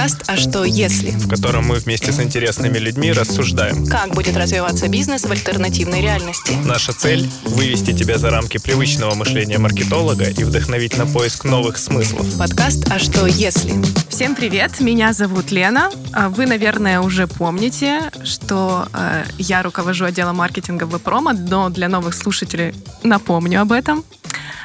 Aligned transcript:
Подкаст 0.00 0.30
«А 0.30 0.36
что 0.38 0.64
если?», 0.64 1.10
в 1.10 1.28
котором 1.28 1.66
мы 1.66 1.74
вместе 1.74 2.10
с 2.10 2.18
интересными 2.20 2.78
людьми 2.78 3.12
рассуждаем, 3.12 3.86
как 3.86 4.14
будет 4.14 4.34
развиваться 4.34 4.88
бизнес 4.88 5.26
в 5.26 5.30
альтернативной 5.30 6.00
реальности. 6.00 6.52
Наша 6.64 6.94
цель– 6.94 7.30
вывести 7.44 7.92
тебя 7.92 8.16
за 8.16 8.30
рамки 8.30 8.56
привычного 8.56 9.14
мышления 9.14 9.58
маркетолога 9.58 10.24
и 10.24 10.42
вдохновить 10.42 10.96
на 10.96 11.04
поиск 11.04 11.44
новых 11.44 11.76
смыслов. 11.76 12.26
Подкаст 12.38 12.90
«А 12.90 12.98
что 12.98 13.26
если?». 13.26 13.74
Всем 14.08 14.34
привет, 14.34 14.80
меня 14.80 15.12
зовут 15.12 15.50
Лена. 15.50 15.90
А 16.14 16.30
вы, 16.30 16.46
наверное, 16.46 17.02
уже 17.02 17.26
помните, 17.26 18.10
что 18.24 18.88
э, 18.94 19.24
я 19.36 19.62
руковожу 19.62 20.06
отделом 20.06 20.36
маркетинга 20.36 20.84
в 20.84 20.98
Промо, 20.98 21.34
но 21.34 21.68
для 21.68 21.88
новых 21.88 22.14
слушателей 22.14 22.72
напомню 23.02 23.60
об 23.60 23.72
этом. 23.72 24.02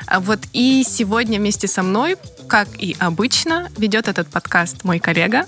А 0.07 0.21
вот 0.21 0.39
и 0.53 0.85
сегодня 0.87 1.39
вместе 1.39 1.67
со 1.67 1.83
мной, 1.83 2.15
как 2.47 2.67
и 2.77 2.95
обычно, 2.99 3.69
ведет 3.77 4.07
этот 4.07 4.27
подкаст 4.27 4.83
мой 4.83 4.99
коллега. 4.99 5.45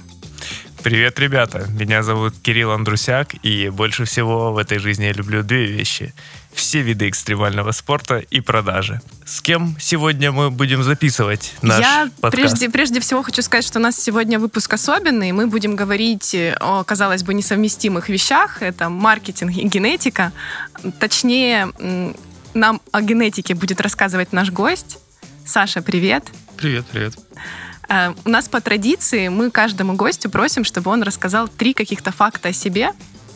Привет, 0.83 1.19
ребята! 1.19 1.65
Меня 1.69 2.03
зовут 2.03 2.35
Кирилл 2.41 2.71
Андрусяк, 2.71 3.33
и 3.43 3.69
больше 3.69 4.05
всего 4.05 4.53
в 4.53 4.57
этой 4.57 4.77
жизни 4.77 5.05
я 5.05 5.11
люблю 5.11 5.43
две 5.43 5.65
вещи. 5.65 6.13
Все 6.53 6.81
виды 6.81 7.09
экстремального 7.09 7.71
спорта 7.71 8.19
и 8.19 8.39
продажи. 8.41 9.01
С 9.25 9.41
кем 9.41 9.75
сегодня 9.79 10.31
мы 10.31 10.49
будем 10.49 10.83
записывать 10.83 11.55
наш 11.61 11.79
я 11.79 12.09
подкаст? 12.21 12.31
Прежде, 12.31 12.69
прежде 12.69 12.99
всего 12.99 13.21
хочу 13.21 13.41
сказать, 13.41 13.65
что 13.65 13.79
у 13.79 13.81
нас 13.81 13.95
сегодня 13.95 14.39
выпуск 14.39 14.73
особенный. 14.73 15.31
Мы 15.33 15.47
будем 15.47 15.75
говорить 15.75 16.35
о, 16.59 16.83
казалось 16.83 17.23
бы, 17.23 17.33
несовместимых 17.33 18.07
вещах. 18.09 18.61
Это 18.61 18.89
маркетинг 18.89 19.51
и 19.57 19.67
генетика. 19.67 20.31
Точнее, 20.99 21.67
нам 22.53 22.81
о 22.91 23.01
генетике 23.01 23.55
будет 23.55 23.81
рассказывать 23.81 24.31
наш 24.31 24.51
гость. 24.51 24.99
Саша, 25.45 25.81
привет. 25.81 26.23
Привет, 26.25 26.46
привет. 26.57 27.15
Э, 27.89 28.13
у 28.25 28.29
нас 28.29 28.49
по 28.49 28.59
традиции 28.61 29.29
мы 29.29 29.51
каждому 29.51 29.95
гостю 29.95 30.29
просим, 30.29 30.63
чтобы 30.63 30.91
он 30.91 31.03
рассказал 31.03 31.47
три 31.47 31.73
каких-то 31.73 32.11
факта 32.11 32.49
о 32.49 32.53
себе, 32.53 32.91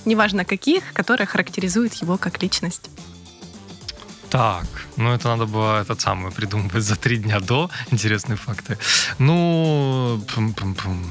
неважно 0.06 0.46
каких, 0.46 0.94
которые 0.94 1.28
характеризуют 1.28 1.94
его 1.94 2.18
как 2.18 2.42
личность. 2.42 2.90
Так, 4.30 4.66
ну 4.96 5.14
это 5.14 5.28
надо 5.28 5.46
было 5.46 5.82
этот 5.82 6.00
самый 6.00 6.32
придумывать 6.32 6.84
за 6.84 6.96
три 6.96 7.18
дня 7.18 7.40
до 7.40 7.70
интересные 7.92 8.38
факты. 8.38 8.78
Ну, 9.20 10.24
пум 10.34 10.56
-пум 10.58 10.76
-пум. 10.76 11.06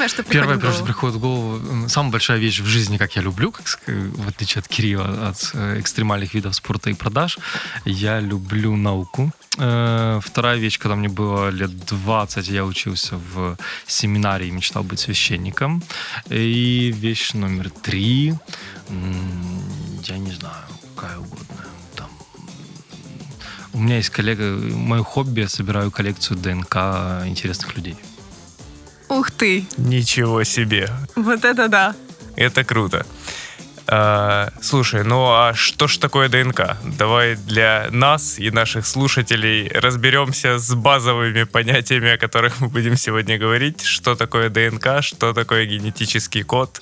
Первое, 0.00 0.08
что 0.08 0.22
приходит 0.22 0.42
Первое, 0.42 0.56
в 0.56 0.60
голову. 0.62 0.84
приходит 0.86 1.16
в 1.16 1.20
голову, 1.20 1.88
самая 1.88 2.12
большая 2.12 2.38
вещь 2.38 2.60
в 2.60 2.66
жизни, 2.66 2.96
как 2.96 3.16
я 3.16 3.22
люблю, 3.22 3.52
как, 3.52 3.66
в 3.86 4.28
отличие 4.28 4.60
от 4.60 4.68
Кирилла, 4.68 5.28
от 5.28 5.50
э, 5.54 5.78
экстремальных 5.80 6.32
видов 6.34 6.54
спорта 6.54 6.88
и 6.88 6.94
продаж, 6.94 7.38
я 7.84 8.18
люблю 8.20 8.76
науку. 8.76 9.30
Э, 9.58 10.20
Вторая 10.22 10.56
вещь, 10.58 10.78
когда 10.78 10.96
мне 10.96 11.08
было 11.08 11.50
лет 11.50 11.70
20, 11.86 12.48
я 12.48 12.64
учился 12.64 13.16
в 13.16 13.56
семинарии 13.86 14.48
и 14.48 14.50
мечтал 14.50 14.84
быть 14.84 15.00
священником. 15.00 15.82
И 16.30 16.92
вещь 16.96 17.34
номер 17.34 17.68
три, 17.68 18.34
я 20.08 20.18
не 20.18 20.32
знаю, 20.32 20.64
какая 20.96 21.18
угодно. 21.18 21.64
Там, 21.94 22.08
у 23.74 23.78
меня 23.80 23.96
есть 23.96 24.10
коллега, 24.10 24.44
мое 24.74 25.02
хобби, 25.02 25.40
я 25.40 25.48
собираю 25.48 25.90
коллекцию 25.90 26.38
ДНК 26.38 26.76
интересных 27.26 27.76
людей. 27.76 27.96
Ух 29.10 29.30
ты, 29.32 29.66
Ничего 29.76 30.44
себе! 30.44 30.88
вот 31.16 31.44
это 31.44 31.68
да. 31.68 31.94
Это 32.36 32.62
круто. 32.64 33.04
А, 33.88 34.50
слушай, 34.62 35.02
ну 35.02 35.24
а 35.32 35.52
что 35.52 35.88
ж 35.88 35.98
такое 35.98 36.28
ДНК? 36.28 36.76
Давай 36.84 37.34
для 37.34 37.88
нас 37.90 38.38
и 38.38 38.52
наших 38.52 38.86
слушателей 38.86 39.68
разберемся 39.68 40.60
с 40.60 40.72
базовыми 40.74 41.42
понятиями, 41.42 42.12
о 42.12 42.18
которых 42.18 42.60
мы 42.60 42.68
будем 42.68 42.96
сегодня 42.96 43.36
говорить. 43.36 43.82
Что 43.82 44.14
такое 44.14 44.48
ДНК, 44.48 45.02
что 45.02 45.32
такое 45.32 45.66
генетический 45.66 46.44
код. 46.44 46.80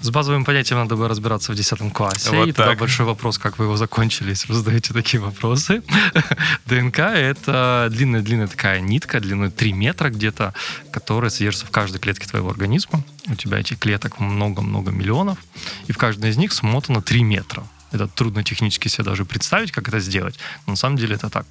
С 0.00 0.10
базовым 0.10 0.44
понятием 0.44 0.78
надо 0.78 0.96
бы 0.96 1.08
разбираться 1.08 1.52
в 1.52 1.54
10 1.54 1.92
классе. 1.92 2.30
Вот 2.30 2.48
и 2.48 2.52
тогда 2.52 2.72
так. 2.72 2.78
большой 2.78 3.06
вопрос, 3.06 3.38
как 3.38 3.58
вы 3.58 3.66
его 3.66 3.76
закончили, 3.76 4.30
если 4.30 4.48
вы 4.48 4.54
задаете 4.54 4.92
такие 4.92 5.20
вопросы. 5.20 5.82
ДНК— 6.66 6.98
это 7.00 7.88
длинная-длинная 7.90 8.46
такая 8.48 8.80
нитка, 8.80 9.20
длиной 9.20 9.50
3 9.50 9.72
метра 9.72 10.10
где-то, 10.10 10.54
которая 10.90 11.30
содержится 11.30 11.66
в 11.66 11.70
каждой 11.70 11.98
клетке 11.98 12.26
твоего 12.26 12.50
организма. 12.50 13.02
У 13.28 13.34
тебя 13.34 13.58
этих 13.58 13.78
клеток 13.78 14.20
много-много 14.20 14.90
миллионов, 14.90 15.38
и 15.86 15.92
в 15.92 15.98
каждой 15.98 16.30
из 16.30 16.36
них 16.36 16.52
смотано 16.52 17.02
3 17.02 17.22
метра. 17.22 17.66
Это 17.96 18.08
трудно 18.08 18.42
технически 18.42 18.88
себе 18.88 19.04
даже 19.04 19.24
представить, 19.24 19.72
как 19.72 19.88
это 19.88 20.00
сделать. 20.00 20.38
Но 20.66 20.72
на 20.72 20.76
самом 20.76 20.96
деле 20.96 21.16
это 21.16 21.30
так. 21.30 21.46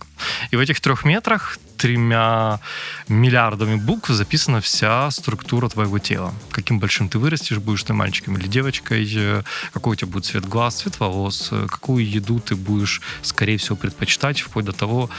И 0.51 0.55
в 0.55 0.59
этих 0.59 0.79
трех 0.79 1.05
метрах 1.05 1.57
тремя 1.77 2.59
миллиардами 3.07 3.75
букв 3.75 4.09
записана 4.09 4.61
вся 4.61 5.11
структура 5.11 5.69
твоего 5.69 5.99
тела. 5.99 6.33
Каким 6.51 6.79
большим 6.79 7.09
ты 7.09 7.19
вырастешь, 7.19 7.57
будешь 7.57 7.83
ты 7.83 7.93
мальчиком 7.93 8.37
или 8.37 8.47
девочкой, 8.47 9.07
э, 9.15 9.43
какой 9.73 9.93
у 9.93 9.95
тебя 9.95 10.11
будет 10.11 10.25
цвет 10.25 10.45
глаз, 10.45 10.75
цвет 10.75 10.99
волос, 10.99 11.49
э, 11.51 11.67
какую 11.69 12.09
еду 12.09 12.39
ты 12.39 12.55
будешь, 12.55 13.01
скорее 13.21 13.57
всего, 13.57 13.75
предпочитать, 13.75 14.41
вплоть 14.41 14.65
до 14.65 14.71
того, 14.71 15.09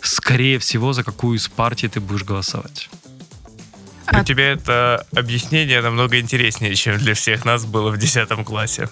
скорее 0.00 0.58
всего, 0.58 0.92
за 0.92 1.04
какую 1.04 1.36
из 1.36 1.48
партий 1.48 1.88
ты 1.88 2.00
будешь 2.00 2.24
голосовать. 2.24 2.88
У 4.12 4.24
тебя 4.24 4.52
это 4.52 5.06
объяснение 5.14 5.82
намного 5.82 6.20
интереснее, 6.20 6.74
чем 6.74 6.98
для 6.98 7.14
всех 7.14 7.44
нас 7.44 7.64
было 7.64 7.90
в 7.90 7.98
10 7.98 8.44
классе. 8.44 8.88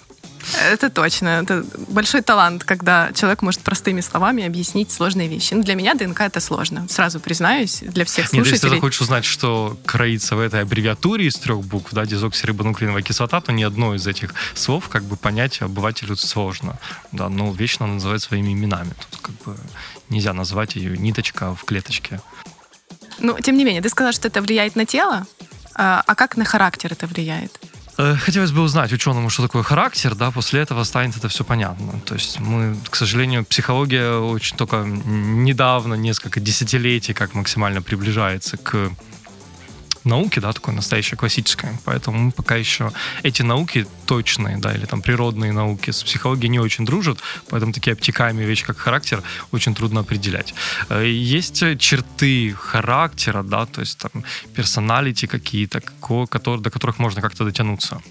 Это 0.71 0.89
точно. 0.89 1.41
Это 1.43 1.65
большой 1.87 2.21
талант, 2.21 2.63
когда 2.63 3.11
человек 3.13 3.41
может 3.41 3.61
простыми 3.61 4.01
словами 4.01 4.45
объяснить 4.45 4.91
сложные 4.91 5.27
вещи. 5.27 5.53
Ну, 5.53 5.63
для 5.63 5.75
меня 5.75 5.95
ДНК 5.95 6.21
это 6.21 6.39
сложно. 6.39 6.87
Сразу 6.89 7.19
признаюсь, 7.19 7.79
для 7.81 8.05
всех 8.05 8.31
Нет, 8.31 8.45
если 8.45 8.51
ты 8.51 8.57
слушателей. 8.59 8.77
захочешь 8.77 9.01
узнать, 9.01 9.25
что 9.25 9.77
кроится 9.85 10.35
в 10.35 10.39
этой 10.39 10.61
аббревиатуре 10.61 11.27
из 11.27 11.35
трех 11.35 11.61
букв, 11.61 11.93
да, 11.93 12.05
дезоксирибонуклеиновая 12.05 13.01
кислота, 13.01 13.41
то 13.41 13.51
ни 13.51 13.63
одно 13.63 13.95
из 13.95 14.05
этих 14.07 14.33
слов 14.53 14.89
как 14.89 15.03
бы 15.03 15.15
понять 15.15 15.61
обывателю 15.61 16.15
сложно. 16.15 16.77
Да, 17.11 17.29
но 17.29 17.51
вещь 17.51 17.79
надо 17.79 17.93
называть 17.93 18.21
своими 18.21 18.53
именами. 18.53 18.93
Тут 19.11 19.21
как 19.21 19.35
бы 19.43 19.57
нельзя 20.09 20.33
назвать 20.33 20.75
ее 20.75 20.97
ниточка 20.97 21.55
в 21.55 21.63
клеточке. 21.63 22.21
Ну, 23.19 23.39
тем 23.39 23.57
не 23.57 23.63
менее, 23.63 23.81
ты 23.81 23.89
сказал, 23.89 24.11
что 24.11 24.27
это 24.27 24.41
влияет 24.41 24.75
на 24.75 24.85
тело, 24.85 25.25
а 25.73 26.03
а 26.05 26.15
как 26.15 26.37
на 26.37 26.45
характер 26.45 26.91
это 26.91 27.07
влияет? 27.07 27.59
Э, 27.97 28.15
Хотелось 28.15 28.51
бы 28.51 28.61
узнать 28.61 28.91
ученому, 28.91 29.29
что 29.29 29.43
такое 29.43 29.63
характер, 29.63 30.15
да, 30.15 30.31
после 30.31 30.61
этого 30.61 30.83
станет 30.83 31.17
это 31.17 31.27
все 31.29 31.43
понятно. 31.43 31.99
То 32.05 32.15
есть 32.15 32.39
мы, 32.39 32.75
к 32.89 32.95
сожалению, 32.95 33.45
психология 33.45 34.17
очень 34.17 34.57
только 34.57 34.83
недавно, 34.85 35.93
несколько 35.95 36.39
десятилетий, 36.39 37.13
как 37.13 37.33
максимально 37.33 37.81
приближается 37.81 38.57
к 38.57 38.91
науке, 40.05 40.41
да, 40.41 40.53
такой 40.53 40.73
настоящей 40.73 41.15
классической. 41.15 41.69
Поэтому 41.83 42.31
пока 42.31 42.55
еще 42.55 42.91
эти 43.23 43.41
науки 43.41 43.85
точные, 44.05 44.57
да, 44.57 44.73
или 44.73 44.85
там 44.85 45.01
природные 45.01 45.51
науки 45.51 45.91
с 45.91 46.03
психологией 46.03 46.49
не 46.49 46.59
очень 46.59 46.85
дружат, 46.85 47.19
поэтому 47.49 47.73
такие 47.73 47.93
обтекаемые 47.93 48.47
вещи, 48.47 48.65
как 48.65 48.77
характер, 48.77 49.23
очень 49.51 49.73
трудно 49.75 50.01
определять. 50.01 50.53
Э, 50.89 51.05
Есть 51.05 51.63
черты 51.79 52.53
характера, 52.57 53.43
да, 53.43 53.65
то 53.65 53.81
есть 53.81 53.97
там 53.97 54.23
персоналити 54.55 55.27
какие-то, 55.27 55.81
ко- 55.81 56.27
которые, 56.27 56.61
до 56.61 56.69
которых 56.69 56.99
можно 56.99 57.21
как-то 57.21 57.43
дотянуться. 57.45 58.01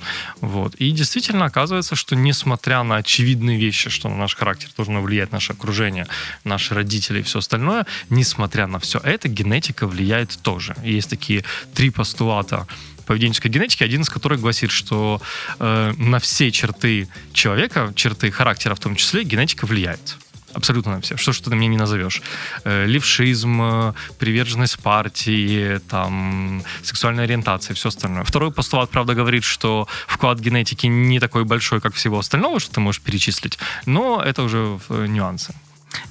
Вот. 0.41 0.75
И 0.77 0.91
действительно 0.91 1.45
оказывается, 1.45 1.97
что 1.97 2.17
несмотря 2.17 2.83
на 2.83 2.97
очевидные 2.97 3.59
вещи, 3.59 3.91
что 3.91 4.09
на 4.09 4.17
наш 4.17 4.37
характер 4.37 4.69
должно 4.77 5.01
влиять 5.03 5.33
наше 5.33 5.53
окружение, 5.53 6.07
наши 6.45 6.75
родители 6.75 7.21
и 7.21 7.23
все 7.23 7.39
остальное, 7.39 7.87
несмотря 8.11 8.67
на 8.67 8.79
все 8.79 8.99
это, 8.99 9.29
генетика 9.29 9.87
влияет 9.87 10.39
тоже. 10.43 10.75
Есть 10.83 11.11
такие 11.11 11.45
три 11.75 11.84
постулата 11.91 12.67
поведенческой 13.07 13.51
генетики, 13.51 13.85
один 13.85 14.03
из 14.03 14.09
которых 14.09 14.41
гласит, 14.41 14.71
что 14.71 15.21
э, 15.59 15.93
на 15.97 16.19
все 16.19 16.51
черты 16.51 17.09
человека, 17.33 17.93
черты 17.95 18.31
характера 18.31 18.75
в 18.75 18.81
том 18.81 18.97
числе, 18.97 19.25
генетика 19.25 19.67
влияет. 19.67 20.17
Абсолютно 20.55 20.93
на 20.93 21.01
все. 21.01 21.17
Что 21.17 21.33
ж 21.33 21.41
ты 21.41 21.55
мне 21.55 21.67
не 21.67 21.77
назовешь? 21.77 22.23
Э, 22.65 22.87
левшизм, 22.87 23.61
э, 23.61 23.93
приверженность 24.19 24.79
партии, 24.79 25.81
там, 25.89 26.63
сексуальная 26.83 27.25
ориентация, 27.25 27.75
все 27.75 27.89
остальное. 27.89 28.25
Второй 28.25 28.53
постулат, 28.53 28.91
правда, 28.91 29.15
говорит, 29.15 29.45
что 29.45 29.89
вклад 30.07 30.39
генетики 30.39 30.87
не 30.87 31.19
такой 31.19 31.45
большой, 31.45 31.81
как 31.81 31.95
всего 31.95 32.19
остального, 32.19 32.61
что 32.61 32.75
ты 32.75 32.81
можешь 32.81 33.01
перечислить, 33.01 33.59
но 33.87 34.23
это 34.23 34.43
уже 34.43 34.79
э, 34.89 35.07
нюансы. 35.07 35.55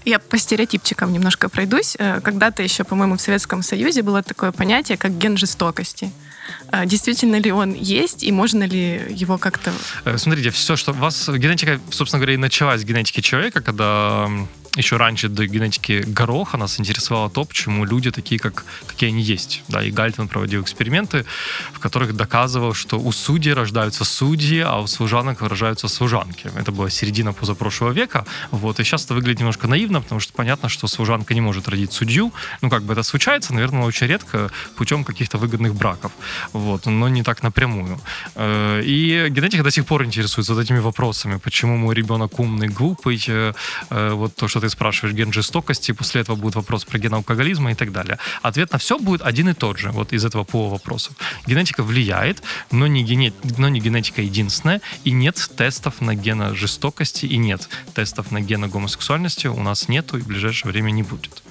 Я 0.05 0.19
по 0.19 0.37
стереотипчикам 0.37 1.11
немножко 1.13 1.49
пройдусь. 1.49 1.95
Э, 1.99 2.21
Когда-то 2.21 2.63
еще, 2.63 2.83
по-моему, 2.83 3.17
в 3.17 3.21
Советском 3.21 3.63
Союзе 3.63 4.01
было 4.01 4.21
такое 4.23 4.51
понятие, 4.51 4.97
как 4.97 5.17
ген 5.17 5.37
жестокости. 5.37 6.11
Э, 6.71 6.85
Действительно 6.85 7.37
ли 7.37 7.51
он 7.51 7.73
есть, 7.73 8.23
и 8.23 8.31
можно 8.31 8.63
ли 8.63 9.01
его 9.09 9.37
как-то... 9.37 9.71
Э, 10.05 10.17
Смотрите, 10.17 10.49
все, 10.49 10.75
что 10.75 10.91
у 10.91 10.95
вас 10.95 11.29
генетика, 11.29 11.79
собственно 11.89 12.19
говоря, 12.19 12.33
и 12.33 12.37
началась 12.37 12.81
с 12.81 12.83
генетики 12.83 13.21
человека, 13.21 13.61
когда 13.61 14.29
еще 14.75 14.97
раньше 14.97 15.29
до 15.29 15.45
генетики 15.45 16.03
гороха 16.07 16.57
нас 16.57 16.79
интересовало 16.79 17.29
то, 17.29 17.45
почему 17.45 17.85
люди 17.85 18.11
такие, 18.11 18.39
как, 18.39 18.65
какие 18.87 19.09
они 19.09 19.21
есть. 19.21 19.63
Да, 19.67 19.83
и 19.83 19.91
Гальтон 19.91 20.27
проводил 20.27 20.63
эксперименты, 20.63 21.25
в 21.73 21.79
которых 21.79 22.15
доказывал, 22.15 22.73
что 22.73 22.99
у 22.99 23.11
судей 23.11 23.53
рождаются 23.53 24.03
судьи, 24.03 24.59
а 24.59 24.79
у 24.79 24.87
служанок 24.87 25.41
рождаются 25.41 25.87
служанки. 25.87 26.49
Это 26.55 26.71
была 26.71 26.89
середина 26.89 27.33
позапрошлого 27.33 27.91
века. 27.91 28.25
Вот, 28.51 28.79
и 28.79 28.83
сейчас 28.83 29.05
это 29.05 29.13
выглядит 29.13 29.39
немножко 29.39 29.67
наивно, 29.67 30.01
потому 30.01 30.19
что 30.19 30.33
понятно, 30.33 30.69
что 30.69 30.87
служанка 30.87 31.35
не 31.35 31.41
может 31.41 31.67
родить 31.67 31.93
судью. 31.93 32.33
Ну, 32.61 32.69
как 32.69 32.83
бы 32.83 32.93
это 32.93 33.03
случается, 33.03 33.53
наверное, 33.53 33.83
очень 33.83 34.07
редко 34.07 34.49
путем 34.75 35.03
каких-то 35.03 35.37
выгодных 35.37 35.75
браков. 35.75 36.11
Вот, 36.51 36.87
но 36.87 37.09
не 37.09 37.21
так 37.21 37.43
напрямую. 37.43 37.99
Э, 38.35 38.81
и 38.83 39.27
генетика 39.29 39.63
до 39.63 39.71
сих 39.71 39.85
пор 39.85 40.03
интересуется 40.03 40.55
вот 40.55 40.63
этими 40.63 40.79
вопросами. 40.79 41.37
Почему 41.37 41.77
мой 41.77 41.93
ребенок 41.93 42.39
умный, 42.39 42.69
глупый, 42.69 43.23
э, 43.27 43.53
э, 43.89 44.11
вот 44.13 44.35
то, 44.35 44.47
что 44.47 44.62
ты 44.63 44.69
спрашиваешь, 44.69 45.13
ген 45.15 45.33
жестокости, 45.33 45.91
после 45.91 46.21
этого 46.21 46.37
будет 46.37 46.55
вопрос 46.55 46.85
про 46.85 46.97
ген 46.97 47.13
алкоголизма 47.13 47.71
и 47.71 47.75
так 47.75 47.91
далее. 47.91 48.17
Ответ 48.41 48.71
на 48.71 48.77
все 48.77 48.97
будет 48.97 49.21
один 49.21 49.49
и 49.49 49.53
тот 49.53 49.77
же, 49.77 49.91
вот 49.91 50.13
из 50.13 50.23
этого 50.23 50.45
пула 50.45 50.69
вопросов. 50.69 51.15
Генетика 51.45 51.83
влияет, 51.83 52.41
но 52.71 52.87
не, 52.87 53.03
гене... 53.03 53.33
но 53.57 53.67
не 53.67 53.81
генетика 53.81 54.21
единственная, 54.21 54.79
и 55.03 55.11
нет 55.11 55.49
тестов 55.57 55.99
на 55.99 56.15
гена 56.15 56.55
жестокости, 56.55 57.25
и 57.25 57.37
нет 57.37 57.67
тестов 57.93 58.31
на 58.31 58.39
гена 58.39 58.69
гомосексуальности 58.69 59.47
у 59.47 59.61
нас 59.61 59.89
нету 59.89 60.17
и 60.17 60.21
в 60.21 60.27
ближайшее 60.27 60.71
время 60.71 60.91
не 60.91 61.03
будет. 61.03 61.43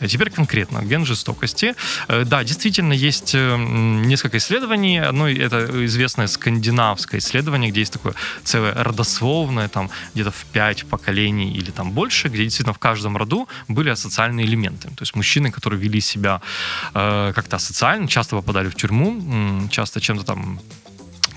Теперь 0.00 0.30
конкретно, 0.30 0.82
ген 0.82 1.04
жестокости. 1.04 1.74
Да, 2.08 2.42
действительно, 2.44 2.94
есть 2.94 3.34
несколько 3.34 4.38
исследований. 4.38 4.98
Одно 4.98 5.28
это 5.28 5.84
известное 5.84 6.28
скандинавское 6.28 7.20
исследование, 7.20 7.70
где 7.70 7.80
есть 7.80 7.92
такое 7.92 8.14
целое 8.42 8.72
родословное, 8.72 9.68
там 9.68 9.90
где-то 10.14 10.30
в 10.30 10.44
пять 10.52 10.86
поколений 10.86 11.52
или 11.52 11.70
там 11.70 11.92
больше, 11.92 12.28
где 12.28 12.44
действительно 12.54 12.74
в 12.74 12.78
каждом 12.78 13.16
роду 13.16 13.48
были 13.68 13.90
асоциальные 13.90 14.46
элементы. 14.46 14.88
То 14.88 15.02
есть 15.02 15.16
мужчины, 15.16 15.50
которые 15.50 15.80
вели 15.80 16.00
себя 16.00 16.40
э, 16.94 17.32
как-то 17.34 17.56
асоциально, 17.56 18.06
часто 18.06 18.36
попадали 18.36 18.68
в 18.68 18.74
тюрьму, 18.74 19.68
часто 19.70 20.00
чем-то 20.00 20.24
там 20.24 20.60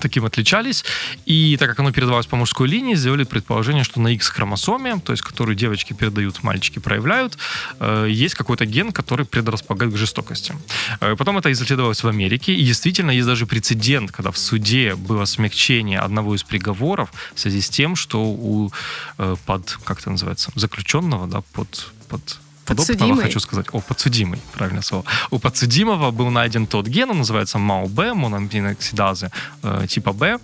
таким 0.00 0.24
отличались. 0.24 0.84
И 1.26 1.56
так 1.56 1.68
как 1.68 1.80
оно 1.80 1.92
передавалось 1.92 2.26
по 2.26 2.36
мужской 2.36 2.68
линии, 2.68 2.94
сделали 2.94 3.24
предположение, 3.24 3.84
что 3.84 4.00
на 4.00 4.08
X-хромосоме, 4.14 5.00
то 5.04 5.12
есть 5.12 5.22
которую 5.22 5.56
девочки 5.56 5.92
передают, 5.92 6.42
мальчики 6.42 6.78
проявляют, 6.78 7.38
э, 7.80 8.06
есть 8.10 8.34
какой-то 8.34 8.66
ген, 8.66 8.92
который 8.92 9.26
предрасполагает 9.26 9.92
к 9.94 9.96
жестокости. 9.96 10.54
Э, 11.00 11.16
потом 11.16 11.38
это 11.38 11.50
исследовалось 11.52 12.02
в 12.02 12.08
Америке, 12.08 12.54
и 12.54 12.64
действительно 12.64 13.10
есть 13.10 13.26
даже 13.26 13.46
прецедент, 13.46 14.12
когда 14.12 14.30
в 14.30 14.38
суде 14.38 14.94
было 14.94 15.24
смягчение 15.24 16.00
одного 16.00 16.34
из 16.34 16.42
приговоров 16.42 17.10
в 17.34 17.40
связи 17.40 17.60
с 17.60 17.68
тем, 17.68 17.96
что 17.96 18.22
у 18.22 18.72
э, 19.18 19.36
под, 19.46 19.78
как 19.84 20.00
это 20.00 20.10
называется, 20.10 20.50
заключенного, 20.54 21.26
да, 21.26 21.42
под, 21.52 21.92
под 22.08 22.38
подопытного, 22.68 23.22
хочу 23.22 23.40
сказать. 23.40 23.66
О, 23.72 23.80
подсудимый, 23.80 24.38
правильное 24.52 24.82
слово. 24.82 25.04
У 25.30 25.38
подсудимого 25.38 26.10
был 26.10 26.30
найден 26.30 26.66
тот 26.66 26.86
ген, 26.86 27.10
он 27.10 27.18
называется 27.18 27.58
МАО-Б, 27.58 28.14
моноаминоксидазы 28.14 29.30
э, 29.62 29.86
типа 29.88 30.12
Б, 30.12 30.38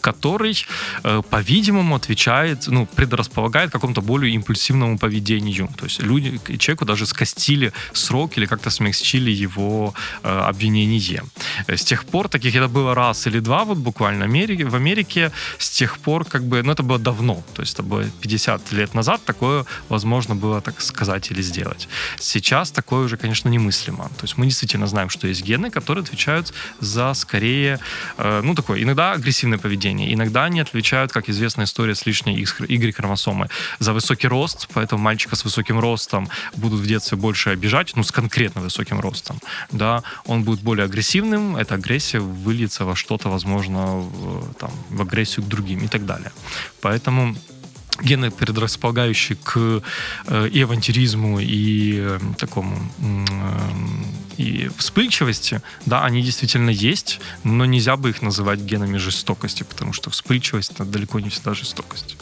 который, 0.00 0.66
э, 1.04 1.22
по-видимому, 1.30 1.96
отвечает, 1.96 2.68
ну, 2.68 2.86
предрасполагает 2.86 3.70
к 3.70 3.72
какому-то 3.72 4.00
более 4.00 4.34
импульсивному 4.34 4.98
поведению. 4.98 5.68
То 5.76 5.84
есть 5.84 6.02
люди, 6.02 6.40
человеку 6.58 6.84
даже 6.84 7.06
скостили 7.06 7.72
срок 7.92 8.38
или 8.38 8.46
как-то 8.46 8.70
смягчили 8.70 9.30
его 9.30 9.94
э, 10.22 10.48
обвинение. 10.48 11.22
С 11.68 11.84
тех 11.84 12.04
пор, 12.04 12.28
таких 12.28 12.54
это 12.54 12.68
было 12.68 12.94
раз 12.94 13.26
или 13.26 13.40
два, 13.40 13.64
вот 13.64 13.78
буквально 13.78 14.24
Америке, 14.24 14.64
в 14.64 14.74
Америке, 14.74 15.30
с 15.58 15.70
тех 15.70 15.98
пор, 15.98 16.24
как 16.24 16.42
бы, 16.42 16.62
ну, 16.62 16.72
это 16.72 16.82
было 16.82 16.98
давно, 16.98 17.42
то 17.54 17.62
есть 17.62 17.74
это 17.74 17.82
было 17.82 18.04
50 18.20 18.72
лет 18.72 18.94
назад, 18.94 19.24
такое 19.24 19.64
возможно 19.88 20.34
было, 20.34 20.60
так 20.60 20.80
сказать, 20.80 21.25
или 21.30 21.42
сделать. 21.42 21.88
Сейчас 22.18 22.70
такое 22.70 23.04
уже, 23.04 23.16
конечно, 23.16 23.48
немыслимо. 23.48 24.08
То 24.16 24.24
есть 24.24 24.36
мы 24.38 24.46
действительно 24.46 24.86
знаем, 24.86 25.08
что 25.08 25.26
есть 25.26 25.42
гены, 25.42 25.70
которые 25.70 26.02
отвечают 26.02 26.52
за 26.80 27.14
скорее, 27.14 27.78
э, 28.18 28.40
ну, 28.42 28.54
такое, 28.54 28.82
иногда 28.82 29.12
агрессивное 29.12 29.58
поведение, 29.58 30.12
иногда 30.12 30.44
они 30.44 30.60
отвечают, 30.60 31.12
как 31.12 31.28
известная 31.28 31.64
история 31.64 31.94
с 31.94 32.06
лишней 32.06 32.36
Y-хромосомой, 32.36 33.48
за 33.78 33.92
высокий 33.92 34.28
рост, 34.28 34.68
поэтому 34.72 35.02
мальчика 35.02 35.36
с 35.36 35.44
высоким 35.44 35.78
ростом 35.78 36.28
будут 36.54 36.80
в 36.80 36.86
детстве 36.86 37.16
больше 37.16 37.50
обижать, 37.50 37.96
ну, 37.96 38.02
с 38.02 38.12
конкретно 38.12 38.60
высоким 38.60 39.00
ростом, 39.00 39.40
да, 39.72 40.02
он 40.24 40.44
будет 40.44 40.60
более 40.60 40.84
агрессивным, 40.84 41.56
эта 41.56 41.74
агрессия 41.74 42.20
выльется 42.20 42.84
во 42.84 42.94
что-то, 42.96 43.28
возможно, 43.28 43.96
в, 43.96 44.54
там, 44.54 44.70
в 44.90 45.02
агрессию 45.02 45.44
к 45.44 45.48
другим 45.48 45.84
и 45.84 45.88
так 45.88 46.06
далее. 46.06 46.32
Поэтому 46.80 47.34
гены, 48.02 48.30
предрасполагающие 48.30 49.36
к 49.42 49.82
э, 50.26 50.48
и 50.48 50.62
авантюризму, 50.62 51.40
и 51.40 51.98
э, 51.98 52.18
такому 52.38 52.76
э, 52.98 53.24
и 54.36 54.70
вспыльчивости, 54.76 55.62
да, 55.86 56.04
они 56.04 56.22
действительно 56.22 56.70
есть, 56.70 57.20
но 57.42 57.64
нельзя 57.64 57.96
бы 57.96 58.10
их 58.10 58.22
называть 58.22 58.60
генами 58.60 58.98
жестокости, 58.98 59.62
потому 59.62 59.92
что 59.92 60.10
вспыльчивость 60.10 60.72
это 60.72 60.84
далеко 60.84 61.20
не 61.20 61.30
всегда 61.30 61.54
жестокость. 61.54 62.16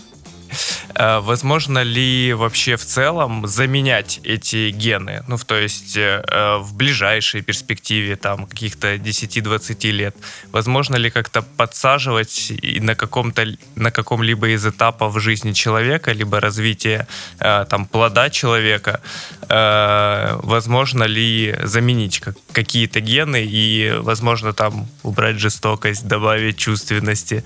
Э, 0.94 1.20
возможно 1.20 1.82
ли 1.82 2.32
вообще 2.35 2.76
в 2.76 2.85
целом 2.85 3.46
заменять 3.46 4.20
эти 4.23 4.70
гены? 4.70 5.25
Ну, 5.29 5.38
то 5.38 5.56
есть 5.56 5.96
э, 5.96 6.58
в 6.61 6.75
ближайшей 6.75 7.43
перспективе, 7.43 8.17
там, 8.17 8.46
каких-то 8.46 8.94
10-20 8.94 9.91
лет, 9.91 10.17
возможно 10.52 10.96
ли 10.96 11.11
как-то 11.11 11.43
подсаживать 11.43 12.52
на 12.81 12.94
каком-то, 12.94 13.46
на 13.75 13.91
каком-либо 13.91 14.49
из 14.49 14.67
этапов 14.67 15.20
жизни 15.20 15.52
человека, 15.52 16.12
либо 16.12 16.41
развития 16.41 17.06
э, 17.41 17.67
там 17.69 17.87
плода 17.87 18.31
человека, 18.31 19.00
возможно 19.49 21.05
ли 21.05 21.56
заменить 21.62 22.23
какие-то 22.52 23.00
гены 23.00 23.44
и, 23.44 23.94
возможно, 23.99 24.52
там 24.52 24.88
убрать 25.02 25.38
жестокость, 25.38 26.06
добавить 26.06 26.56
чувственности? 26.56 27.44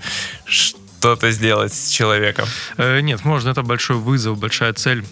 Что-то 0.99 1.31
сделать 1.31 1.73
с 1.73 1.89
человеком? 1.89 2.45
Э, 2.77 2.99
нет, 2.99 3.23
можно. 3.23 3.49
Это 3.49 3.63
большой 3.63 3.95
вызов, 3.95 4.37
большая 4.37 4.73
цель 4.73 5.05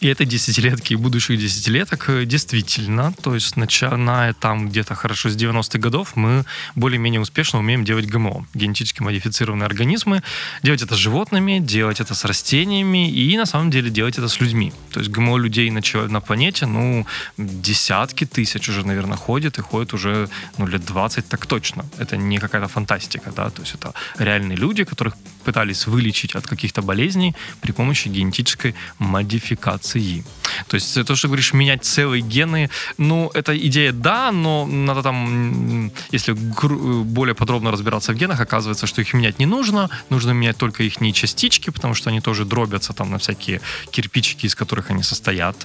и 0.00 0.08
этой 0.08 0.26
десятилетки, 0.26 0.92
и 0.92 0.96
будущих 0.96 1.38
десятилеток 1.38 2.08
э, 2.08 2.24
действительно, 2.24 3.12
то 3.22 3.34
есть 3.34 3.56
начиная 3.56 4.32
там 4.34 4.68
где-то 4.68 4.94
хорошо 4.94 5.28
с 5.28 5.36
90-х 5.36 5.78
годов, 5.78 6.16
мы 6.16 6.44
более-менее 6.74 7.20
успешно 7.20 7.58
умеем 7.58 7.84
делать 7.84 8.06
ГМО, 8.06 8.46
генетически 8.54 9.02
модифицированные 9.02 9.66
организмы, 9.66 10.22
делать 10.62 10.82
это 10.82 10.94
с 10.94 10.98
животными, 10.98 11.58
делать 11.58 12.00
это 12.00 12.14
с 12.14 12.24
растениями 12.24 13.10
и 13.10 13.36
на 13.36 13.46
самом 13.46 13.70
деле 13.70 13.90
делать 13.90 14.18
это 14.18 14.28
с 14.28 14.40
людьми. 14.40 14.72
То 14.92 15.00
есть 15.00 15.10
ГМО 15.10 15.38
людей 15.38 15.70
на, 15.70 15.80
на 16.08 16.20
планете, 16.20 16.66
ну, 16.66 17.06
десятки 17.38 18.24
тысяч 18.24 18.68
уже, 18.68 18.86
наверное, 18.86 19.16
ходят 19.16 19.58
и 19.58 19.62
ходят 19.62 19.94
уже, 19.94 20.28
ну, 20.58 20.66
лет 20.66 20.84
20 20.84 21.28
так 21.28 21.46
точно. 21.46 21.84
Это 21.98 22.16
не 22.16 22.38
какая-то 22.38 22.68
фантастика, 22.68 23.32
да, 23.36 23.50
то 23.50 23.62
есть 23.62 23.74
это 23.74 23.94
реальные 24.18 24.56
люди, 24.56 24.84
которых 24.84 25.14
пытались 25.44 25.86
вылечить 25.86 26.34
от 26.34 26.46
каких-то 26.46 26.82
болезней 26.82 27.34
при 27.60 27.72
помощи 27.72 28.08
генетической 28.08 28.74
модификации 28.98 29.84
ЦИ. 29.84 30.24
То 30.66 30.74
есть 30.74 31.06
то, 31.06 31.16
что 31.16 31.28
говоришь, 31.28 31.52
менять 31.52 31.84
целые 31.84 32.22
гены, 32.22 32.70
ну, 32.98 33.30
это 33.34 33.56
идея 33.56 33.92
да, 33.92 34.32
но 34.32 34.66
надо 34.66 35.02
там, 35.02 35.90
если 36.10 36.32
более 36.32 37.34
подробно 37.34 37.70
разбираться 37.70 38.12
в 38.12 38.16
генах, 38.16 38.40
оказывается, 38.40 38.86
что 38.86 39.00
их 39.00 39.14
менять 39.14 39.38
не 39.38 39.46
нужно, 39.46 39.90
нужно 40.10 40.32
менять 40.32 40.56
только 40.56 40.82
их 40.82 41.00
не 41.00 41.12
частички, 41.12 41.70
потому 41.70 41.94
что 41.94 42.10
они 42.10 42.20
тоже 42.20 42.44
дробятся 42.44 42.92
там 42.92 43.10
на 43.10 43.18
всякие 43.18 43.60
кирпичики, 43.90 44.46
из 44.46 44.54
которых 44.54 44.90
они 44.90 45.02
состоят. 45.02 45.56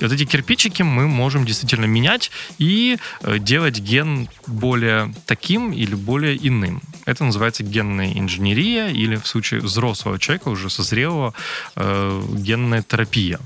И 0.00 0.04
вот 0.04 0.12
эти 0.12 0.24
кирпичики 0.24 0.82
мы 0.82 1.08
можем 1.08 1.44
действительно 1.44 1.86
менять 1.86 2.30
и 2.58 2.98
э, 3.22 3.38
делать 3.38 3.78
ген 3.78 4.28
более 4.46 5.14
таким 5.26 5.72
или 5.72 5.94
более 5.94 6.36
иным. 6.36 6.80
Это 7.06 7.24
называется 7.24 7.62
генная 7.62 8.12
инженерия 8.12 8.88
или 8.88 9.16
в 9.16 9.26
случае 9.26 9.60
взрослого 9.60 10.18
человека, 10.18 10.48
уже 10.48 10.70
созрелого, 10.70 11.34
э, 11.76 12.22
генная 12.34 12.82
терапия. 12.82 13.38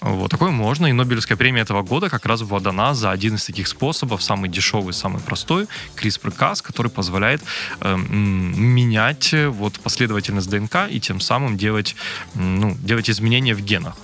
Вот. 0.00 0.30
Такое 0.30 0.50
можно, 0.50 0.86
и 0.86 0.92
Нобелевская 0.92 1.36
премия 1.36 1.62
этого 1.62 1.82
года 1.82 2.08
как 2.08 2.26
раз 2.26 2.42
была 2.42 2.60
дана 2.60 2.94
за 2.94 3.10
один 3.10 3.34
из 3.34 3.44
таких 3.44 3.68
способов, 3.68 4.22
самый 4.22 4.50
дешевый, 4.50 4.94
самый 4.94 5.20
простой, 5.20 5.66
CRISPR-Cas, 5.96 6.62
который 6.62 6.90
позволяет 6.90 7.42
э, 7.80 7.96
менять 7.96 9.32
э, 9.32 9.48
вот, 9.48 9.80
последовательность 9.80 10.50
ДНК 10.50 10.88
и 10.90 11.00
тем 11.00 11.20
самым 11.20 11.56
делать, 11.56 11.96
ну, 12.34 12.76
делать 12.82 13.10
изменения 13.10 13.54
в 13.54 13.60
генах. 13.60 13.96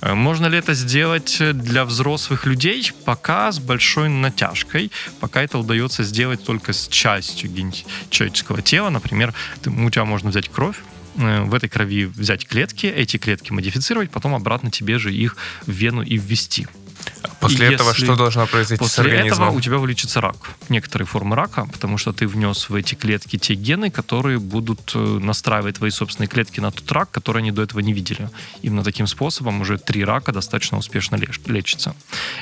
Э, 0.00 0.14
можно 0.14 0.46
ли 0.46 0.58
это 0.58 0.74
сделать 0.74 1.38
для 1.40 1.84
взрослых 1.84 2.46
людей? 2.46 2.92
Пока 3.04 3.52
с 3.52 3.58
большой 3.58 4.08
натяжкой. 4.08 4.90
Пока 5.20 5.42
это 5.42 5.58
удается 5.58 6.02
сделать 6.04 6.44
только 6.44 6.72
с 6.72 6.88
частью 6.88 7.50
человеческого 8.10 8.62
тела. 8.62 8.90
Например, 8.90 9.34
у 9.64 9.90
тебя 9.90 10.04
можно 10.04 10.30
взять 10.30 10.48
кровь, 10.48 10.76
Э, 11.16 11.42
в 11.42 11.54
этой 11.54 11.68
крови 11.68 12.06
взять 12.06 12.46
клетки, 12.46 12.86
эти 12.86 13.16
клетки 13.16 13.52
модифицировать, 13.52 14.10
потом 14.10 14.34
обратно 14.34 14.70
тебе 14.70 14.98
же 14.98 15.12
их 15.12 15.36
в 15.66 15.70
вену 15.70 16.02
и 16.02 16.16
ввести. 16.16 16.66
После 17.40 17.70
И 17.70 17.74
этого 17.74 17.94
что 17.94 18.16
должно 18.16 18.46
произойти 18.46 18.84
с 18.84 18.86
После 18.86 19.04
организмом? 19.04 19.48
этого 19.48 19.58
у 19.58 19.60
тебя 19.60 19.78
вылечится 19.78 20.20
рак. 20.20 20.36
Некоторые 20.68 21.06
формы 21.06 21.36
рака, 21.36 21.66
потому 21.72 21.96
что 21.98 22.12
ты 22.12 22.26
внес 22.26 22.68
в 22.68 22.74
эти 22.74 22.94
клетки 22.94 23.38
те 23.38 23.54
гены, 23.54 23.90
которые 23.90 24.38
будут 24.38 24.92
э, 24.94 24.98
настраивать 24.98 25.76
твои 25.76 25.90
собственные 25.90 26.28
клетки 26.28 26.60
на 26.60 26.70
тот 26.70 26.90
рак, 26.92 27.10
который 27.10 27.38
они 27.38 27.50
до 27.50 27.62
этого 27.62 27.80
не 27.80 27.92
видели. 27.94 28.28
Именно 28.62 28.84
таким 28.84 29.06
способом 29.06 29.60
уже 29.62 29.78
три 29.78 30.04
рака 30.04 30.32
достаточно 30.32 30.76
успешно 30.78 31.16
леч- 31.16 31.40
лечатся. 31.46 31.94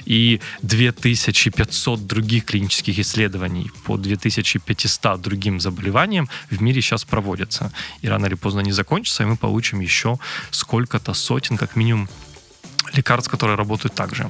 И 0.05 0.41
2500 0.63 2.07
других 2.07 2.45
клинических 2.45 2.99
исследований 2.99 3.71
по 3.85 3.97
2500 3.97 5.21
другим 5.21 5.61
заболеваниям 5.61 6.29
в 6.51 6.61
мире 6.61 6.83
сейчас 6.83 7.05
проводятся. 7.05 7.73
И 8.03 8.09
рано 8.09 8.27
или 8.27 8.35
поздно 8.35 8.61
они 8.61 8.73
закончатся, 8.73 9.23
и 9.23 9.27
мы 9.27 9.37
получим 9.37 9.81
еще 9.81 10.19
сколько-то 10.51 11.15
сотен, 11.15 11.57
как 11.57 11.77
минимум, 11.77 12.09
лекарств, 12.95 13.31
которые 13.31 13.57
работают 13.57 13.95
так 13.95 14.15
же. 14.15 14.29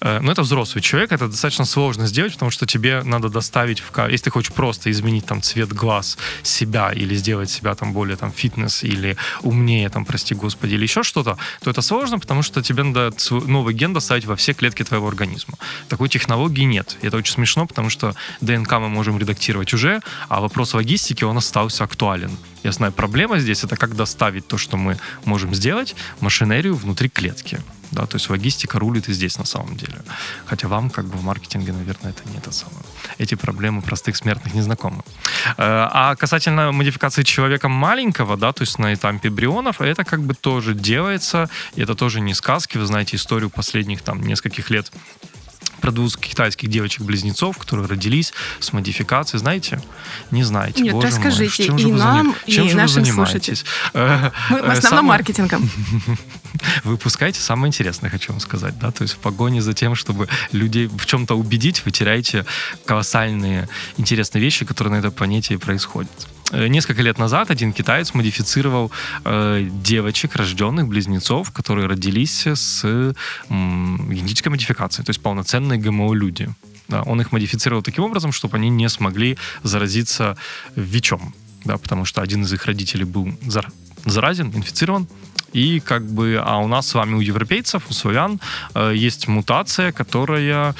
Э, 0.00 0.20
Но 0.20 0.32
это 0.32 0.42
взрослый 0.42 0.82
человек, 0.82 1.12
это 1.12 1.28
достаточно 1.28 1.64
сложно 1.64 2.06
сделать, 2.06 2.32
потому 2.32 2.50
что 2.50 2.66
тебе 2.66 3.02
надо 3.04 3.28
доставить, 3.28 3.80
в, 3.80 3.92
если 4.08 4.24
ты 4.24 4.30
хочешь 4.30 4.52
просто 4.52 4.90
изменить 4.90 5.26
там 5.26 5.42
цвет 5.42 5.72
глаз 5.72 6.18
себя 6.42 6.92
или 6.92 7.14
сделать 7.14 7.50
себя 7.50 7.74
там 7.74 7.92
более 7.92 8.16
там 8.16 8.32
фитнес 8.32 8.84
или 8.84 9.16
умнее 9.42 9.88
там, 9.88 10.04
прости 10.04 10.34
господи, 10.34 10.74
или 10.74 10.82
еще 10.82 11.02
что-то, 11.02 11.36
то 11.62 11.70
это 11.70 11.82
сложно, 11.82 12.18
потому 12.18 12.42
что 12.42 12.62
тебе 12.62 12.82
надо 12.82 13.12
новый 13.30 13.74
ген 13.74 13.92
доставить 13.92 14.26
во 14.26 14.36
все 14.36 14.52
клетки 14.52 14.84
твоего 14.84 15.08
организма. 15.08 15.54
Такой 15.88 16.08
технологии 16.08 16.64
нет. 16.64 16.96
И 17.02 17.06
это 17.06 17.16
очень 17.16 17.34
смешно, 17.34 17.66
потому 17.66 17.90
что 17.90 18.14
ДНК 18.40 18.72
мы 18.72 18.88
можем 18.88 19.18
редактировать 19.18 19.74
уже, 19.74 20.00
а 20.28 20.40
вопрос 20.40 20.74
логистики, 20.74 21.24
он 21.24 21.38
остался 21.38 21.84
актуален. 21.84 22.30
Я 22.62 22.72
знаю, 22.72 22.92
проблема 22.92 23.38
здесь 23.38 23.64
это 23.64 23.76
как 23.76 23.96
доставить 23.96 24.46
то, 24.46 24.58
что 24.58 24.76
мы 24.76 24.96
можем 25.24 25.54
сделать, 25.54 25.94
машинерию 26.20 26.74
внутри 26.74 27.08
клетки. 27.08 27.60
Да, 27.90 28.04
то 28.06 28.16
есть 28.16 28.28
логистика 28.28 28.78
рулит 28.78 29.08
и 29.08 29.14
здесь 29.14 29.38
на 29.38 29.46
самом 29.46 29.76
деле. 29.76 30.02
Хотя 30.44 30.68
вам, 30.68 30.90
как 30.90 31.06
бы 31.06 31.16
в 31.16 31.24
маркетинге, 31.24 31.72
наверное, 31.72 32.10
это 32.10 32.22
не 32.28 32.40
то 32.40 32.52
самое. 32.52 32.84
Эти 33.16 33.34
проблемы 33.34 33.80
простых 33.80 34.16
смертных 34.16 34.54
не 34.54 34.60
знакомы. 34.60 35.02
Э, 35.56 35.88
А 35.90 36.14
касательно 36.16 36.70
модификации 36.72 37.22
человека 37.22 37.68
маленького, 37.68 38.36
да, 38.36 38.52
то 38.52 38.62
есть 38.62 38.78
на 38.78 38.92
этапе 38.92 39.28
эмбрионов, 39.28 39.80
это 39.80 40.04
как 40.04 40.22
бы 40.22 40.34
тоже 40.34 40.74
делается, 40.74 41.48
и 41.76 41.82
это 41.82 41.94
тоже 41.94 42.20
не 42.20 42.34
сказки. 42.34 42.76
Вы 42.76 42.86
знаете 42.86 43.16
историю 43.16 43.48
последних 43.48 44.02
там 44.02 44.20
нескольких 44.20 44.68
лет 44.70 44.92
про 45.80 45.90
двух 45.92 46.16
китайских 46.18 46.68
девочек-близнецов, 46.68 47.56
которые 47.58 47.86
родились 47.86 48.32
с 48.60 48.72
модификацией, 48.72 49.40
знаете? 49.40 49.80
Не 50.30 50.42
знаете. 50.42 50.82
Нет, 50.82 50.94
Боже 50.94 51.06
мой, 51.08 51.16
расскажите 51.16 51.64
чем 51.66 51.78
же 51.78 51.88
и 51.88 51.92
вы 51.92 51.98
нам, 51.98 52.34
и 52.46 52.52
чем 52.52 52.64
же 52.64 52.70
вы 52.74 52.82
нашим 52.82 53.04
занимаетесь? 53.04 53.64
Э, 53.94 54.30
Мы 54.50 54.62
в 54.62 54.64
э, 54.64 54.72
основном 54.72 54.80
самое- 54.82 55.02
маркетингом. 55.08 55.70
Выпускайте 56.84 57.40
самое 57.40 57.68
интересное, 57.68 58.10
хочу 58.10 58.32
вам 58.32 58.40
сказать, 58.40 58.78
да, 58.78 58.90
то 58.90 59.02
есть 59.02 59.14
в 59.14 59.18
погоне 59.18 59.62
за 59.62 59.74
тем, 59.74 59.94
чтобы 59.94 60.28
людей 60.52 60.86
в 60.86 61.06
чем-то 61.06 61.34
убедить, 61.34 61.84
вы 61.84 61.90
теряете 61.90 62.44
колоссальные 62.84 63.68
интересные 63.96 64.42
вещи, 64.42 64.64
которые 64.64 64.94
на 64.94 64.98
этой 64.98 65.10
планете 65.10 65.58
происходят. 65.58 66.10
Э, 66.52 66.68
Несколько 66.68 67.02
лет 67.02 67.18
назад 67.18 67.50
один 67.50 67.72
китаец 67.72 68.14
модифицировал 68.14 68.90
э, 69.24 69.68
девочек, 69.82 70.36
рожденных 70.36 70.88
близнецов, 70.88 71.50
которые 71.50 71.86
родились 71.86 72.46
с 72.46 72.84
м, 73.50 74.10
генетической 74.10 74.48
модификацией, 74.48 75.04
то 75.04 75.10
есть 75.10 75.20
полноценные 75.20 75.78
ГМО-люди. 75.78 76.48
Да, 76.88 77.02
он 77.02 77.20
их 77.20 77.32
модифицировал 77.32 77.82
таким 77.82 78.04
образом, 78.04 78.32
чтобы 78.32 78.56
они 78.56 78.70
не 78.70 78.88
смогли 78.88 79.36
заразиться 79.62 80.36
ВИЧом, 80.74 81.34
да, 81.64 81.76
потому 81.76 82.06
что 82.06 82.22
один 82.22 82.42
из 82.44 82.52
их 82.52 82.64
родителей 82.64 83.04
был 83.04 83.26
зар- 83.46 83.70
заразен, 84.06 84.50
инфицирован, 84.54 85.06
и 85.52 85.80
как 85.80 86.04
бы, 86.06 86.40
а 86.44 86.58
у 86.58 86.68
нас 86.68 86.88
с 86.88 86.94
вами, 86.94 87.14
у 87.14 87.20
европейцев, 87.20 87.82
у 87.90 87.92
славян, 87.92 88.40
э, 88.74 88.92
есть 88.94 89.28
мутация, 89.28 89.92
которая 89.92 90.74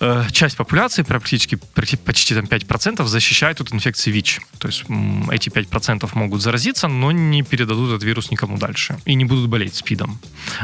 э, 0.00 0.24
часть 0.32 0.56
популяции, 0.56 1.02
практически 1.02 1.58
практи- 1.74 1.96
почти 1.96 2.34
там 2.34 2.44
5% 2.44 3.06
защищает 3.06 3.60
от 3.60 3.72
инфекции 3.72 4.10
ВИЧ. 4.10 4.40
То 4.58 4.68
есть 4.68 4.84
м, 4.88 5.30
эти 5.30 5.48
5% 5.48 6.14
могут 6.14 6.42
заразиться, 6.42 6.88
но 6.88 7.12
не 7.12 7.42
передадут 7.42 7.88
этот 7.90 8.02
вирус 8.02 8.30
никому 8.30 8.58
дальше 8.58 8.98
и 9.06 9.14
не 9.14 9.24
будут 9.24 9.48
болеть 9.48 9.74
СПИДом. 9.74 10.18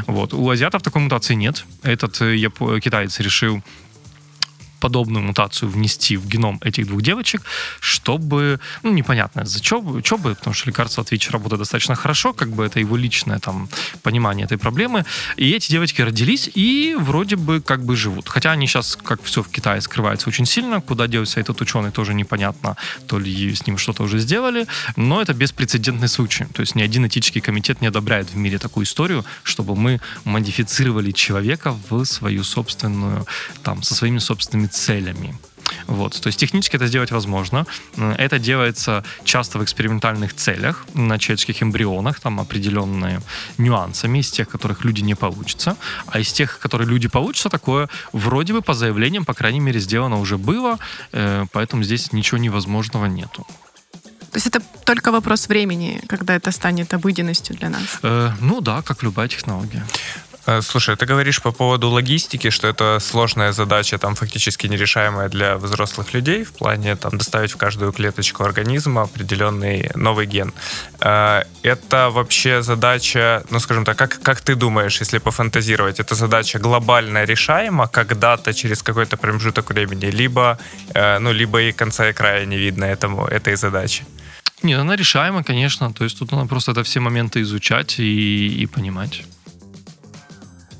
Вот. 0.07 0.33
У 0.33 0.49
азиатов 0.49 0.81
такой 0.81 1.01
мутации 1.01 1.35
нет. 1.35 1.65
Этот 1.83 2.21
э, 2.21 2.37
китаец 2.79 3.19
решил 3.19 3.61
подобную 4.83 5.23
мутацию 5.23 5.69
внести 5.69 6.17
в 6.17 6.27
геном 6.27 6.59
этих 6.61 6.87
двух 6.87 7.01
девочек, 7.01 7.41
чтобы, 7.79 8.59
ну, 8.83 8.91
непонятно, 8.91 9.45
за 9.45 9.63
что 9.63 9.81
бы, 9.81 10.35
потому 10.35 10.53
что 10.53 10.69
лекарство 10.69 11.03
от 11.03 11.11
ВИЧ 11.11 11.31
работает 11.31 11.59
достаточно 11.59 11.95
хорошо, 11.95 12.33
как 12.33 12.49
бы 12.49 12.65
это 12.65 12.81
его 12.81 12.97
личное 12.97 13.39
там 13.39 13.69
понимание 14.01 14.43
этой 14.45 14.57
проблемы. 14.57 15.05
И 15.37 15.51
эти 15.51 15.71
девочки 15.71 16.01
родились 16.01 16.49
и 16.53 16.97
вроде 16.99 17.37
бы 17.37 17.61
как 17.61 17.85
бы 17.85 17.95
живут. 17.95 18.27
Хотя 18.27 18.51
они 18.51 18.67
сейчас, 18.67 18.97
как 19.01 19.23
все 19.23 19.41
в 19.41 19.47
Китае, 19.47 19.79
скрывается 19.79 20.27
очень 20.27 20.45
сильно. 20.45 20.81
Куда 20.81 21.07
делся 21.07 21.39
этот 21.39 21.61
ученый, 21.61 21.91
тоже 21.91 22.13
непонятно. 22.13 22.75
То 23.07 23.19
ли 23.19 23.55
с 23.55 23.65
ним 23.65 23.77
что-то 23.77 24.03
уже 24.03 24.19
сделали. 24.19 24.67
Но 24.97 25.21
это 25.21 25.33
беспрецедентный 25.33 26.09
случай. 26.09 26.45
То 26.53 26.61
есть 26.61 26.75
ни 26.75 26.83
один 26.83 27.05
этический 27.07 27.41
комитет 27.41 27.81
не 27.81 27.87
одобряет 27.87 28.33
в 28.33 28.35
мире 28.35 28.57
такую 28.57 28.83
историю, 28.83 29.23
чтобы 29.43 29.75
мы 29.75 30.01
модифицировали 30.25 31.11
человека 31.11 31.73
в 31.89 32.03
свою 32.05 32.43
собственную, 32.43 33.25
там, 33.63 33.81
со 33.83 33.95
своими 33.95 34.19
собственными 34.19 34.67
целями. 34.73 35.35
Вот, 35.87 36.19
то 36.21 36.27
есть 36.27 36.39
технически 36.39 36.75
это 36.75 36.87
сделать 36.87 37.11
возможно. 37.11 37.65
Это 38.17 38.39
делается 38.39 39.03
часто 39.23 39.59
в 39.59 39.63
экспериментальных 39.63 40.33
целях 40.33 40.85
на 40.93 41.19
человеческих 41.19 41.63
эмбрионах, 41.63 42.19
там 42.19 42.39
определенные 42.39 43.21
нюансами 43.57 44.19
из 44.19 44.31
тех, 44.31 44.47
которых 44.49 44.85
люди 44.85 45.01
не 45.01 45.15
получится. 45.15 45.75
А 46.07 46.19
из 46.19 46.31
тех, 46.31 46.59
которые 46.59 46.87
люди 46.87 47.07
получатся, 47.07 47.49
такое 47.49 47.89
вроде 48.13 48.53
бы 48.53 48.61
по 48.61 48.73
заявлениям, 48.73 49.25
по 49.25 49.33
крайней 49.33 49.59
мере, 49.59 49.79
сделано 49.79 50.19
уже 50.19 50.37
было, 50.37 50.79
э, 51.11 51.45
поэтому 51.51 51.83
здесь 51.83 52.13
ничего 52.13 52.37
невозможного 52.37 53.05
нету. 53.05 53.45
То 54.31 54.37
есть 54.37 54.47
это 54.47 54.61
только 54.85 55.11
вопрос 55.11 55.47
времени, 55.47 56.01
когда 56.07 56.35
это 56.35 56.51
станет 56.51 56.93
обыденностью 56.93 57.55
для 57.55 57.69
нас. 57.69 57.99
Э, 58.01 58.31
ну 58.41 58.61
да, 58.61 58.81
как 58.81 59.03
любая 59.03 59.27
технология. 59.27 59.85
Э, 60.45 60.61
Слушай, 60.61 60.95
ты 60.95 61.05
говоришь 61.05 61.41
по 61.41 61.51
поводу 61.51 61.89
логистики, 61.89 62.49
что 62.49 62.67
это 62.67 62.99
сложная 62.99 63.53
задача, 63.53 63.97
там 63.97 64.15
фактически 64.15 64.67
нерешаемая 64.67 65.29
для 65.29 65.55
взрослых 65.57 66.13
людей 66.13 66.43
в 66.43 66.51
плане 66.51 66.95
там 66.95 67.17
доставить 67.17 67.51
в 67.53 67.57
каждую 67.57 67.91
клеточку 67.93 68.43
организма 68.43 69.03
определенный 69.03 69.89
новый 69.95 70.25
ген. 70.25 70.53
Э, 70.99 71.43
Это 71.63 72.09
вообще 72.09 72.61
задача, 72.61 73.43
ну 73.49 73.59
скажем 73.59 73.85
так, 73.85 73.97
как, 73.97 74.19
как 74.21 74.41
ты 74.41 74.55
думаешь, 74.55 75.01
если 75.01 75.19
пофантазировать, 75.19 75.99
это 75.99 76.15
задача 76.15 76.59
глобально 76.59 77.23
решаема 77.25 77.87
когда-то 77.87 78.53
через 78.53 78.83
какой-то 78.83 79.17
промежуток 79.17 79.69
времени, 79.69 80.11
либо, 80.11 80.57
э, 80.93 81.19
ну, 81.19 81.31
либо 81.33 81.61
и 81.61 81.71
конца 81.71 82.09
и 82.09 82.13
края 82.13 82.45
не 82.45 82.57
видно 82.57 82.85
этому, 82.85 83.25
этой 83.27 83.55
задачи? 83.55 84.03
Нет, 84.61 84.79
она 84.79 84.95
решаема, 84.95 85.43
конечно. 85.43 85.93
То 85.93 86.03
есть 86.03 86.19
тут 86.19 86.31
надо 86.31 86.47
просто 86.47 86.71
это 86.71 86.83
все 86.83 86.99
моменты 86.99 87.41
изучать 87.41 87.99
и, 87.99 88.63
и 88.63 88.65
понимать. 88.65 89.23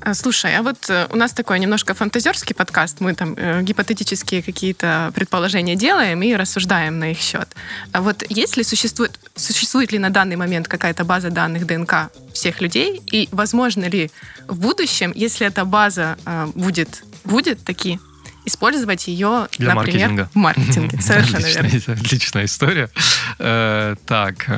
А, 0.04 0.12
Слушай, 0.12 0.54
а 0.54 0.62
вот 0.62 0.90
э, 0.90 1.06
у 1.10 1.16
нас 1.16 1.32
такой 1.32 1.58
немножко 1.58 1.94
фантазерский 1.94 2.54
подкаст. 2.54 3.00
Мы 3.00 3.14
там 3.14 3.34
э, 3.38 3.62
гипотетические 3.62 4.42
какие-то 4.42 5.10
предположения 5.14 5.76
делаем 5.76 6.22
и 6.22 6.34
рассуждаем 6.36 6.98
на 6.98 7.12
их 7.12 7.18
счет. 7.18 7.48
А 7.92 8.02
вот 8.02 8.22
есть 8.28 8.58
ли 8.58 8.64
существует, 8.64 9.18
существует 9.34 9.92
ли 9.92 9.98
на 9.98 10.10
данный 10.10 10.36
момент 10.36 10.68
какая-то 10.68 11.04
база 11.04 11.30
данных 11.30 11.66
ДНК 11.66 12.10
всех 12.34 12.60
людей? 12.60 13.00
И 13.12 13.30
возможно 13.32 13.86
ли 13.86 14.10
в 14.46 14.58
будущем, 14.60 15.10
если 15.14 15.46
эта 15.46 15.64
база 15.64 16.18
э, 16.26 16.48
будет, 16.54 17.02
будет 17.24 17.64
таки, 17.64 17.98
использовать 18.44 19.06
ее, 19.08 19.48
Для 19.58 19.74
например, 19.74 20.08
маркетинга. 20.10 20.30
в 20.32 20.36
маркетинге? 20.36 21.00
Совершенно 21.00 21.46
верно. 21.46 21.68
Отличная, 21.68 21.96
отличная 22.00 22.44
история. 22.44 22.90
Э, 23.38 23.96
так, 24.06 24.48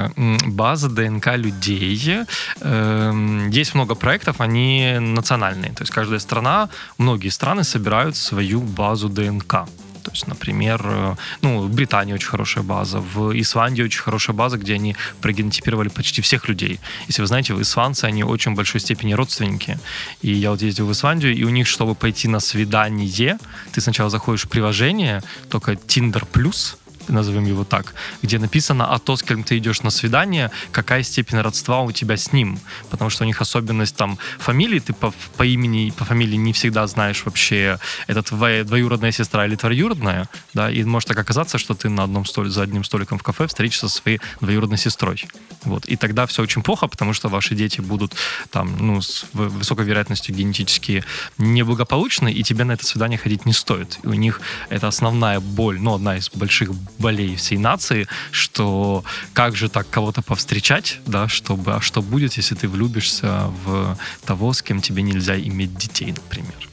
база 0.47 0.88
ДНК 0.88 1.37
людей. 1.37 2.21
Эм, 2.61 3.50
Есть 3.50 3.75
много 3.75 3.95
проектов, 3.95 4.40
они 4.40 4.97
национальные. 5.00 5.73
То 5.73 5.83
есть 5.83 5.93
каждая 5.93 6.19
страна, 6.19 6.69
многие 6.99 7.28
страны 7.28 7.64
собирают 7.64 8.16
свою 8.16 8.61
базу 8.61 9.09
ДНК. 9.09 9.66
То 10.06 10.12
есть, 10.12 10.28
например, 10.28 10.80
э, 10.84 11.16
ну, 11.42 11.62
в 11.62 11.75
Британии 11.75 12.14
очень 12.14 12.28
хорошая 12.28 12.62
база, 12.62 13.00
в 13.00 13.32
Исландии 13.40 13.82
очень 13.82 14.02
хорошая 14.02 14.36
база, 14.36 14.56
где 14.56 14.75
они 14.75 14.94
прогенотипировали 15.20 15.88
почти 15.88 16.22
всех 16.22 16.48
людей. 16.48 16.78
Если 17.08 17.22
вы 17.22 17.26
знаете, 17.26 17.54
исландцы, 17.54 18.04
они 18.04 18.22
очень 18.22 18.52
в 18.52 18.54
большой 18.54 18.80
степени 18.80 19.14
родственники. 19.14 19.80
И 20.22 20.32
я 20.32 20.50
вот 20.50 20.62
ездил 20.62 20.86
в 20.86 20.92
Исландию, 20.92 21.34
и 21.34 21.42
у 21.42 21.48
них, 21.48 21.66
чтобы 21.66 21.96
пойти 21.96 22.28
на 22.28 22.38
свидание, 22.38 23.36
ты 23.72 23.80
сначала 23.80 24.08
заходишь 24.08 24.44
в 24.44 24.48
приложение, 24.48 25.22
только 25.48 25.72
Tinder 25.72 26.22
Plus, 26.32 26.76
назовем 27.08 27.44
его 27.44 27.64
так, 27.64 27.94
где 28.22 28.38
написано 28.38 28.92
о 28.94 28.98
том, 28.98 29.16
с 29.16 29.22
кем 29.22 29.42
ты 29.42 29.58
идешь 29.58 29.82
на 29.82 29.90
свидание, 29.90 30.50
какая 30.72 31.02
степень 31.02 31.40
родства 31.40 31.80
у 31.82 31.92
тебя 31.92 32.16
с 32.16 32.32
ним. 32.32 32.58
Потому 32.90 33.10
что 33.10 33.25
у 33.25 33.26
них 33.26 33.40
особенность 33.40 33.96
там 33.96 34.18
фамилии, 34.38 34.78
ты 34.78 34.92
по, 34.92 35.12
по 35.36 35.44
имени 35.44 35.88
и 35.88 35.90
по 35.90 36.04
фамилии 36.04 36.36
не 36.36 36.52
всегда 36.52 36.86
знаешь 36.86 37.22
вообще, 37.25 37.78
это 38.06 38.22
твоя 38.22 38.64
двоюродная 38.64 39.12
сестра 39.12 39.46
или 39.46 39.56
троюродная, 39.56 40.28
да, 40.54 40.70
и 40.70 40.84
может 40.84 41.08
так 41.08 41.18
оказаться, 41.18 41.58
что 41.58 41.75
ты 41.75 41.88
на 41.88 42.04
одном 42.04 42.25
столе, 42.25 42.50
за 42.50 42.62
одним 42.62 42.84
столиком 42.84 43.18
в 43.18 43.22
кафе 43.22 43.46
встретишься 43.46 43.88
со 43.88 43.96
своей 43.96 44.20
двоюродной 44.40 44.78
сестрой. 44.78 45.25
Вот. 45.64 45.86
И 45.86 45.96
тогда 45.96 46.26
все 46.26 46.42
очень 46.42 46.62
плохо, 46.62 46.86
потому 46.86 47.12
что 47.12 47.28
ваши 47.28 47.54
дети 47.54 47.80
будут 47.80 48.14
там, 48.50 48.76
ну, 48.78 49.00
с 49.00 49.26
высокой 49.32 49.84
вероятностью 49.84 50.34
генетически 50.34 51.04
неблагополучны, 51.38 52.32
и 52.32 52.42
тебе 52.42 52.64
на 52.64 52.72
это 52.72 52.84
свидание 52.86 53.18
ходить 53.18 53.46
не 53.46 53.52
стоит. 53.52 53.98
И 54.02 54.06
у 54.06 54.14
них 54.14 54.40
это 54.68 54.88
основная 54.88 55.40
боль, 55.40 55.80
ну, 55.80 55.94
одна 55.94 56.16
из 56.16 56.30
больших 56.30 56.70
болей 56.98 57.36
всей 57.36 57.58
нации, 57.58 58.06
что 58.30 59.04
как 59.32 59.56
же 59.56 59.68
так 59.68 59.88
кого-то 59.90 60.22
повстречать, 60.22 61.00
да, 61.06 61.28
чтобы, 61.28 61.74
а 61.74 61.80
что 61.80 62.02
будет, 62.02 62.34
если 62.34 62.54
ты 62.54 62.68
влюбишься 62.68 63.50
в 63.64 63.98
того, 64.24 64.52
с 64.52 64.62
кем 64.62 64.80
тебе 64.80 65.02
нельзя 65.02 65.38
иметь 65.38 65.76
детей, 65.76 66.12
например. 66.12 66.68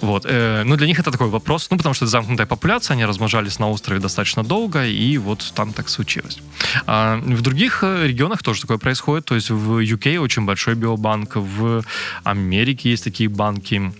Вот. 0.00 0.26
Э, 0.26 0.62
ну, 0.64 0.76
для 0.76 0.86
них 0.86 0.98
это 0.98 1.10
такой 1.10 1.28
вопрос, 1.28 1.68
ну, 1.70 1.76
потому 1.76 1.94
что 1.94 2.04
это 2.04 2.10
замкнутая 2.10 2.46
популяция, 2.46 2.94
они 2.94 3.04
размножались 3.04 3.58
на 3.58 3.70
острове 3.70 4.00
достаточно 4.00 4.42
долго, 4.42 4.86
и 4.86 5.18
вот 5.18 5.52
там 5.54 5.72
так 5.72 5.88
случилось. 5.88 6.38
А 6.86 7.16
в 7.16 7.42
других 7.42 7.82
э, 7.82 8.06
регионах 8.06 8.42
тоже 8.42 8.62
такое 8.62 8.78
происходит, 8.78 9.24
то 9.24 9.34
есть 9.34 9.50
в 9.50 9.78
UK 9.78 10.18
очень 10.18 10.44
большой 10.44 10.74
биобанк, 10.74 11.36
в 11.36 11.82
Америке 12.24 12.90
есть 12.90 13.04
такие 13.04 13.28
банки, 13.28 13.92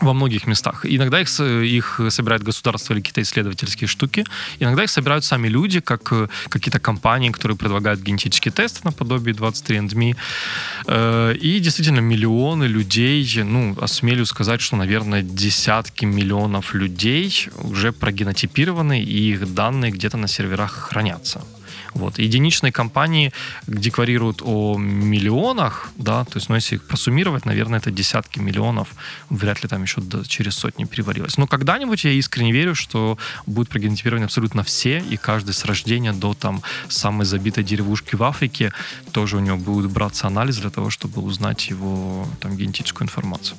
во 0.00 0.12
многих 0.12 0.46
местах. 0.46 0.84
Иногда 0.84 1.20
их, 1.20 1.40
их 1.40 2.00
собирает 2.10 2.42
государство 2.42 2.92
или 2.92 3.00
какие-то 3.00 3.22
исследовательские 3.22 3.88
штуки. 3.88 4.24
Иногда 4.60 4.84
их 4.84 4.90
собирают 4.90 5.24
сами 5.24 5.48
люди, 5.48 5.80
как 5.80 6.12
э, 6.12 6.28
какие-то 6.48 6.78
компании, 6.78 7.30
которые 7.30 7.56
предлагают 7.56 8.00
генетические 8.00 8.52
тесты 8.52 8.80
наподобие 8.84 9.34
23andMe. 9.34 10.16
Э, 10.86 11.34
и 11.34 11.60
действительно 11.60 12.00
миллионы 12.00 12.64
людей, 12.64 13.42
ну, 13.42 13.76
осмелю 13.80 14.26
сказать, 14.26 14.60
что, 14.60 14.76
наверное, 14.76 15.22
десятки 15.22 16.04
миллионов 16.04 16.74
людей 16.74 17.48
уже 17.62 17.92
прогенотипированы, 17.92 19.02
и 19.02 19.30
их 19.32 19.54
данные 19.54 19.90
где-то 19.92 20.16
на 20.16 20.28
серверах 20.28 20.72
хранятся. 20.72 21.42
Вот. 21.96 22.18
Единичные 22.18 22.72
компании 22.72 23.32
декларируют 23.66 24.42
о 24.42 24.76
миллионах, 24.76 25.90
да, 25.96 26.24
то 26.24 26.36
есть, 26.36 26.50
ну, 26.50 26.54
если 26.54 26.76
их 26.76 26.86
посуммировать, 26.86 27.46
наверное, 27.46 27.78
это 27.78 27.90
десятки 27.90 28.38
миллионов, 28.38 28.88
вряд 29.30 29.62
ли 29.62 29.68
там 29.68 29.82
еще 29.82 30.02
до, 30.02 30.22
через 30.28 30.54
сотни 30.56 30.84
переварилось. 30.84 31.38
Но 31.38 31.46
когда-нибудь 31.46 32.04
я 32.04 32.10
искренне 32.10 32.52
верю, 32.52 32.74
что 32.74 33.16
будет 33.46 33.70
прогенетированы 33.70 34.24
абсолютно 34.24 34.62
все, 34.62 34.98
и 34.98 35.16
каждый 35.16 35.54
с 35.54 35.64
рождения 35.64 36.12
до 36.12 36.34
там 36.34 36.62
самой 36.88 37.24
забитой 37.24 37.64
деревушки 37.64 38.14
в 38.14 38.22
Африке 38.22 38.72
тоже 39.12 39.38
у 39.38 39.40
него 39.40 39.56
будет 39.56 39.90
браться 39.90 40.26
анализ 40.26 40.58
для 40.58 40.70
того, 40.70 40.90
чтобы 40.90 41.22
узнать 41.22 41.70
его 41.70 42.28
там 42.40 42.56
генетическую 42.56 43.06
информацию 43.06 43.56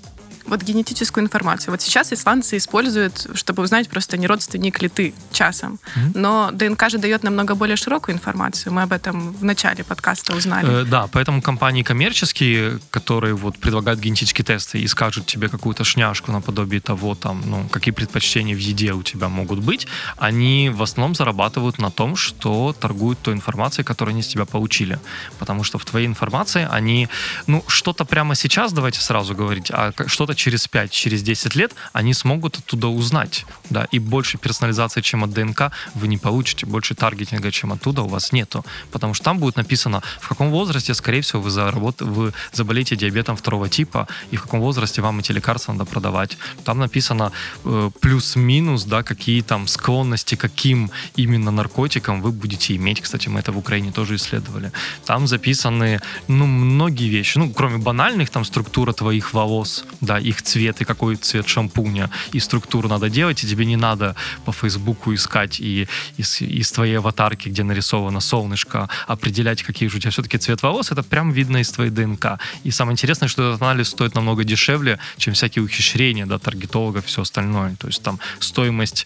вот 0.47 0.63
генетическую 0.63 1.23
информацию. 1.23 1.71
Вот 1.71 1.81
сейчас 1.81 2.13
исландцы 2.13 2.57
используют, 2.57 3.27
чтобы 3.35 3.63
узнать 3.63 3.89
просто 3.89 4.17
не 4.17 4.27
родственник 4.27 4.81
ли 4.81 4.89
ты 4.89 5.13
часом. 5.31 5.73
Mm-hmm. 5.73 6.11
Но 6.15 6.49
ДНК 6.51 6.89
же 6.89 6.97
дает 6.97 7.23
намного 7.23 7.55
более 7.55 7.75
широкую 7.75 8.15
информацию. 8.15 8.73
Мы 8.73 8.81
об 8.83 8.91
этом 8.91 9.33
в 9.33 9.43
начале 9.43 9.83
подкаста 9.83 10.35
узнали. 10.35 10.81
Э, 10.81 10.85
да, 10.85 11.07
поэтому 11.07 11.41
компании 11.41 11.83
коммерческие, 11.83 12.79
которые 12.89 13.35
вот 13.35 13.57
предлагают 13.59 13.99
генетические 13.99 14.45
тесты 14.45 14.79
и 14.79 14.87
скажут 14.87 15.25
тебе 15.25 15.49
какую-то 15.49 15.83
шняшку 15.83 16.31
наподобие 16.31 16.81
того, 16.81 17.15
там, 17.15 17.43
ну, 17.45 17.69
какие 17.69 17.93
предпочтения 17.93 18.55
в 18.55 18.59
еде 18.59 18.93
у 18.93 19.03
тебя 19.03 19.29
могут 19.29 19.59
быть, 19.59 19.87
они 20.17 20.69
в 20.69 20.81
основном 20.81 21.15
зарабатывают 21.15 21.77
на 21.79 21.91
том, 21.91 22.15
что 22.15 22.73
торгуют 22.79 23.19
той 23.19 23.33
информацией, 23.33 23.85
которую 23.85 24.13
они 24.13 24.21
с 24.21 24.27
тебя 24.27 24.45
получили. 24.45 24.99
Потому 25.39 25.63
что 25.63 25.77
в 25.77 25.85
твоей 25.85 26.07
информации 26.07 26.67
они, 26.71 27.09
ну, 27.47 27.63
что-то 27.67 28.05
прямо 28.05 28.35
сейчас, 28.35 28.73
давайте 28.73 28.99
сразу 28.99 29.35
говорить, 29.35 29.71
а 29.71 29.91
что-то 30.07 30.35
через 30.37 30.67
5, 30.67 30.91
через 30.91 31.23
10 31.23 31.55
лет 31.55 31.75
они 31.93 32.13
смогут 32.13 32.57
оттуда 32.57 32.87
узнать. 32.87 33.45
Да, 33.69 33.87
и 33.91 33.99
больше 33.99 34.37
персонализации, 34.37 35.01
чем 35.01 35.23
от 35.23 35.31
ДНК, 35.31 35.71
вы 35.95 36.07
не 36.07 36.17
получите. 36.17 36.65
Больше 36.65 36.95
таргетинга, 36.95 37.51
чем 37.51 37.73
оттуда, 37.73 38.03
у 38.03 38.07
вас 38.07 38.31
нету. 38.31 38.65
Потому 38.91 39.13
что 39.13 39.25
там 39.25 39.39
будет 39.39 39.57
написано, 39.57 40.01
в 40.21 40.29
каком 40.29 40.51
возрасте, 40.51 40.93
скорее 40.93 41.21
всего, 41.21 41.41
вы, 41.41 41.49
заработ... 41.49 42.01
вы 42.01 42.33
заболеете 42.53 42.95
диабетом 42.95 43.35
второго 43.35 43.67
типа, 43.69 44.07
и 44.31 44.37
в 44.37 44.43
каком 44.43 44.61
возрасте 44.61 45.01
вам 45.01 45.19
эти 45.19 45.31
лекарства 45.33 45.73
надо 45.73 45.85
продавать. 45.85 46.37
Там 46.63 46.79
написано 46.79 47.31
э, 47.65 47.89
плюс-минус, 47.99 48.83
да, 48.85 49.03
какие 49.03 49.41
там 49.41 49.67
склонности, 49.67 50.35
каким 50.35 50.91
именно 51.15 51.51
наркотикам 51.51 52.21
вы 52.21 52.31
будете 52.31 52.75
иметь. 52.75 53.01
Кстати, 53.01 53.29
мы 53.29 53.39
это 53.39 53.51
в 53.51 53.57
Украине 53.57 53.91
тоже 53.91 54.15
исследовали. 54.15 54.71
Там 55.05 55.27
записаны, 55.27 55.99
ну, 56.27 56.45
многие 56.45 57.09
вещи. 57.09 57.37
Ну, 57.37 57.49
кроме 57.49 57.77
банальных, 57.77 58.29
там, 58.29 58.45
структура 58.45 58.93
твоих 58.93 59.33
волос, 59.33 59.85
да, 60.01 60.19
их 60.29 60.41
цвет 60.41 60.81
и 60.81 60.85
какой 60.85 61.15
цвет 61.15 61.47
шампуня, 61.47 62.09
и 62.33 62.39
структуру 62.39 62.89
надо 62.89 63.09
делать, 63.09 63.43
и 63.43 63.47
тебе 63.47 63.65
не 63.65 63.77
надо 63.77 64.15
по 64.45 64.51
Фейсбуку 64.51 65.13
искать 65.13 65.59
и 65.59 65.87
из, 66.17 66.41
из 66.41 66.71
твоей 66.71 66.97
аватарки, 66.97 67.49
где 67.49 67.63
нарисовано 67.63 68.19
солнышко, 68.19 68.89
определять, 69.07 69.63
какие 69.63 69.89
же 69.89 69.97
у 69.97 69.99
тебя 69.99 70.11
все-таки 70.11 70.37
цвет 70.37 70.63
волос, 70.63 70.91
это 70.91 71.03
прям 71.03 71.31
видно 71.31 71.57
из 71.57 71.69
твоей 71.71 71.91
ДНК. 71.91 72.39
И 72.63 72.71
самое 72.71 72.93
интересное, 72.93 73.29
что 73.29 73.49
этот 73.49 73.61
анализ 73.61 73.89
стоит 73.89 74.15
намного 74.15 74.43
дешевле, 74.43 74.99
чем 75.17 75.33
всякие 75.33 75.63
ухищрения, 75.63 76.25
да, 76.25 76.39
таргетологов, 76.39 77.05
все 77.05 77.21
остальное. 77.21 77.75
То 77.75 77.87
есть 77.87 78.01
там 78.03 78.19
стоимость, 78.39 79.05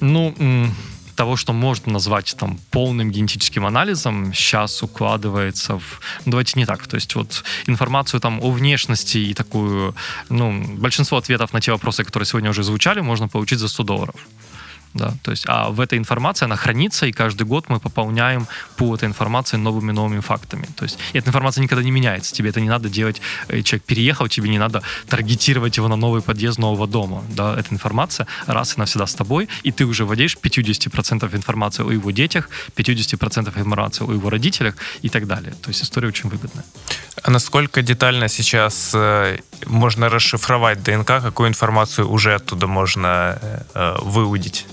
ну, 0.00 0.34
того, 1.20 1.36
что 1.36 1.52
можно 1.52 1.92
назвать 1.92 2.34
там 2.38 2.58
полным 2.70 3.10
генетическим 3.10 3.66
анализом, 3.66 4.32
сейчас 4.32 4.82
укладывается 4.82 5.78
в... 5.78 6.00
Ну, 6.24 6.30
давайте 6.32 6.58
не 6.58 6.64
так. 6.64 6.86
То 6.86 6.96
есть 6.96 7.14
вот 7.14 7.44
информацию 7.66 8.20
там 8.20 8.40
о 8.40 8.50
внешности 8.50 9.18
и 9.18 9.34
такую... 9.34 9.94
Ну, 10.30 10.64
большинство 10.78 11.18
ответов 11.18 11.52
на 11.52 11.60
те 11.60 11.72
вопросы, 11.72 12.04
которые 12.04 12.26
сегодня 12.26 12.48
уже 12.48 12.62
звучали, 12.62 13.00
можно 13.00 13.28
получить 13.28 13.58
за 13.58 13.68
100 13.68 13.82
долларов 13.82 14.14
да, 14.94 15.14
то 15.22 15.30
есть, 15.30 15.44
а 15.46 15.70
в 15.70 15.80
этой 15.80 15.98
информации 15.98 16.44
она 16.44 16.56
хранится, 16.56 17.06
и 17.06 17.12
каждый 17.12 17.46
год 17.46 17.68
мы 17.68 17.78
пополняем 17.78 18.46
по 18.76 18.94
этой 18.94 19.06
информации 19.06 19.56
новыми 19.56 19.92
новыми 19.92 20.20
фактами. 20.20 20.66
То 20.76 20.84
есть, 20.84 20.98
эта 21.12 21.28
информация 21.28 21.62
никогда 21.62 21.84
не 21.84 21.92
меняется, 21.92 22.34
тебе 22.34 22.50
это 22.50 22.60
не 22.60 22.68
надо 22.68 22.88
делать, 22.88 23.20
э, 23.48 23.62
человек 23.62 23.84
переехал, 23.84 24.28
тебе 24.28 24.48
не 24.48 24.58
надо 24.58 24.82
таргетировать 25.08 25.76
его 25.76 25.88
на 25.88 25.96
новый 25.96 26.22
подъезд 26.22 26.58
нового 26.58 26.86
дома, 26.86 27.22
да, 27.28 27.56
эта 27.58 27.72
информация 27.72 28.26
раз 28.46 28.76
и 28.76 28.80
навсегда 28.80 29.06
с 29.06 29.14
тобой, 29.14 29.48
и 29.62 29.70
ты 29.70 29.84
уже 29.84 30.04
владеешь 30.04 30.36
50% 30.36 31.34
информации 31.36 31.84
о 31.84 31.92
его 31.92 32.10
детях, 32.10 32.48
50% 32.76 33.58
информации 33.58 34.04
о 34.04 34.12
его 34.12 34.28
родителях 34.30 34.74
и 35.02 35.08
так 35.08 35.26
далее. 35.26 35.52
То 35.62 35.70
есть, 35.70 35.82
история 35.82 36.08
очень 36.08 36.28
выгодная. 36.28 36.64
А 37.22 37.30
насколько 37.30 37.82
детально 37.82 38.28
сейчас 38.28 38.90
э, 38.94 39.38
можно 39.66 40.08
расшифровать 40.08 40.82
ДНК, 40.82 41.22
какую 41.22 41.48
информацию 41.48 42.10
уже 42.10 42.34
оттуда 42.34 42.66
можно 42.66 43.38
э, 43.74 43.96
выудить? 44.02 44.66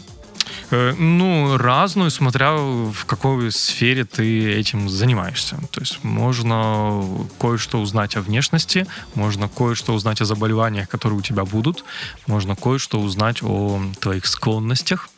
Э, 0.69 0.93
ну, 0.97 1.57
разную, 1.57 2.11
смотря 2.11 2.53
в 2.55 3.05
какой 3.05 3.51
сфере 3.51 4.03
ты 4.03 4.53
этим 4.53 4.89
занимаешься. 4.89 5.57
То 5.71 5.81
есть 5.81 6.03
можно 6.03 7.03
кое-что 7.39 7.79
узнать 7.79 8.17
о 8.17 8.21
внешности, 8.21 8.85
можно 9.15 9.47
кое-что 9.47 9.93
узнать 9.93 10.21
о 10.21 10.25
заболеваниях, 10.25 10.89
которые 10.89 11.19
у 11.19 11.21
тебя 11.21 11.45
будут, 11.45 11.85
можно 12.27 12.55
кое-что 12.55 12.99
узнать 12.99 13.41
о 13.43 13.81
твоих 14.01 14.25
склонностях, 14.25 15.09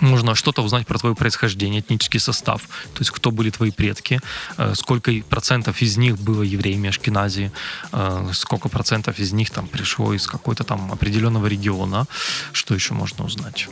можно 0.00 0.34
что-то 0.34 0.62
узнать 0.62 0.86
про 0.86 0.98
твое 0.98 1.14
происхождение, 1.14 1.80
этнический 1.80 2.18
состав, 2.18 2.62
то 2.92 3.00
есть 3.00 3.12
кто 3.12 3.30
были 3.30 3.50
твои 3.50 3.70
предки, 3.70 4.20
э, 4.58 4.74
сколько 4.74 5.12
процентов 5.28 5.80
из 5.80 5.96
них 5.96 6.18
было 6.18 6.42
евреями 6.42 6.88
Ашкеназии, 6.88 7.52
э, 7.92 8.30
сколько 8.32 8.68
процентов 8.68 9.20
из 9.20 9.32
них 9.32 9.50
там 9.50 9.68
пришло 9.68 10.12
из 10.12 10.26
какой-то 10.26 10.64
там 10.64 10.90
определенного 10.90 11.46
региона, 11.46 12.06
что 12.52 12.74
еще 12.74 12.94
можно 12.94 13.24
узнать. 13.24 13.68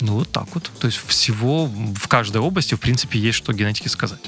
Ну, 0.00 0.14
вот 0.14 0.30
так 0.30 0.46
вот. 0.54 0.70
То 0.78 0.86
есть 0.86 0.98
всего 1.06 1.66
в 1.66 2.08
каждой 2.08 2.40
области, 2.40 2.74
в 2.74 2.80
принципе, 2.80 3.18
есть 3.18 3.38
что 3.38 3.52
генетики 3.52 3.88
сказать. 3.88 4.20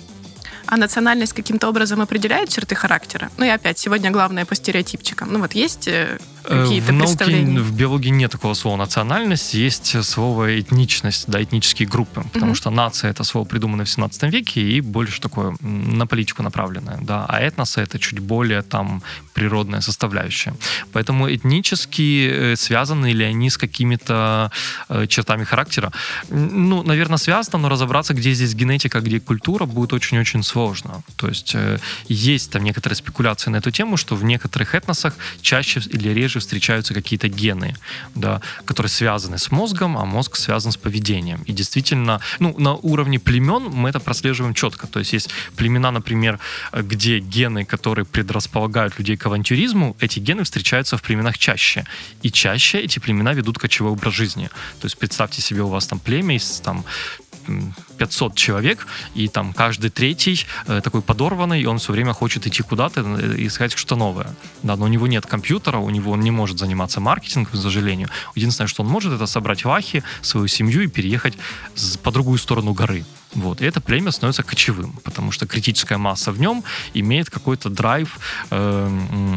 А 0.66 0.76
национальность 0.76 1.32
каким-то 1.32 1.68
образом 1.68 2.00
определяет 2.00 2.48
черты 2.48 2.74
характера? 2.74 3.30
Ну 3.36 3.44
и 3.44 3.48
опять, 3.48 3.78
сегодня 3.78 4.10
главное 4.10 4.44
по 4.44 4.54
стереотипчикам. 4.54 5.32
Ну 5.32 5.40
вот 5.40 5.52
есть 5.52 5.88
э, 5.88 6.18
какие-то 6.50 6.92
в 6.92 6.92
науке, 6.92 7.16
представления? 7.16 7.60
В 7.60 7.72
биологии 7.74 8.10
нет 8.10 8.32
такого 8.32 8.54
слова 8.54 8.76
национальность, 8.76 9.54
есть 9.54 10.04
слово 10.04 10.60
этничность, 10.60 11.24
да, 11.28 11.42
этнические 11.42 11.88
группы, 11.88 12.24
потому 12.32 12.52
mm-hmm. 12.52 12.56
что 12.56 12.70
нация 12.70 13.10
это 13.10 13.24
слово 13.24 13.44
придумано 13.44 13.84
в 13.84 13.90
17 13.90 14.22
веке 14.24 14.60
и 14.60 14.80
больше 14.80 15.20
такое 15.20 15.56
на 15.60 16.06
политику 16.06 16.42
направленное, 16.42 16.98
да, 17.00 17.26
а 17.28 17.40
этносы 17.40 17.80
это 17.80 17.98
чуть 17.98 18.18
более 18.18 18.62
там 18.62 19.02
природная 19.34 19.80
составляющая. 19.80 20.54
Поэтому 20.92 21.32
этнически 21.32 22.30
э, 22.30 22.56
связаны 22.56 23.12
ли 23.12 23.24
они 23.24 23.48
с 23.48 23.56
какими-то 23.56 24.50
э, 24.88 25.06
чертами 25.06 25.44
характера? 25.44 25.92
Ну, 26.30 26.82
наверное, 26.82 27.18
связано, 27.18 27.58
но 27.58 27.68
разобраться, 27.68 28.14
где 28.14 28.32
здесь 28.32 28.54
генетика, 28.54 29.00
где 29.00 29.20
культура, 29.20 29.66
будет 29.66 29.92
очень-очень 29.92 30.42
сложно. 30.42 31.02
То 31.16 31.28
есть 31.28 31.54
э, 31.54 31.78
есть 32.08 32.50
там 32.50 32.64
некоторые 32.64 32.96
спекуляции 32.96 33.50
на 33.50 33.56
эту 33.56 33.70
тему, 33.70 33.96
что 33.96 34.16
в 34.16 34.24
некоторых 34.24 34.74
этносах 34.74 35.14
чаще 35.40 35.80
или 35.80 36.10
реже 36.10 36.39
встречаются 36.40 36.94
какие-то 36.94 37.28
гены, 37.28 37.74
да, 38.14 38.40
которые 38.64 38.90
связаны 38.90 39.38
с 39.38 39.50
мозгом, 39.50 39.96
а 39.96 40.04
мозг 40.04 40.36
связан 40.36 40.72
с 40.72 40.76
поведением. 40.76 41.42
И 41.42 41.52
действительно, 41.52 42.20
ну, 42.38 42.54
на 42.58 42.74
уровне 42.74 43.18
племен 43.18 43.64
мы 43.64 43.88
это 43.88 44.00
прослеживаем 44.00 44.54
четко. 44.54 44.86
То 44.86 44.98
есть 44.98 45.12
есть 45.12 45.30
племена, 45.56 45.90
например, 45.90 46.38
где 46.72 47.18
гены, 47.18 47.64
которые 47.64 48.04
предрасполагают 48.04 48.98
людей 48.98 49.16
к 49.16 49.26
авантюризму, 49.26 49.96
эти 50.00 50.18
гены 50.18 50.44
встречаются 50.44 50.96
в 50.96 51.02
племенах 51.02 51.38
чаще. 51.38 51.84
И 52.22 52.30
чаще 52.30 52.80
эти 52.80 52.98
племена 52.98 53.32
ведут 53.32 53.58
кочевой 53.58 53.92
образ 53.92 54.14
жизни. 54.14 54.48
То 54.80 54.86
есть 54.86 54.98
представьте 54.98 55.42
себе, 55.42 55.62
у 55.62 55.68
вас 55.68 55.86
там 55.86 55.98
племя 55.98 56.36
из 56.36 56.60
там 56.60 56.84
500 57.98 58.34
человек, 58.34 58.86
и 59.14 59.28
там 59.28 59.52
каждый 59.52 59.90
третий 59.90 60.46
э, 60.66 60.80
такой 60.82 61.02
подорванный, 61.02 61.60
и 61.60 61.66
он 61.66 61.78
все 61.78 61.92
время 61.92 62.12
хочет 62.12 62.46
идти 62.46 62.62
куда-то 62.62 63.00
и 63.36 63.46
искать 63.46 63.72
что-то 63.72 63.96
новое. 63.96 64.34
Да, 64.62 64.76
но 64.76 64.84
у 64.86 64.88
него 64.88 65.06
нет 65.06 65.26
компьютера, 65.26 65.78
у 65.78 65.90
него 65.90 66.12
он 66.12 66.20
не 66.20 66.30
может 66.30 66.58
заниматься 66.58 67.00
маркетингом, 67.00 67.52
к 67.52 67.56
сожалению. 67.56 68.08
Единственное, 68.34 68.68
что 68.68 68.82
он 68.82 68.88
может, 68.88 69.12
это 69.12 69.26
собрать 69.26 69.64
вахи, 69.64 70.02
свою 70.22 70.48
семью 70.48 70.82
и 70.82 70.86
переехать 70.86 71.34
по 72.02 72.10
другую 72.10 72.38
сторону 72.38 72.72
горы. 72.72 73.04
Вот. 73.34 73.60
И 73.60 73.64
это 73.64 73.80
племя 73.80 74.10
становится 74.10 74.42
кочевым, 74.42 74.92
потому 75.04 75.30
что 75.30 75.46
критическая 75.46 75.98
масса 75.98 76.32
в 76.32 76.40
нем 76.40 76.64
имеет 76.94 77.30
какой-то 77.30 77.68
драйв 77.68 78.18
э, 78.50 78.88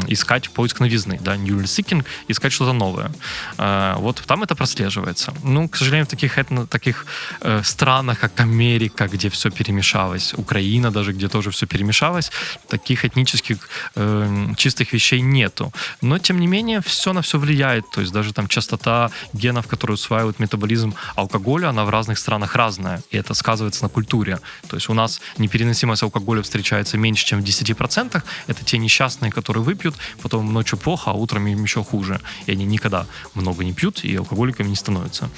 искать 0.08 0.50
поиск 0.50 0.80
новизны, 0.80 1.18
да, 1.20 1.36
new 1.36 1.62
seeking, 1.62 2.04
искать 2.28 2.52
что-то 2.52 2.72
новое. 2.72 3.12
Э, 3.56 3.94
вот 3.98 4.22
там 4.26 4.42
это 4.42 4.56
прослеживается. 4.56 5.32
Ну, 5.44 5.68
к 5.68 5.76
сожалению, 5.76 6.06
в 6.06 6.08
таких, 6.08 6.38
этно, 6.38 6.66
таких 6.66 7.06
э, 7.40 7.62
странах, 8.04 8.20
как 8.20 8.40
Америка, 8.40 9.08
где 9.08 9.28
все 9.28 9.50
перемешалось, 9.50 10.34
Украина 10.36 10.90
даже, 10.90 11.12
где 11.12 11.28
тоже 11.28 11.50
все 11.50 11.66
перемешалось, 11.66 12.30
таких 12.68 13.04
этнических 13.04 13.68
э, 13.96 14.54
чистых 14.56 14.92
вещей 14.92 15.22
нету. 15.22 15.72
Но, 16.02 16.18
тем 16.18 16.40
не 16.40 16.46
менее, 16.46 16.80
все 16.80 17.12
на 17.12 17.20
все 17.20 17.38
влияет. 17.38 17.84
То 17.90 18.00
есть 18.00 18.12
даже 18.12 18.32
там 18.32 18.48
частота 18.48 19.10
генов, 19.32 19.66
которые 19.66 19.94
усваивают 19.94 20.40
метаболизм 20.40 20.92
алкоголя, 21.16 21.68
она 21.68 21.84
в 21.84 21.90
разных 21.90 22.18
странах 22.18 22.56
разная. 22.56 23.00
И 23.12 23.16
это 23.16 23.34
сказывается 23.34 23.82
на 23.84 23.88
культуре. 23.88 24.38
То 24.68 24.76
есть 24.76 24.90
у 24.90 24.94
нас 24.94 25.20
непереносимость 25.38 26.02
алкоголя 26.02 26.42
встречается 26.42 26.98
меньше, 26.98 27.24
чем 27.26 27.40
в 27.40 27.44
10%. 27.44 28.22
Это 28.48 28.64
те 28.64 28.78
несчастные, 28.78 29.30
которые 29.30 29.62
выпьют, 29.62 29.94
потом 30.22 30.52
ночью 30.52 30.78
плохо, 30.78 31.10
а 31.10 31.14
утром 31.14 31.46
им 31.46 31.64
еще 31.64 31.82
хуже. 31.82 32.20
И 32.46 32.52
они 32.52 32.66
никогда 32.66 33.06
много 33.34 33.64
не 33.64 33.72
пьют 33.72 34.04
и 34.04 34.16
алкоголиками 34.16 34.68
не 34.68 34.76
становятся. 34.76 35.30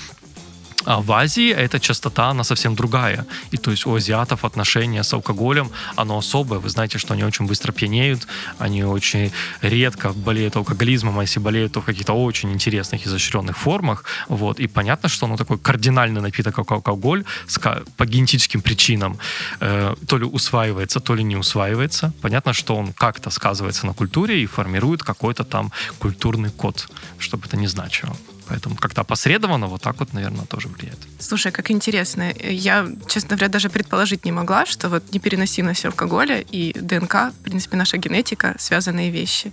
А 0.86 1.00
в 1.00 1.12
Азии 1.12 1.50
эта 1.50 1.80
частота, 1.80 2.30
она 2.30 2.44
совсем 2.44 2.76
другая. 2.76 3.26
И 3.50 3.56
то 3.56 3.72
есть 3.72 3.86
у 3.86 3.94
азиатов 3.94 4.44
отношение 4.44 5.02
с 5.02 5.12
алкоголем, 5.12 5.70
оно 5.96 6.16
особое. 6.18 6.60
Вы 6.60 6.68
знаете, 6.68 6.98
что 6.98 7.14
они 7.14 7.24
очень 7.24 7.46
быстро 7.46 7.72
пьянеют, 7.72 8.26
они 8.58 8.84
очень 8.84 9.32
редко 9.62 10.12
болеют 10.12 10.56
алкоголизмом, 10.56 11.18
а 11.18 11.22
если 11.22 11.40
болеют, 11.40 11.72
то 11.72 11.80
в 11.80 11.84
каких-то 11.84 12.12
очень 12.12 12.52
интересных, 12.52 13.04
изощренных 13.04 13.58
формах. 13.58 14.04
Вот. 14.28 14.60
И 14.60 14.68
понятно, 14.68 15.08
что 15.08 15.26
оно 15.26 15.36
такой 15.36 15.58
кардинальный 15.58 16.20
напиток, 16.20 16.54
как 16.54 16.70
алкоголь, 16.70 17.24
по 17.96 18.06
генетическим 18.06 18.62
причинам 18.62 19.18
э, 19.60 19.94
то 20.06 20.18
ли 20.18 20.24
усваивается, 20.24 21.00
то 21.00 21.16
ли 21.16 21.24
не 21.24 21.36
усваивается. 21.36 22.12
Понятно, 22.22 22.52
что 22.52 22.76
он 22.76 22.92
как-то 22.92 23.30
сказывается 23.30 23.86
на 23.86 23.92
культуре 23.92 24.40
и 24.40 24.46
формирует 24.46 25.02
какой-то 25.02 25.42
там 25.42 25.72
культурный 25.98 26.50
код, 26.50 26.88
чтобы 27.18 27.46
это 27.46 27.56
не 27.56 27.66
значило. 27.66 28.16
Поэтому 28.48 28.76
как-то 28.76 29.00
опосредованно 29.00 29.66
вот 29.66 29.82
так 29.82 29.98
вот, 29.98 30.12
наверное, 30.12 30.44
тоже 30.46 30.68
влияет. 30.68 30.98
Слушай, 31.18 31.52
как 31.52 31.70
интересно. 31.70 32.32
Я, 32.40 32.86
честно 33.08 33.30
говоря, 33.30 33.48
даже 33.48 33.70
предположить 33.70 34.24
не 34.24 34.32
могла, 34.32 34.66
что 34.66 34.88
вот 34.88 35.12
непереносимость 35.12 35.84
алкоголя 35.84 36.40
и 36.40 36.72
ДНК, 36.78 37.32
в 37.32 37.42
принципе, 37.42 37.76
наша 37.76 37.96
генетика, 37.96 38.54
связанные 38.58 39.10
вещи. 39.10 39.52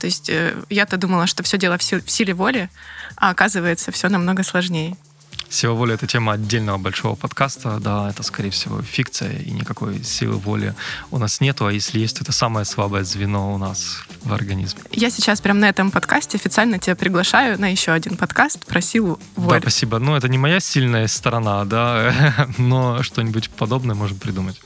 То 0.00 0.06
есть 0.06 0.28
э, 0.28 0.56
я-то 0.70 0.96
думала, 0.96 1.26
что 1.26 1.42
все 1.42 1.58
дело 1.58 1.78
в 1.78 1.82
силе 1.82 2.34
воли, 2.34 2.68
а 3.16 3.30
оказывается, 3.30 3.92
все 3.92 4.08
намного 4.08 4.42
сложнее. 4.42 4.96
Сила 5.52 5.74
воли— 5.74 5.92
это 5.96 6.06
тема 6.06 6.32
отдельного 6.32 6.78
большого 6.78 7.14
подкаста. 7.14 7.78
Да, 7.78 8.08
это, 8.08 8.22
скорее 8.22 8.48
всего, 8.48 8.80
фикция, 8.80 9.36
и 9.38 9.50
никакой 9.50 10.02
силы 10.02 10.38
воли 10.38 10.74
у 11.10 11.18
нас 11.18 11.42
нету. 11.42 11.66
А 11.66 11.72
если 11.72 12.00
есть, 12.00 12.16
то 12.16 12.24
это 12.24 12.32
самое 12.32 12.64
слабое 12.64 13.04
звено 13.04 13.52
у 13.52 13.58
нас 13.58 13.98
в 14.22 14.32
организме. 14.32 14.80
Я 14.92 15.10
сейчас 15.10 15.42
прямо 15.42 15.60
на 15.60 15.68
этом 15.68 15.90
подкасте 15.90 16.38
официально 16.38 16.78
тебя 16.78 16.96
приглашаю 16.96 17.60
на 17.60 17.70
еще 17.70 17.92
один 17.92 18.16
подкаст 18.16 18.64
про 18.64 18.80
силу 18.80 19.20
воли. 19.36 19.56
Да, 19.56 19.60
спасибо. 19.60 19.98
Ну, 19.98 20.16
это 20.16 20.26
не 20.26 20.38
моя 20.38 20.58
сильная 20.58 21.06
сторона, 21.06 21.66
да, 21.66 22.48
но 22.56 23.02
что-нибудь 23.02 23.50
подобное 23.50 23.94
можем 23.94 24.18
придумать. 24.18 24.58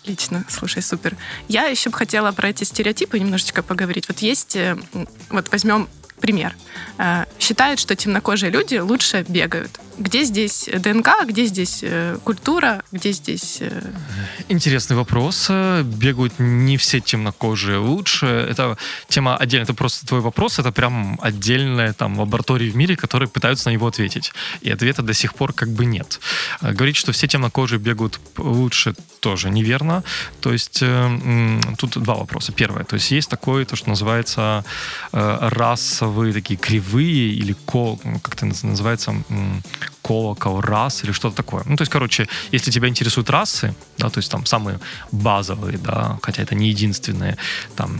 Отлично, 0.00 0.46
слушай, 0.48 0.82
супер. 0.82 1.18
Я 1.48 1.66
еще 1.66 1.90
бы 1.90 1.98
хотела 1.98 2.32
про 2.32 2.48
эти 2.48 2.64
стереотипы 2.64 3.18
немножечко 3.18 3.62
поговорить. 3.62 4.08
Вот 4.08 4.20
есть, 4.20 4.56
э, 4.56 4.78
вот 5.28 5.52
возьмем 5.52 5.86
пример. 6.18 6.56
Э, 6.96 7.26
считают, 7.38 7.78
что 7.78 7.94
темнокожие 7.94 8.50
люди 8.50 8.76
лучше 8.76 9.22
бегают. 9.28 9.78
Где 10.00 10.24
здесь 10.24 10.66
ДНК, 10.72 11.08
где 11.26 11.44
здесь 11.44 11.80
э, 11.82 12.16
культура, 12.24 12.82
где 12.90 13.12
здесь... 13.12 13.58
Э, 13.60 13.92
Интересный 14.48 14.96
вопрос. 14.96 15.50
Бегают 15.50 16.32
не 16.38 16.78
все 16.78 17.00
темнокожие 17.00 17.76
лучше. 17.76 18.24
Это 18.26 18.78
тема 19.08 19.36
отдельная. 19.36 19.64
Это 19.64 19.74
просто 19.74 20.06
твой 20.06 20.20
вопрос. 20.20 20.58
Это 20.58 20.72
прям 20.72 21.18
отдельная 21.20 21.92
там 21.92 22.18
лаборатория 22.18 22.70
в 22.70 22.76
мире, 22.76 22.96
которые 22.96 23.28
пытаются 23.28 23.68
на 23.68 23.74
него 23.74 23.86
ответить. 23.86 24.32
И 24.62 24.70
ответа 24.70 25.02
до 25.02 25.12
сих 25.12 25.34
пор 25.34 25.52
как 25.52 25.68
бы 25.68 25.84
нет. 25.84 26.18
Говорить, 26.62 26.96
что 26.96 27.12
все 27.12 27.26
темнокожие 27.28 27.78
бегают 27.78 28.18
лучше, 28.38 28.94
тоже 29.20 29.50
неверно. 29.50 30.02
То 30.40 30.50
есть 30.50 30.82
тут 31.76 31.98
два 31.98 32.14
вопроса. 32.14 32.52
Первое. 32.52 32.84
То 32.84 32.94
есть 32.94 33.10
есть 33.10 33.28
такое, 33.28 33.66
то, 33.66 33.76
что 33.76 33.90
называется 33.90 34.64
расовые 35.12 36.32
такие 36.32 36.58
кривые 36.58 37.34
или 37.34 37.54
как 37.66 38.34
это 38.34 38.46
называется, 38.46 39.14
колокол, 40.02 40.60
рас 40.60 41.04
или 41.04 41.12
что-то 41.12 41.36
такое. 41.36 41.62
Ну, 41.66 41.76
то 41.76 41.82
есть, 41.82 41.92
короче, 41.92 42.28
если 42.52 42.70
тебя 42.70 42.88
интересуют 42.88 43.30
расы, 43.30 43.74
да, 43.98 44.08
то 44.08 44.18
есть 44.18 44.30
там 44.30 44.46
самые 44.46 44.80
базовые, 45.12 45.78
да, 45.78 46.18
хотя 46.22 46.42
это 46.42 46.54
не 46.54 46.68
единственные, 46.68 47.36
там 47.76 47.96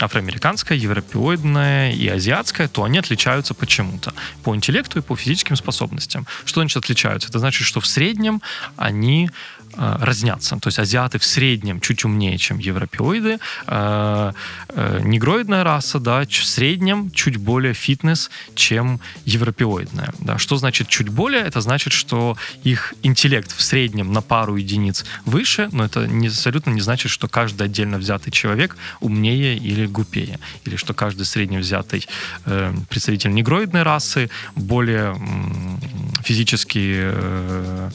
афроамериканская, 0.00 0.78
европеоидная 0.78 1.92
и 1.92 2.06
азиатская, 2.08 2.68
то 2.68 2.84
они 2.84 2.98
отличаются 2.98 3.54
почему-то. 3.54 4.12
По 4.42 4.54
интеллекту 4.54 4.98
и 4.98 5.02
по 5.02 5.16
физическим 5.16 5.56
способностям. 5.56 6.26
Что 6.44 6.60
значит 6.60 6.76
отличаются? 6.76 7.28
Это 7.28 7.38
значит, 7.38 7.66
что 7.66 7.80
в 7.80 7.86
среднем 7.86 8.42
они 8.76 9.30
разнятся. 9.76 10.56
То 10.56 10.68
есть 10.68 10.78
азиаты 10.78 11.18
в 11.18 11.24
среднем 11.24 11.80
чуть 11.80 12.04
умнее, 12.04 12.38
чем 12.38 12.58
европеоиды. 12.58 13.38
Э, 13.66 14.32
э, 14.68 15.00
негроидная 15.04 15.64
раса, 15.64 15.98
да, 15.98 16.24
в 16.24 16.44
среднем 16.44 17.10
чуть 17.10 17.36
более 17.36 17.74
фитнес, 17.74 18.30
чем 18.54 19.00
европеоидная. 19.24 20.12
Да. 20.20 20.38
Что 20.38 20.56
значит 20.56 20.88
чуть 20.88 21.08
более? 21.08 21.42
Это 21.42 21.60
значит, 21.60 21.92
что 21.92 22.36
их 22.64 22.94
интеллект 23.02 23.52
в 23.52 23.62
среднем 23.62 24.12
на 24.12 24.22
пару 24.22 24.56
единиц 24.56 25.04
выше, 25.24 25.68
но 25.72 25.84
это 25.84 26.06
не, 26.06 26.28
абсолютно 26.28 26.70
не 26.70 26.80
значит, 26.80 27.10
что 27.10 27.28
каждый 27.28 27.66
отдельно 27.66 27.98
взятый 27.98 28.32
человек 28.32 28.76
умнее 29.00 29.56
или 29.56 29.86
глупее. 29.86 30.38
Или 30.64 30.76
что 30.76 30.94
каждый 30.94 31.24
средне 31.24 31.58
взятый 31.58 32.06
э, 32.44 32.74
представитель 32.88 33.32
негроидной 33.32 33.82
расы 33.82 34.30
более 34.54 35.16
э, 35.16 36.22
физически 36.22 36.94
э, 36.94 37.90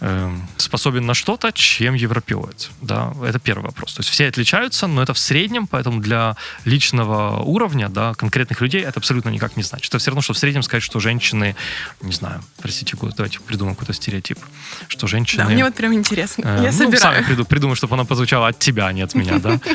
э, 0.00 0.36
способен 0.56 1.06
на 1.06 1.14
что-то, 1.14 1.52
чем 1.52 1.94
европеоид. 1.94 2.70
Да, 2.80 3.12
это 3.24 3.38
первый 3.38 3.64
вопрос. 3.64 3.94
То 3.94 4.00
есть 4.00 4.10
все 4.10 4.28
отличаются, 4.28 4.86
но 4.86 5.02
это 5.02 5.14
в 5.14 5.18
среднем, 5.18 5.66
поэтому 5.66 6.00
для 6.00 6.36
личного 6.64 7.40
уровня, 7.42 7.88
да, 7.88 8.14
конкретных 8.14 8.60
людей 8.60 8.82
это 8.82 8.98
абсолютно 9.00 9.30
никак 9.30 9.56
не 9.56 9.62
значит. 9.62 9.88
Это 9.88 9.98
все 9.98 10.10
равно, 10.10 10.22
что 10.22 10.34
в 10.34 10.38
среднем 10.38 10.62
сказать, 10.62 10.82
что 10.82 11.00
женщины, 11.00 11.56
не 12.00 12.12
знаю, 12.12 12.42
простите, 12.60 12.96
давайте 13.16 13.40
придумаем 13.40 13.74
какой-то 13.74 13.92
стереотип, 13.92 14.38
что 14.88 15.06
женщины... 15.06 15.44
Да, 15.44 15.50
мне 15.50 15.64
вот 15.64 15.74
прям 15.74 15.94
интересно. 15.94 16.42
Э, 16.44 16.62
Я 16.64 16.72
ну, 16.72 16.78
собираю. 16.78 16.98
сами 16.98 17.24
приду, 17.24 17.44
придумаю, 17.44 17.76
чтобы 17.76 17.94
оно 17.94 18.04
позвучало 18.04 18.48
от 18.48 18.58
тебя, 18.58 18.86
а 18.86 18.92
не 18.92 19.02
от 19.02 19.14
меня, 19.14 19.38
да? 19.38 19.60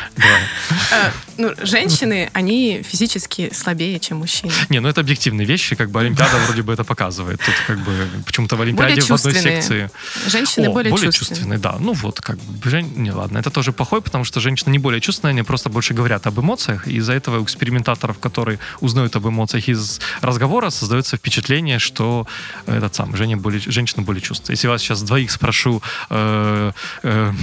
Э, 0.91 1.12
ну, 1.38 1.53
женщины, 1.63 2.29
они 2.33 2.83
физически 2.83 3.51
слабее, 3.53 3.99
чем 3.99 4.19
мужчины. 4.19 4.51
Не, 4.69 4.79
ну 4.79 4.88
это 4.88 5.01
объективные 5.01 5.45
вещи, 5.45 5.75
как 5.75 5.89
бы 5.89 5.99
Олимпиада 5.99 6.38
вроде 6.45 6.62
бы 6.62 6.73
это 6.73 6.83
показывает. 6.83 7.41
Тут 7.43 7.55
как 7.67 7.79
бы 7.79 8.07
почему-то 8.25 8.55
в 8.55 8.62
Олимпиаде 8.62 9.01
в 9.01 9.12
одной 9.12 9.33
секции 9.33 9.89
Женщины 10.28 10.67
О, 10.67 10.71
более, 10.71 10.91
более 10.91 11.12
чувственные. 11.12 11.36
чувственные. 11.36 11.60
Да, 11.60 11.78
ну 11.80 11.93
вот, 11.93 12.21
как 12.21 12.38
бы, 12.38 12.69
жен... 12.69 12.91
не 12.95 13.12
ладно, 13.12 13.38
это 13.38 13.49
тоже 13.49 13.71
плохой, 13.71 14.02
потому 14.02 14.23
что 14.23 14.39
женщины 14.39 14.71
не 14.71 14.80
более 14.80 15.02
чувственные, 15.02 15.32
они 15.32 15.43
просто 15.43 15.69
больше 15.69 15.93
говорят 15.93 16.28
об 16.28 16.39
эмоциях, 16.39 16.88
и 16.88 16.95
из-за 16.95 17.13
этого 17.13 17.39
у 17.39 17.43
экспериментаторов, 17.43 18.19
которые 18.19 18.60
узнают 18.80 19.15
об 19.15 19.28
эмоциях 19.28 19.67
из 19.67 19.99
разговора, 20.21 20.69
создается 20.69 21.17
впечатление, 21.17 21.80
что 21.80 22.28
этот 22.65 22.95
сам, 22.95 23.15
Женя 23.15 23.38
более, 23.38 23.60
женщина 23.60 24.04
более 24.04 24.21
чувственная. 24.21 24.56
Если 24.56 24.67
я 24.67 24.71
вас 24.71 24.82
сейчас 24.82 25.02
двоих 25.02 25.32
спрошу, 25.32 25.82
э, 26.10 26.71
э, 27.04 27.34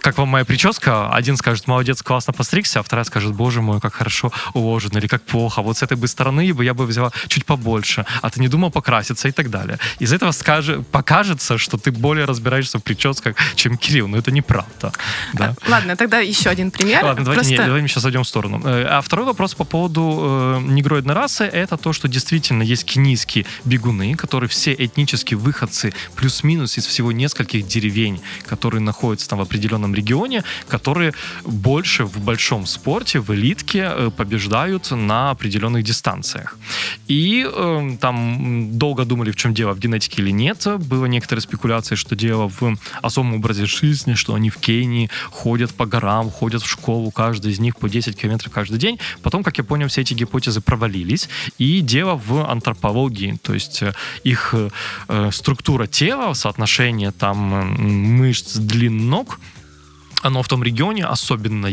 как 0.00 0.18
вам 0.18 0.28
моя 0.28 0.44
прическа, 0.44 1.12
один 1.12 1.36
скажет, 1.36 1.66
молодец, 1.66 2.02
классно 2.02 2.32
постригся, 2.32 2.80
а 2.80 2.82
вторая 2.82 3.04
скажет, 3.04 3.32
боже 3.34 3.60
мой, 3.60 3.80
как 3.80 3.94
хорошо 3.94 4.32
уложено, 4.54 4.98
или 4.98 5.06
как 5.06 5.22
плохо, 5.22 5.62
вот 5.62 5.78
с 5.78 5.82
этой 5.82 5.96
бы 5.96 6.08
стороны 6.08 6.40
я 6.40 6.74
бы 6.74 6.86
взяла 6.86 7.10
чуть 7.28 7.44
побольше, 7.44 8.04
а 8.22 8.30
ты 8.30 8.40
не 8.40 8.48
думал 8.48 8.70
покраситься 8.70 9.28
и 9.28 9.32
так 9.32 9.50
далее. 9.50 9.78
Из 9.98 10.12
этого 10.12 10.32
скажет, 10.32 10.86
покажется, 10.88 11.58
что 11.58 11.76
ты 11.76 11.90
более 11.92 12.19
более 12.20 12.26
разбираешься 12.26 12.78
в 12.78 12.82
прическах, 12.82 13.36
чем 13.54 13.76
Кирилл. 13.76 14.08
Но 14.08 14.16
это 14.16 14.30
неправда. 14.30 14.92
Да. 15.34 15.54
А, 15.66 15.70
Ладно, 15.70 15.96
тогда 15.96 16.18
еще 16.20 16.50
один 16.50 16.70
пример. 16.70 17.04
Ладно, 17.04 17.24
давайте, 17.24 17.40
Просто- 17.40 17.52
не, 17.52 17.66
давай 17.66 17.82
мы 17.82 17.88
сейчас 17.88 18.02
зайдем 18.02 18.22
в 18.22 18.28
сторону. 18.28 18.60
Э, 18.64 18.86
А 18.90 19.00
второй 19.00 19.26
вопрос 19.26 19.54
по 19.54 19.64
поводу 19.64 20.18
э, 20.22 20.60
негроидной 20.72 21.14
расы, 21.14 21.44
это 21.44 21.76
то, 21.76 21.92
что 21.92 22.08
действительно 22.08 22.62
есть 22.62 22.84
кенийские 22.84 23.44
бегуны, 23.64 24.14
которые 24.16 24.48
все 24.48 24.72
этнические 24.72 25.38
выходцы 25.38 25.92
плюс-минус 26.16 26.78
из 26.78 26.86
всего 26.86 27.12
нескольких 27.12 27.66
деревень, 27.66 28.20
которые 28.46 28.80
находятся 28.80 29.28
там 29.28 29.38
в 29.38 29.42
определенном 29.42 29.94
регионе, 29.94 30.42
которые 30.68 31.12
больше 31.44 32.04
в 32.04 32.18
большом 32.18 32.66
спорте, 32.66 33.20
в 33.20 33.30
элитке 33.34 33.90
э, 33.92 34.10
побеждают 34.16 34.90
на 34.90 35.30
определенных 35.30 35.84
дистанциях. 35.84 36.56
И 37.08 37.46
э, 37.50 37.90
там 38.00 38.78
долго 38.78 39.04
думали, 39.04 39.30
в 39.30 39.36
чем 39.36 39.54
дело, 39.54 39.72
в 39.72 39.78
генетике 39.78 40.22
или 40.22 40.30
нет. 40.32 40.66
Было 40.78 41.06
некоторые 41.06 41.42
спекуляции, 41.42 41.94
что 41.96 42.09
дело 42.16 42.48
в 42.48 42.76
особом 43.02 43.34
образе 43.34 43.66
жизни, 43.66 44.14
что 44.14 44.34
они 44.34 44.50
в 44.50 44.58
Кении 44.58 45.10
ходят 45.30 45.74
по 45.74 45.86
горам, 45.86 46.30
ходят 46.30 46.62
в 46.62 46.68
школу, 46.68 47.10
каждый 47.10 47.52
из 47.52 47.58
них 47.58 47.76
по 47.76 47.88
10 47.88 48.16
километров 48.16 48.52
каждый 48.52 48.78
день. 48.78 48.98
Потом, 49.22 49.42
как 49.42 49.58
я 49.58 49.64
понял, 49.64 49.88
все 49.88 50.02
эти 50.02 50.14
гипотезы 50.14 50.60
провалились. 50.60 51.28
И 51.58 51.80
дело 51.80 52.14
в 52.14 52.50
антропологии, 52.50 53.38
то 53.42 53.54
есть 53.54 53.82
э, 53.82 53.92
их 54.24 54.50
э, 54.54 54.70
э, 55.08 55.30
структура 55.32 55.86
тела, 55.86 56.34
соотношение 56.34 57.10
там 57.12 57.38
мышц, 57.38 58.56
длин 58.56 59.08
ног, 59.08 59.38
оно 60.22 60.42
в 60.42 60.48
том 60.48 60.62
регионе 60.62 61.04
особенное. 61.04 61.70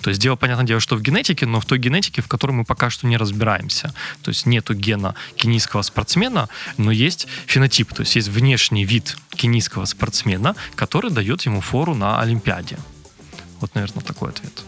То 0.00 0.10
есть 0.10 0.20
дело, 0.20 0.36
понятное 0.36 0.66
дело, 0.66 0.80
что 0.80 0.96
в 0.96 1.02
генетике, 1.02 1.46
но 1.46 1.60
в 1.60 1.66
той 1.66 1.78
генетике, 1.78 2.22
в 2.22 2.28
которой 2.28 2.52
мы 2.52 2.64
пока 2.64 2.90
что 2.90 3.06
не 3.06 3.16
разбираемся. 3.16 3.94
То 4.22 4.30
есть 4.30 4.46
нету 4.46 4.74
гена 4.74 5.14
кенийского 5.36 5.82
спортсмена, 5.82 6.48
но 6.76 6.90
есть 6.90 7.26
фенотип, 7.46 7.92
то 7.92 8.02
есть 8.02 8.16
есть 8.16 8.28
внешний 8.28 8.84
вид 8.84 9.16
кенийского 9.30 9.84
спортсмена, 9.84 10.56
который 10.74 11.10
дает 11.10 11.42
ему 11.42 11.60
фору 11.60 11.94
на 11.94 12.20
Олимпиаде. 12.20 12.78
Вот, 13.60 13.74
наверное, 13.74 14.02
такой 14.02 14.30
ответ. 14.30 14.64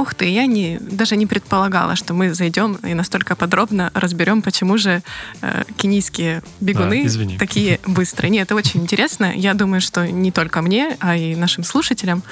Ух 0.00 0.14
ты, 0.14 0.30
я 0.30 0.46
не, 0.46 0.78
даже 0.80 1.14
не 1.14 1.26
предполагала, 1.26 1.94
что 1.94 2.14
мы 2.14 2.32
зайдем 2.32 2.76
и 2.76 2.94
настолько 2.94 3.36
подробно 3.36 3.90
разберем, 3.92 4.40
почему 4.40 4.78
же 4.78 5.02
э, 5.42 5.64
кенийские 5.76 6.42
бегуны 6.58 7.06
Да, 7.06 7.38
такие 7.38 7.80
быстрые. 7.86 8.30
Нет, 8.30 8.46
это 8.46 8.54
очень 8.54 8.80
интересно. 8.80 9.30
Я 9.34 9.52
думаю, 9.52 9.82
что 9.82 10.10
не 10.10 10.32
только 10.32 10.62
мне, 10.62 10.96
а 11.00 11.16
и 11.16 11.36
нашим 11.36 11.64
слушателям. 11.64 12.22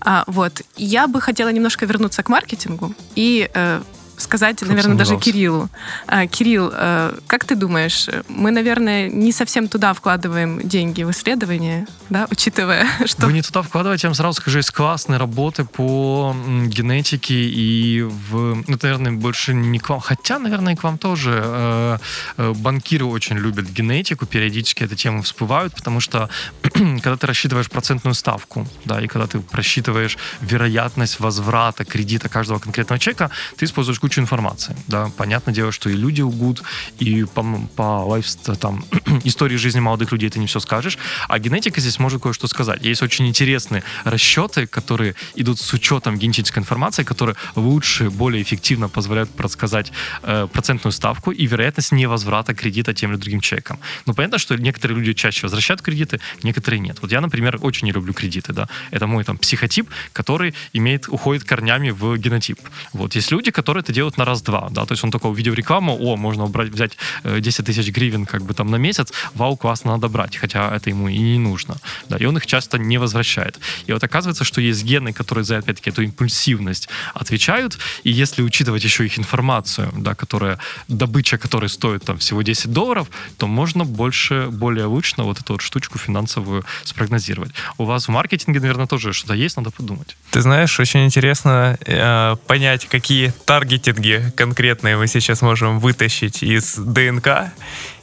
А, 0.00 0.24
вот. 0.28 0.62
Я 0.76 1.08
бы 1.08 1.20
хотела 1.20 1.50
немножко 1.50 1.84
вернуться 1.84 2.22
к 2.22 2.30
маркетингу 2.30 2.94
и 3.14 3.50
э, 3.52 3.82
сказать, 4.20 4.62
наверное, 4.62 4.96
даже. 4.96 5.16
Кириллу. 5.16 5.68
А, 6.06 6.26
Кирилл, 6.26 6.70
э, 6.72 7.18
как 7.26 7.44
ты 7.44 7.56
думаешь, 7.56 8.08
мы, 8.28 8.50
наверное, 8.50 9.08
не 9.08 9.32
совсем 9.32 9.68
туда 9.68 9.92
вкладываем 9.92 10.60
деньги 10.66 11.02
в 11.02 11.10
исследования, 11.10 11.86
да, 12.08 12.26
учитывая, 12.30 12.86
что... 13.06 13.26
Вы 13.26 13.32
не 13.32 13.42
туда 13.42 13.62
вкладываете, 13.62 14.06
я 14.06 14.08
вам 14.10 14.14
сразу 14.14 14.40
скажу, 14.40 14.58
есть 14.58 14.70
классные 14.70 15.18
работы 15.18 15.64
по 15.64 16.34
генетике 16.66 17.34
и 17.34 18.02
в... 18.02 18.64
Ну, 18.66 18.74
это, 18.74 18.86
наверное, 18.86 19.12
больше 19.12 19.54
не 19.54 19.78
к 19.78 19.88
вам, 19.88 20.00
хотя, 20.00 20.38
наверное, 20.38 20.74
и 20.74 20.76
к 20.76 20.82
вам 20.82 20.98
тоже. 20.98 21.40
Э, 21.44 21.98
э, 22.36 22.52
Банкиры 22.56 23.04
очень 23.04 23.36
любят 23.36 23.66
генетику, 23.70 24.26
периодически 24.26 24.84
эти 24.84 24.94
темы 24.94 25.22
всплывают, 25.22 25.74
потому 25.74 26.00
что 26.00 26.28
когда 26.62 27.16
ты 27.16 27.26
рассчитываешь 27.26 27.70
процентную 27.70 28.14
ставку, 28.14 28.66
да, 28.84 29.00
и 29.00 29.06
когда 29.06 29.26
ты 29.26 29.40
просчитываешь 29.40 30.18
вероятность 30.40 31.20
возврата 31.20 31.84
кредита 31.84 32.28
каждого 32.28 32.58
конкретного 32.58 32.98
человека, 32.98 33.30
ты 33.56 33.64
используешь 33.64 34.00
кучу 34.10 34.20
информации, 34.20 34.74
да. 34.88 35.08
Понятное 35.16 35.54
дело, 35.54 35.70
что 35.70 35.88
и 35.88 35.92
люди 35.92 36.20
лгут, 36.20 36.64
и 36.98 37.24
по, 37.32 37.44
по 37.76 38.04
лайфст- 38.08 38.56
там, 38.56 38.84
истории 39.24 39.54
жизни 39.56 39.78
молодых 39.78 40.10
людей 40.10 40.28
ты 40.30 40.40
не 40.40 40.46
все 40.46 40.58
скажешь, 40.58 40.98
а 41.28 41.38
генетика 41.38 41.80
здесь 41.80 42.00
может 42.00 42.20
кое-что 42.20 42.48
сказать. 42.48 42.84
Есть 42.84 43.02
очень 43.02 43.28
интересные 43.28 43.84
расчеты, 44.02 44.66
которые 44.66 45.14
идут 45.36 45.60
с 45.60 45.72
учетом 45.72 46.18
генетической 46.18 46.58
информации, 46.58 47.04
которые 47.04 47.36
лучше, 47.54 48.10
более 48.10 48.42
эффективно 48.42 48.88
позволяют 48.88 49.30
предсказать 49.30 49.92
э, 50.24 50.48
процентную 50.52 50.92
ставку 50.92 51.30
и 51.30 51.46
вероятность 51.46 51.92
невозврата 51.92 52.52
кредита 52.52 52.92
тем 52.92 53.12
или 53.12 53.16
другим 53.16 53.40
человеком. 53.40 53.78
Ну, 54.06 54.14
понятно, 54.14 54.38
что 54.38 54.56
некоторые 54.56 54.98
люди 54.98 55.12
чаще 55.12 55.42
возвращают 55.42 55.82
кредиты, 55.82 56.18
некоторые 56.42 56.80
нет. 56.80 56.98
Вот 57.00 57.12
я, 57.12 57.20
например, 57.20 57.58
очень 57.62 57.86
не 57.86 57.92
люблю 57.92 58.12
кредиты, 58.12 58.52
да. 58.52 58.68
Это 58.90 59.06
мой 59.06 59.22
там 59.22 59.38
психотип, 59.38 59.88
который 60.12 60.52
имеет, 60.72 61.08
уходит 61.08 61.44
корнями 61.44 61.90
в 61.90 62.16
генотип. 62.16 62.58
Вот 62.92 63.14
есть 63.14 63.30
люди, 63.30 63.52
которые 63.52 63.82
это 63.82 63.92
делают 63.92 63.99
на 64.16 64.24
раз-два, 64.24 64.68
да, 64.70 64.84
то 64.84 64.92
есть 64.92 65.04
он 65.04 65.10
только 65.10 65.26
увидел 65.26 65.54
рекламу, 65.54 65.96
о, 65.98 66.16
можно 66.16 66.46
брать, 66.46 66.70
взять 66.70 66.96
э, 67.24 67.40
10 67.40 67.66
тысяч 67.66 67.88
гривен 67.88 68.26
как 68.26 68.42
бы 68.42 68.54
там 68.54 68.70
на 68.70 68.76
месяц, 68.76 69.12
вау, 69.34 69.56
классно, 69.56 69.92
надо 69.92 70.08
брать, 70.08 70.36
хотя 70.36 70.74
это 70.74 70.90
ему 70.90 71.08
и 71.08 71.18
не 71.18 71.38
нужно, 71.38 71.76
да, 72.08 72.16
и 72.16 72.24
он 72.24 72.36
их 72.36 72.46
часто 72.46 72.78
не 72.78 72.98
возвращает. 72.98 73.58
И 73.86 73.92
вот 73.92 74.04
оказывается, 74.04 74.44
что 74.44 74.60
есть 74.60 74.84
гены, 74.84 75.12
которые 75.12 75.44
за, 75.44 75.58
опять-таки, 75.58 75.90
эту 75.90 76.02
импульсивность 76.02 76.88
отвечают, 77.14 77.78
и 78.04 78.10
если 78.10 78.42
учитывать 78.42 78.84
еще 78.84 79.04
их 79.04 79.18
информацию, 79.18 79.90
да, 79.96 80.14
которая, 80.14 80.58
добыча 80.88 81.38
которой 81.38 81.68
стоит 81.68 82.04
там 82.04 82.18
всего 82.18 82.42
10 82.42 82.72
долларов, 82.72 83.08
то 83.38 83.46
можно 83.46 83.84
больше, 83.84 84.48
более 84.50 84.86
лучно 84.86 85.24
вот 85.24 85.40
эту 85.40 85.54
вот 85.54 85.62
штучку 85.62 85.98
финансовую 85.98 86.64
спрогнозировать. 86.84 87.52
У 87.78 87.84
вас 87.84 88.08
в 88.08 88.10
маркетинге, 88.10 88.60
наверное, 88.60 88.86
тоже 88.86 89.12
что-то 89.12 89.34
есть, 89.34 89.56
надо 89.56 89.70
подумать. 89.70 90.16
Ты 90.30 90.40
знаешь, 90.40 90.80
очень 90.80 91.04
интересно 91.04 91.78
э, 91.86 92.36
понять, 92.46 92.86
какие 92.86 93.32
таргетинги 93.80 94.32
конкретные 94.36 94.96
мы 94.96 95.06
сейчас 95.06 95.42
можем 95.42 95.80
вытащить 95.80 96.42
из 96.42 96.74
ДНК. 96.76 97.52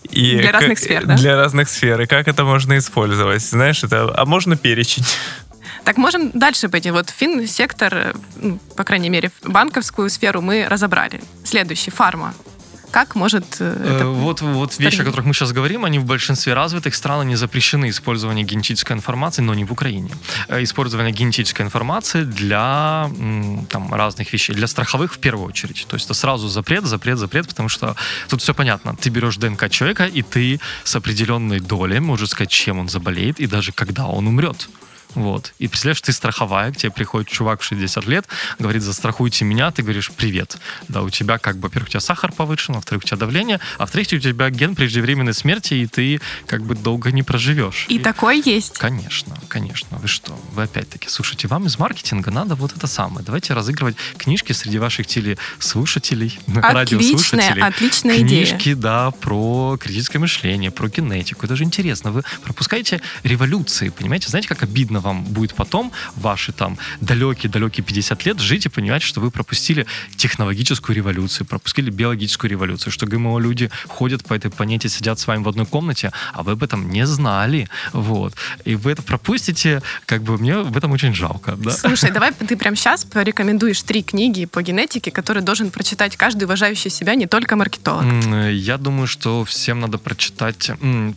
И 0.09 0.37
Для 0.37 0.51
разных 0.51 0.79
сфер, 0.79 1.05
да? 1.05 1.15
Для 1.15 1.35
разных 1.35 1.69
сфер. 1.69 2.01
И 2.01 2.05
как 2.05 2.27
это 2.27 2.43
можно 2.43 2.77
использовать. 2.77 3.41
Знаешь, 3.41 3.83
это... 3.83 4.13
А 4.15 4.25
можно 4.25 4.55
перечень? 4.55 5.03
Так 5.83 5.97
можем 5.97 6.31
дальше 6.33 6.69
пойти. 6.69 6.91
Вот 6.91 7.09
фин-сектор, 7.09 8.15
ну, 8.41 8.59
по 8.75 8.83
крайней 8.83 9.09
мере, 9.09 9.31
банковскую 9.43 10.09
сферу 10.09 10.41
мы 10.41 10.67
разобрали. 10.67 11.21
Следующий, 11.43 11.91
фарма. 11.91 12.33
Как 12.97 13.15
может 13.15 13.57
э, 13.59 13.67
Э, 13.77 13.95
это... 13.95 14.07
Вот, 14.07 14.41
вот 14.41 14.79
вещи, 14.79 15.01
о 15.01 15.03
которых 15.03 15.25
мы 15.25 15.33
сейчас 15.33 15.51
говорим, 15.51 15.85
они 15.85 15.99
в 15.99 16.05
большинстве 16.05 16.53
развитых 16.53 16.95
стран 16.95 17.27
не 17.27 17.35
запрещены 17.35 17.89
использование 17.89 18.43
генетической 18.45 18.93
информации, 18.93 19.43
но 19.43 19.53
не 19.53 19.65
в 19.65 19.71
Украине. 19.71 20.09
Э, 20.47 20.63
Использование 20.63 21.13
генетической 21.13 21.61
информации 21.61 22.23
для 22.23 23.09
там, 23.69 23.93
разных 23.93 24.33
вещей, 24.33 24.55
для 24.55 24.67
страховых 24.67 25.13
в 25.13 25.19
первую 25.19 25.47
очередь. 25.47 25.85
То 25.87 25.95
есть 25.95 26.05
это 26.05 26.13
сразу 26.13 26.47
запрет, 26.47 26.85
запрет, 26.85 27.17
запрет, 27.17 27.47
потому 27.47 27.69
что 27.69 27.95
тут 28.29 28.41
все 28.41 28.53
понятно. 28.53 28.95
Ты 28.95 29.09
берешь 29.09 29.37
ДНК 29.37 29.69
человека, 29.69 30.05
и 30.05 30.21
ты 30.21 30.59
с 30.83 30.95
определенной 30.95 31.59
долей 31.59 31.99
можешь 31.99 32.29
сказать, 32.29 32.49
чем 32.49 32.79
он 32.79 32.89
заболеет, 32.89 33.39
и 33.39 33.47
даже 33.47 33.71
когда 33.71 34.05
он 34.05 34.27
умрет. 34.27 34.69
Вот. 35.17 35.53
И 35.57 35.67
представляешь, 35.67 36.01
ты 36.01 36.13
страховая, 36.13 36.71
к 36.71 36.77
тебе 36.77 36.91
приходит 36.91 37.27
чувак 37.27 37.61
в 37.61 37.63
60 37.63 38.05
лет, 38.05 38.27
говорит, 38.59 38.83
застрахуйте 38.83 39.45
меня, 39.45 39.71
ты 39.71 39.81
говоришь, 39.81 40.11
привет. 40.15 40.57
Да, 40.89 41.01
у 41.01 41.09
тебя 41.09 41.39
как 41.39 41.55
бы, 41.57 41.63
во-первых, 41.63 41.87
у 41.89 41.91
тебя 41.91 42.01
сахар 42.01 42.31
повышен, 42.31 42.75
во-вторых, 42.75 43.03
у 43.03 43.07
тебя 43.07 43.17
давление, 43.17 43.59
а 43.79 43.87
в-третьих, 43.87 44.19
у 44.19 44.21
тебя 44.21 44.51
ген 44.51 44.75
преждевременной 44.75 45.33
смерти, 45.33 45.73
и 45.73 45.87
ты 45.87 46.21
как 46.45 46.61
бы 46.61 46.75
долго 46.75 47.11
не 47.11 47.23
проживешь. 47.23 47.87
И 47.89 47.97
такой 47.97 48.43
есть. 48.45 48.77
Конечно, 48.77 49.35
конечно. 49.47 49.97
Вы 49.97 50.07
что? 50.07 50.39
Вы 50.53 50.63
опять-таки, 50.63 51.09
слушайте, 51.09 51.47
вам 51.47 51.65
из 51.65 51.79
маркетинга 51.79 52.29
надо 52.29 52.53
вот 52.53 52.77
это 52.77 52.85
самое. 52.85 53.25
Давайте 53.25 53.55
разыгрывать 53.55 53.95
книжки 54.19 54.51
среди 54.51 54.77
ваших 54.77 55.07
телеслушателей, 55.07 56.39
Отличная, 56.47 56.73
радиослушателей. 56.73 57.61
отличная 57.63 58.17
идея. 58.21 58.45
Книжки, 58.45 58.73
да, 58.75 59.09
про 59.09 59.77
критическое 59.81 60.19
мышление, 60.19 60.69
про 60.69 60.89
генетику. 60.89 61.45
Это 61.47 61.55
же 61.55 61.63
интересно. 61.63 62.11
Вы 62.11 62.23
пропускаете 62.43 63.01
революции, 63.23 63.89
понимаете? 63.89 64.29
Знаете, 64.29 64.47
как 64.47 64.61
обидно 64.61 64.99
вам 65.07 65.23
будет 65.23 65.53
потом, 65.55 65.91
ваши 66.15 66.51
там 66.51 66.77
далекие-далекие 67.01 67.83
50 67.83 68.25
лет, 68.25 68.39
жить 68.39 68.65
и 68.65 68.69
понимать, 68.69 69.01
что 69.03 69.19
вы 69.21 69.31
пропустили 69.31 69.85
технологическую 70.15 70.95
революцию, 70.95 71.47
пропустили 71.47 71.89
биологическую 71.89 72.51
революцию, 72.51 72.91
что 72.91 73.05
ГМО 73.05 73.39
люди 73.39 73.69
ходят 73.87 74.23
по 74.25 74.33
этой 74.33 74.51
планете, 74.51 74.89
сидят 74.89 75.19
с 75.19 75.27
вами 75.27 75.43
в 75.43 75.49
одной 75.49 75.65
комнате, 75.65 76.11
а 76.33 76.43
вы 76.43 76.51
об 76.53 76.63
этом 76.63 76.89
не 76.89 77.05
знали. 77.05 77.67
Вот. 77.93 78.33
И 78.65 78.75
вы 78.75 78.91
это 78.91 79.01
пропустите, 79.01 79.81
как 80.05 80.21
бы 80.23 80.37
мне 80.37 80.57
в 80.57 80.75
этом 80.77 80.91
очень 80.91 81.13
жалко. 81.13 81.53
Да? 81.57 81.71
Слушай, 81.71 82.11
давай 82.11 82.31
ты 82.47 82.55
прямо 82.57 82.75
сейчас 82.75 83.05
порекомендуешь 83.05 83.81
три 83.83 84.03
книги 84.03 84.45
по 84.45 84.61
генетике, 84.61 85.11
которые 85.11 85.43
должен 85.43 85.71
прочитать 85.71 86.17
каждый 86.17 86.43
уважающий 86.43 86.89
себя, 86.91 87.15
не 87.15 87.27
только 87.27 87.55
маркетолог. 87.55 88.05
Э, 88.05 88.51
Я 88.53 88.77
думаю, 88.77 89.07
что 89.07 89.43
всем 89.45 89.79
надо 89.79 89.97
прочитать 89.97 90.71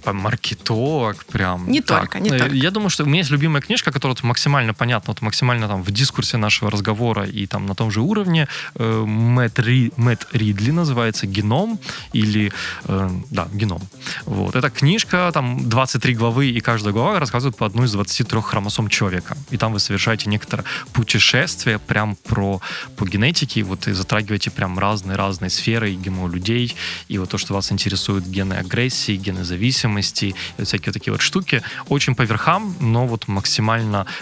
по 0.04 0.12
маркетолог 0.12 1.24
прям. 1.26 1.70
Не 1.70 1.80
Так. 1.80 2.00
только, 2.00 2.20
не 2.20 2.30
Э, 2.30 2.38
только. 2.38 2.54
Я 2.54 2.70
думаю, 2.70 2.90
что 2.90 3.04
у 3.04 3.06
меня 3.06 3.18
есть 3.18 3.30
любимая 3.30 3.62
книга 3.62 3.78
книжка, 3.80 3.92
которая 3.92 4.14
вот 4.14 4.24
максимально 4.24 4.74
понятна, 4.74 5.12
вот 5.12 5.22
максимально 5.22 5.68
там 5.68 5.82
в 5.82 5.90
дискурсе 5.90 6.36
нашего 6.36 6.70
разговора 6.70 7.24
и 7.24 7.46
там 7.46 7.66
на 7.66 7.74
том 7.74 7.90
же 7.90 8.00
уровне. 8.00 8.46
Э, 8.74 9.04
Мэтт, 9.06 9.58
Ри, 9.58 9.92
Ридли 10.32 10.72
называется 10.72 11.26
«Геном» 11.26 11.78
или, 12.14 12.52
э, 12.88 13.10
да, 13.30 13.48
«Геном». 13.54 13.80
Вот. 14.26 14.56
Это 14.56 14.70
книжка, 14.70 15.30
там 15.32 15.68
23 15.68 16.14
главы, 16.14 16.50
и 16.50 16.60
каждая 16.60 16.92
глава 16.92 17.18
рассказывает 17.20 17.56
по 17.56 17.64
одной 17.64 17.86
из 17.86 17.92
23 17.92 18.42
хромосом 18.42 18.88
человека. 18.88 19.36
И 19.52 19.56
там 19.56 19.72
вы 19.72 19.78
совершаете 19.78 20.30
некоторое 20.30 20.64
путешествие 20.92 21.78
прям 21.78 22.16
про, 22.28 22.60
по 22.96 23.06
генетике, 23.06 23.62
вот 23.62 23.88
и 23.88 23.92
затрагиваете 23.92 24.50
прям 24.50 24.78
разные-разные 24.78 25.50
сферы 25.50 25.90
и 25.90 25.96
гемо 25.96 26.28
людей, 26.28 26.76
и 27.08 27.18
вот 27.18 27.30
то, 27.30 27.38
что 27.38 27.54
вас 27.54 27.72
интересует 27.72 28.24
гены 28.26 28.54
агрессии, 28.54 29.16
гены 29.16 29.44
зависимости, 29.44 30.24
и 30.24 30.34
вот 30.58 30.66
всякие 30.66 30.92
такие 30.92 31.12
вот 31.12 31.22
штуки. 31.22 31.62
Очень 31.88 32.14
по 32.14 32.24
верхам, 32.24 32.74
но 32.80 33.06
вот 33.06 33.28
максимально 33.28 33.59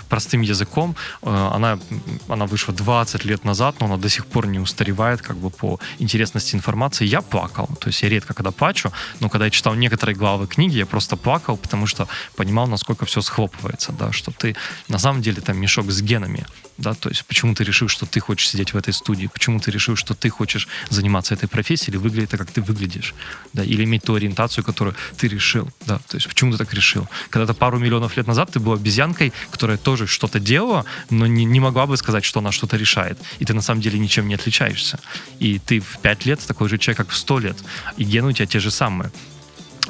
простым 0.08 0.42
языком. 0.42 0.96
Э, 1.22 1.50
она, 1.54 1.78
она 2.28 2.46
вышла 2.46 2.74
20 2.74 3.24
лет 3.24 3.44
назад, 3.44 3.76
но 3.80 3.86
она 3.86 3.96
до 3.96 4.08
сих 4.08 4.26
пор 4.26 4.46
не 4.46 4.58
устаревает 4.58 5.22
как 5.22 5.36
бы 5.36 5.50
по 5.50 5.78
интересности 5.98 6.56
информации. 6.56 7.06
Я 7.06 7.20
плакал, 7.20 7.68
то 7.80 7.88
есть 7.88 8.02
я 8.02 8.08
редко 8.08 8.34
когда 8.34 8.50
плачу, 8.50 8.92
но 9.20 9.28
когда 9.28 9.46
я 9.46 9.50
читал 9.50 9.74
некоторые 9.74 10.16
главы 10.16 10.46
книги, 10.46 10.78
я 10.78 10.86
просто 10.86 11.16
плакал, 11.16 11.56
потому 11.56 11.86
что 11.86 12.08
понимал, 12.36 12.66
насколько 12.66 13.04
все 13.06 13.20
схлопывается, 13.20 13.92
да, 13.92 14.12
что 14.12 14.30
ты 14.30 14.56
на 14.88 14.98
самом 14.98 15.22
деле 15.22 15.40
там 15.40 15.58
мешок 15.58 15.90
с 15.90 16.02
генами, 16.02 16.46
да, 16.78 16.94
то 16.94 17.08
есть 17.08 17.24
почему 17.26 17.54
ты 17.54 17.64
решил, 17.64 17.88
что 17.88 18.06
ты 18.06 18.20
хочешь 18.20 18.48
сидеть 18.48 18.72
в 18.72 18.76
этой 18.76 18.92
студии, 18.92 19.26
почему 19.26 19.58
ты 19.58 19.70
решил, 19.70 19.96
что 19.96 20.14
ты 20.14 20.30
хочешь 20.30 20.68
заниматься 20.88 21.34
этой 21.34 21.48
профессией 21.48 21.90
или 21.90 21.96
выглядеть 21.96 22.30
так, 22.30 22.40
как 22.40 22.50
ты 22.52 22.62
выглядишь, 22.62 23.14
да, 23.52 23.64
или 23.64 23.84
иметь 23.84 24.04
ту 24.04 24.14
ориентацию, 24.14 24.64
которую 24.64 24.94
ты 25.16 25.28
решил, 25.28 25.68
да, 25.86 25.98
то 25.98 26.16
есть 26.16 26.28
почему 26.28 26.52
ты 26.52 26.58
так 26.58 26.72
решил. 26.72 27.08
Когда-то 27.30 27.54
пару 27.54 27.78
миллионов 27.78 28.16
лет 28.16 28.26
назад 28.26 28.52
ты 28.52 28.60
был 28.60 28.72
обезьянкой, 28.72 29.32
которая 29.50 29.76
тоже 29.76 30.06
что-то 30.06 30.38
делала, 30.38 30.84
но 31.10 31.26
не, 31.26 31.44
не 31.44 31.60
могла 31.60 31.86
бы 31.86 31.96
сказать, 31.96 32.24
что 32.24 32.38
она 32.38 32.52
что-то 32.52 32.76
решает, 32.76 33.18
и 33.40 33.44
ты 33.44 33.54
на 33.54 33.62
самом 33.62 33.80
деле 33.80 33.98
ничем 33.98 34.28
не 34.28 34.34
отличаешься. 34.34 35.00
И 35.40 35.58
ты 35.58 35.80
в 35.80 35.98
пять 35.98 36.26
лет 36.26 36.40
такой 36.46 36.68
же 36.68 36.78
человек, 36.78 36.98
как 36.98 37.10
в 37.10 37.16
сто 37.16 37.40
лет, 37.40 37.56
и 37.96 38.04
гены 38.04 38.28
у 38.28 38.32
тебя 38.32 38.46
те 38.46 38.60
же 38.60 38.70
самые 38.70 39.10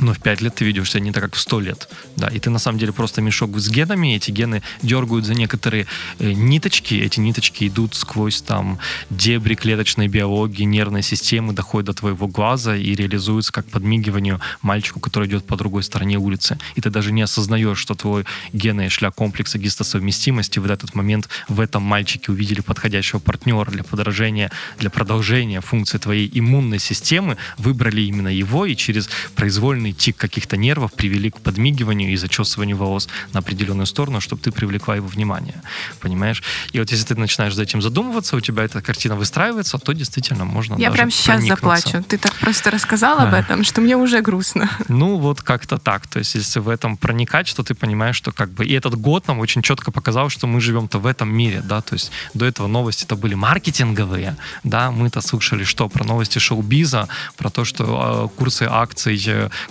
но 0.00 0.14
в 0.14 0.20
5 0.20 0.40
лет 0.40 0.54
ты 0.54 0.64
ведешь 0.64 0.90
себя 0.90 1.00
не 1.00 1.12
так, 1.12 1.24
как 1.24 1.34
в 1.34 1.40
100 1.40 1.60
лет. 1.60 1.88
Да, 2.16 2.28
и 2.28 2.38
ты 2.38 2.50
на 2.50 2.58
самом 2.58 2.78
деле 2.78 2.92
просто 2.92 3.20
мешок 3.20 3.58
с 3.58 3.68
генами, 3.68 4.14
эти 4.14 4.30
гены 4.30 4.62
дергают 4.82 5.24
за 5.24 5.34
некоторые 5.34 5.86
э, 6.18 6.32
ниточки, 6.32 6.94
эти 6.94 7.20
ниточки 7.20 7.68
идут 7.68 7.94
сквозь 7.94 8.42
там 8.42 8.78
дебри 9.10 9.54
клеточной 9.54 10.08
биологии, 10.08 10.64
нервной 10.64 11.02
системы, 11.02 11.52
доходят 11.52 11.86
до 11.86 11.94
твоего 11.94 12.26
глаза 12.26 12.76
и 12.76 12.94
реализуются 12.94 13.52
как 13.52 13.66
подмигиванию 13.66 14.40
мальчику, 14.62 15.00
который 15.00 15.28
идет 15.28 15.44
по 15.44 15.56
другой 15.56 15.82
стороне 15.82 16.18
улицы. 16.18 16.58
И 16.74 16.80
ты 16.80 16.90
даже 16.90 17.12
не 17.12 17.22
осознаешь, 17.22 17.78
что 17.78 17.94
твой 17.94 18.24
гены 18.52 18.88
шля 18.88 19.10
комплекса 19.10 19.58
гистосовместимости 19.58 20.58
в 20.58 20.70
этот 20.70 20.94
момент 20.94 21.28
в 21.48 21.60
этом 21.60 21.82
мальчике 21.82 22.32
увидели 22.32 22.60
подходящего 22.60 23.18
партнера 23.18 23.70
для 23.70 23.84
подражения, 23.84 24.50
для 24.78 24.90
продолжения 24.90 25.60
функции 25.60 25.98
твоей 25.98 26.30
иммунной 26.32 26.78
системы, 26.78 27.36
выбрали 27.56 28.02
именно 28.02 28.28
его 28.28 28.66
и 28.66 28.76
через 28.76 29.08
произвольный 29.34 29.87
определенный 29.88 29.92
тик 29.92 30.16
каких-то 30.16 30.56
нервов 30.56 30.92
привели 30.92 31.30
к 31.30 31.40
подмигиванию 31.40 32.12
и 32.12 32.16
зачесыванию 32.16 32.76
волос 32.76 33.08
на 33.32 33.40
определенную 33.40 33.86
сторону, 33.86 34.20
чтобы 34.20 34.42
ты 34.42 34.50
привлекла 34.50 34.96
его 34.96 35.06
внимание. 35.06 35.54
Понимаешь? 36.00 36.42
И 36.74 36.78
вот 36.78 36.90
если 36.90 37.14
ты 37.14 37.20
начинаешь 37.20 37.54
за 37.54 37.62
этим 37.62 37.82
задумываться, 37.82 38.36
у 38.36 38.40
тебя 38.40 38.64
эта 38.64 38.80
картина 38.80 39.16
выстраивается, 39.16 39.78
то 39.78 39.92
действительно 39.92 40.44
можно 40.44 40.76
Я 40.78 40.90
прям 40.90 41.10
сейчас 41.10 41.44
заплачу. 41.44 42.02
Ты 42.08 42.18
так 42.18 42.34
просто 42.34 42.70
рассказал 42.70 43.18
об 43.18 43.34
этом, 43.34 43.64
что 43.64 43.80
мне 43.80 43.96
уже 43.96 44.20
грустно. 44.20 44.68
Ну, 44.88 45.18
вот 45.18 45.42
как-то 45.42 45.78
так. 45.78 46.06
То 46.06 46.18
есть, 46.18 46.34
если 46.34 46.60
в 46.60 46.68
этом 46.68 46.96
проникать, 46.96 47.48
что 47.48 47.62
ты 47.62 47.74
понимаешь, 47.74 48.16
что 48.16 48.32
как 48.32 48.50
бы... 48.50 48.64
И 48.64 48.72
этот 48.72 48.94
год 48.94 49.28
нам 49.28 49.38
очень 49.40 49.62
четко 49.62 49.90
показал, 49.90 50.30
что 50.30 50.46
мы 50.46 50.60
живем-то 50.60 50.98
в 50.98 51.06
этом 51.06 51.28
мире, 51.28 51.62
да, 51.64 51.80
то 51.80 51.94
есть 51.94 52.10
до 52.34 52.46
этого 52.46 52.68
новости-то 52.68 53.16
были 53.16 53.34
маркетинговые, 53.34 54.36
да, 54.64 54.90
мы-то 54.90 55.20
слушали 55.20 55.64
что? 55.64 55.88
Про 55.88 56.04
новости 56.04 56.38
шоу-биза, 56.38 57.08
про 57.36 57.50
то, 57.50 57.64
что 57.64 57.84
э, 57.84 58.38
курсы 58.38 58.66
акций 58.70 59.16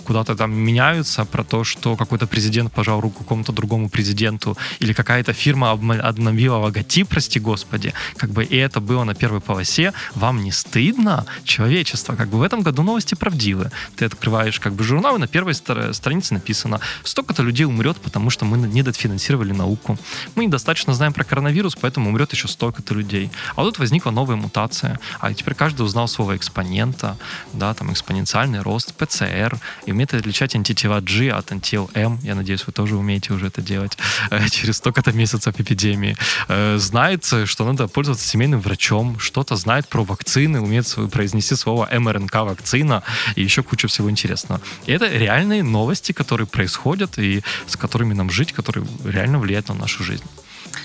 куда-то 0.08 0.34
там 0.34 0.52
меняются, 0.52 1.26
про 1.26 1.44
то, 1.44 1.64
что 1.64 1.94
какой-то 1.94 2.26
президент 2.26 2.72
пожал 2.72 3.00
руку 3.00 3.24
какому-то 3.24 3.52
другому 3.52 3.90
президенту, 3.90 4.56
или 4.80 4.94
какая-то 4.94 5.34
фирма 5.34 5.70
обновила 5.70 6.56
логотип, 6.56 7.08
прости 7.08 7.38
господи, 7.38 7.92
как 8.16 8.30
бы 8.30 8.42
и 8.42 8.56
это 8.56 8.80
было 8.80 9.04
на 9.04 9.14
первой 9.14 9.40
полосе, 9.40 9.92
вам 10.14 10.42
не 10.42 10.50
стыдно, 10.50 11.26
человечество? 11.44 12.16
Как 12.16 12.28
бы 12.28 12.38
в 12.38 12.42
этом 12.42 12.62
году 12.62 12.82
новости 12.82 13.14
правдивы. 13.16 13.70
Ты 13.96 14.06
открываешь 14.06 14.58
как 14.60 14.72
бы 14.72 14.82
журнал, 14.82 15.16
и 15.16 15.18
на 15.18 15.28
первой 15.28 15.52
странице 15.52 16.32
написано, 16.32 16.80
столько-то 17.04 17.42
людей 17.42 17.66
умрет, 17.66 17.98
потому 17.98 18.30
что 18.30 18.46
мы 18.46 18.56
недофинансировали 18.56 19.52
науку. 19.52 19.98
Мы 20.36 20.46
недостаточно 20.46 20.94
знаем 20.94 21.12
про 21.12 21.24
коронавирус, 21.24 21.76
поэтому 21.76 22.08
умрет 22.08 22.32
еще 22.32 22.48
столько-то 22.48 22.94
людей. 22.94 23.30
А 23.56 23.62
тут 23.62 23.78
возникла 23.78 24.10
новая 24.10 24.36
мутация, 24.36 24.98
а 25.20 25.34
теперь 25.34 25.54
каждый 25.54 25.82
узнал 25.82 26.08
слово 26.08 26.34
экспонента, 26.36 27.18
да, 27.52 27.74
там 27.74 27.92
экспоненциальный 27.92 28.62
рост, 28.62 28.94
ПЦР, 28.94 29.58
и 29.84 29.92
умеет 29.98 30.14
отличать 30.14 30.54
антитела 30.54 31.00
G 31.00 31.28
от 31.30 31.50
антител 31.50 31.90
M. 31.92 32.20
Я 32.22 32.36
надеюсь, 32.36 32.64
вы 32.66 32.72
тоже 32.72 32.96
умеете 32.96 33.32
уже 33.32 33.48
это 33.48 33.60
делать 33.60 33.98
э, 34.30 34.48
через 34.48 34.76
столько-то 34.76 35.10
месяцев 35.12 35.58
эпидемии. 35.58 36.16
Э, 36.46 36.78
знает, 36.78 37.24
что 37.44 37.64
надо 37.64 37.88
пользоваться 37.88 38.24
семейным 38.24 38.60
врачом, 38.60 39.18
что-то 39.18 39.56
знает 39.56 39.88
про 39.88 40.04
вакцины, 40.04 40.60
умеет 40.60 40.86
произнести 41.10 41.56
слово 41.56 41.88
МРНК 41.92 42.34
вакцина 42.34 43.02
и 43.34 43.42
еще 43.42 43.64
куча 43.64 43.88
всего 43.88 44.08
интересного. 44.08 44.60
И 44.86 44.92
это 44.92 45.08
реальные 45.08 45.64
новости, 45.64 46.12
которые 46.12 46.46
происходят 46.46 47.18
и 47.18 47.42
с 47.66 47.76
которыми 47.76 48.14
нам 48.14 48.30
жить, 48.30 48.52
которые 48.52 48.86
реально 49.04 49.40
влияют 49.40 49.68
на 49.68 49.74
нашу 49.74 50.04
жизнь. 50.04 50.24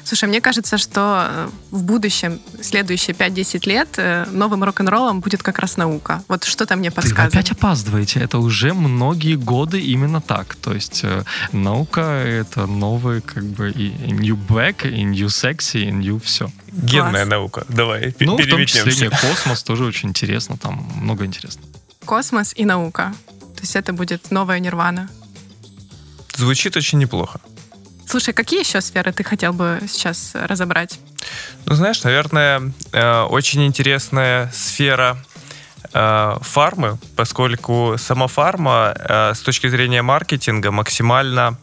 Слушай, 0.04 0.30
мне 0.30 0.42
кажется, 0.42 0.78
что 0.78 1.28
э, 1.30 1.50
в 1.72 1.84
будущем, 1.84 2.40
следующие 2.62 3.16
5-10 3.16 3.68
лет, 3.68 3.90
э, 3.98 4.26
новым 4.32 4.64
рок-н-роллом 4.64 5.20
будет 5.20 5.44
как 5.44 5.60
раз 5.60 5.78
наука. 5.78 6.24
Вот 6.28 6.44
что-то 6.44 6.76
мне 6.76 6.92
подсказывает. 6.92 7.34
Вы 7.34 7.40
опять 7.40 7.52
опаздываете. 7.52 8.20
Это 8.20 8.40
уже 8.40 8.74
многие 8.74 9.36
годы 9.36 9.82
именно 9.82 10.22
так. 10.22 10.56
То 10.56 10.74
есть 10.74 11.02
э, 11.04 11.24
наука— 11.52 12.02
это 12.26 12.66
новый 12.66 13.22
как 13.22 13.44
бы 13.44 13.72
и 13.72 13.90
new 14.12 14.36
black, 14.36 14.90
и 14.90 15.04
new 15.04 15.28
sexy, 15.28 15.84
и 15.84 15.92
new 15.92 16.20
все. 16.20 16.50
Генная 16.72 17.12
Класс. 17.12 17.28
наука. 17.28 17.66
Давай, 17.70 18.16
Ну, 18.20 18.38
в 18.38 18.48
том 18.48 18.66
числе 18.66 19.10
космос 19.10 19.64
тоже 19.64 19.86
очень 19.86 20.10
интересно. 20.10 20.58
Там 20.58 20.88
много 20.96 21.26
интересного. 21.26 21.68
Космос 22.06 22.54
и 22.56 22.66
наука. 22.66 23.14
То 23.56 23.62
есть 23.62 23.76
это 23.76 23.94
будет 23.94 24.32
новая 24.32 24.60
нирвана. 24.60 25.10
Звучит 26.36 26.76
очень 26.76 27.00
неплохо. 27.00 27.40
Слушай, 28.08 28.34
какие 28.34 28.60
еще 28.60 28.82
сферы 28.82 29.12
ты 29.12 29.24
хотел 29.24 29.54
бы 29.54 29.80
сейчас 29.88 30.32
разобрать? 30.34 31.00
Ну, 31.66 31.76
знаешь, 31.76 32.04
наверное, 32.04 32.74
э, 32.92 33.22
очень 33.24 33.66
интересная 33.66 34.52
сфера 34.54 35.18
э, 35.94 36.38
фармы, 36.42 36.98
поскольку 37.16 37.96
сама 37.98 38.28
фарма 38.28 38.94
э, 38.96 39.34
с 39.34 39.40
точки 39.40 39.68
зрения 39.68 40.02
маркетинга 40.02 40.72
максимально 40.72 41.58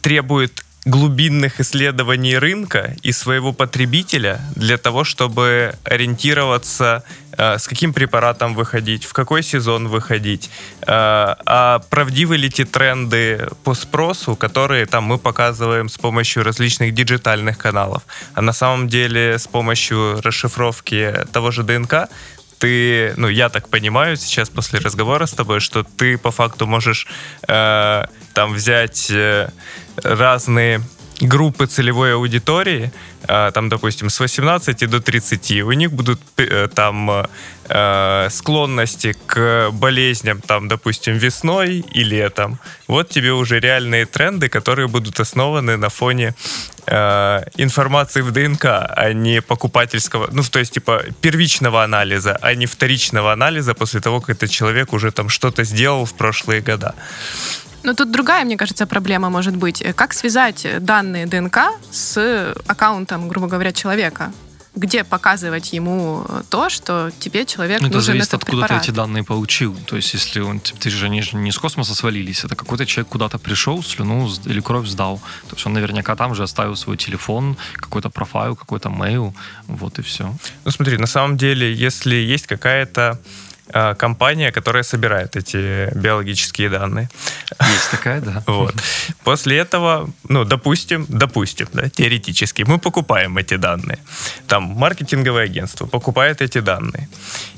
требует 0.00 0.64
глубинных 0.84 1.60
исследований 1.60 2.36
рынка 2.36 2.96
и 3.02 3.12
своего 3.12 3.52
потребителя 3.52 4.40
для 4.56 4.78
того, 4.78 5.04
чтобы 5.04 5.74
ориентироваться, 5.84 7.04
с 7.36 7.66
каким 7.66 7.92
препаратом 7.92 8.54
выходить, 8.54 9.04
в 9.04 9.12
какой 9.12 9.42
сезон 9.42 9.88
выходить, 9.88 10.50
э, 10.80 10.86
а 10.86 11.80
правдивы 11.90 12.36
ли 12.36 12.50
те 12.50 12.64
тренды 12.64 13.48
по 13.64 13.74
спросу, 13.74 14.36
которые 14.36 14.86
там 14.86 15.04
мы 15.04 15.18
показываем 15.18 15.88
с 15.88 15.98
помощью 15.98 16.44
различных 16.44 16.94
диджитальных 16.94 17.58
каналов, 17.58 18.02
а 18.34 18.42
на 18.42 18.52
самом 18.52 18.88
деле 18.88 19.38
с 19.38 19.46
помощью 19.46 20.20
расшифровки 20.22 21.14
того 21.32 21.50
же 21.50 21.62
ДНК 21.62 22.08
ты, 22.58 23.12
ну, 23.16 23.28
я 23.28 23.48
так 23.48 23.68
понимаю 23.68 24.16
сейчас 24.16 24.48
после 24.48 24.78
разговора 24.78 25.26
с 25.26 25.32
тобой, 25.32 25.58
что 25.58 25.82
ты 25.82 26.16
по 26.16 26.30
факту 26.30 26.66
можешь 26.66 27.08
э, 27.48 28.04
там 28.34 28.52
взять 28.52 29.10
э, 29.10 29.48
разные 29.96 30.80
группы 31.22 31.66
целевой 31.66 32.14
аудитории, 32.14 32.92
э, 33.28 33.50
там, 33.54 33.68
допустим, 33.68 34.10
с 34.10 34.20
18 34.20 34.86
до 34.90 35.00
30, 35.00 35.62
у 35.62 35.72
них 35.72 35.92
будут 35.92 36.20
э, 36.36 36.68
там 36.74 37.10
э, 37.68 38.28
склонности 38.30 39.14
к 39.26 39.70
болезням, 39.72 40.40
там, 40.40 40.68
допустим, 40.68 41.18
весной 41.18 41.84
и 41.94 42.04
летом. 42.04 42.58
Вот 42.88 43.08
тебе 43.08 43.32
уже 43.32 43.60
реальные 43.60 44.06
тренды, 44.06 44.48
которые 44.48 44.88
будут 44.88 45.20
основаны 45.20 45.76
на 45.76 45.88
фоне 45.88 46.34
э, 46.86 47.42
информации 47.56 48.22
в 48.22 48.32
ДНК, 48.32 48.64
а 48.64 49.12
не 49.12 49.40
покупательского, 49.40 50.28
ну, 50.32 50.42
то 50.42 50.58
есть, 50.58 50.74
типа, 50.74 51.02
первичного 51.20 51.84
анализа, 51.84 52.38
а 52.42 52.54
не 52.54 52.66
вторичного 52.66 53.32
анализа 53.32 53.74
после 53.74 54.00
того, 54.00 54.20
как 54.20 54.36
этот 54.36 54.50
человек 54.50 54.92
уже 54.92 55.12
там 55.12 55.28
что-то 55.28 55.64
сделал 55.64 56.04
в 56.04 56.14
прошлые 56.14 56.60
года. 56.60 56.94
Но 57.82 57.94
тут 57.94 58.10
другая, 58.10 58.44
мне 58.44 58.56
кажется, 58.56 58.86
проблема 58.86 59.30
может 59.30 59.56
быть. 59.56 59.82
Как 59.96 60.12
связать 60.12 60.66
данные 60.80 61.26
ДНК 61.26 61.58
с 61.90 62.54
аккаунтом, 62.66 63.28
грубо 63.28 63.48
говоря, 63.48 63.72
человека? 63.72 64.32
где 64.74 65.04
показывать 65.04 65.72
ему 65.74 66.24
то, 66.48 66.70
что 66.70 67.10
тебе 67.18 67.44
человек 67.44 67.82
Ну, 67.82 67.88
это 67.88 67.96
нужен 67.96 68.06
зависит, 68.14 68.28
этот 68.28 68.42
откуда 68.42 68.62
ты 68.62 68.68
препарат. 68.68 68.82
эти 68.82 68.90
данные 68.90 69.22
получил. 69.22 69.76
То 69.86 69.96
есть, 69.96 70.14
если 70.14 70.40
он, 70.40 70.60
ты 70.60 70.88
же 70.88 71.06
они 71.06 71.20
же 71.20 71.36
не 71.36 71.52
с 71.52 71.58
космоса 71.58 71.94
свалились, 71.94 72.44
это 72.44 72.56
какой-то 72.56 72.86
человек 72.86 73.08
куда-то 73.10 73.38
пришел, 73.38 73.82
слюну 73.82 74.30
или 74.46 74.60
кровь 74.60 74.86
сдал. 74.86 75.20
То 75.48 75.56
есть 75.56 75.66
он 75.66 75.74
наверняка 75.74 76.16
там 76.16 76.34
же 76.34 76.42
оставил 76.42 76.74
свой 76.76 76.96
телефон, 76.96 77.58
какой-то 77.74 78.08
профайл, 78.08 78.56
какой-то 78.56 78.88
мейл, 78.88 79.34
вот 79.66 79.98
и 79.98 80.02
все. 80.02 80.34
Ну 80.64 80.70
смотри, 80.70 80.96
на 80.96 81.06
самом 81.06 81.36
деле, 81.36 81.74
если 81.74 82.14
есть 82.14 82.46
какая-то 82.46 83.20
компания, 83.98 84.52
которая 84.52 84.82
собирает 84.82 85.36
эти 85.36 85.90
биологические 85.94 86.68
данные, 86.68 87.08
Есть 87.72 87.90
такая, 87.90 88.20
да. 88.20 88.42
Вот. 88.52 88.74
После 89.24 89.58
этого, 89.58 90.08
ну, 90.28 90.44
допустим, 90.44 91.06
допустим, 91.08 91.68
да, 91.72 91.88
теоретически, 91.88 92.64
мы 92.66 92.78
покупаем 92.78 93.38
эти 93.38 93.56
данные. 93.56 93.98
Там 94.46 94.62
маркетинговое 94.64 95.44
агентство 95.44 95.86
покупает 95.86 96.42
эти 96.42 96.60
данные 96.60 97.08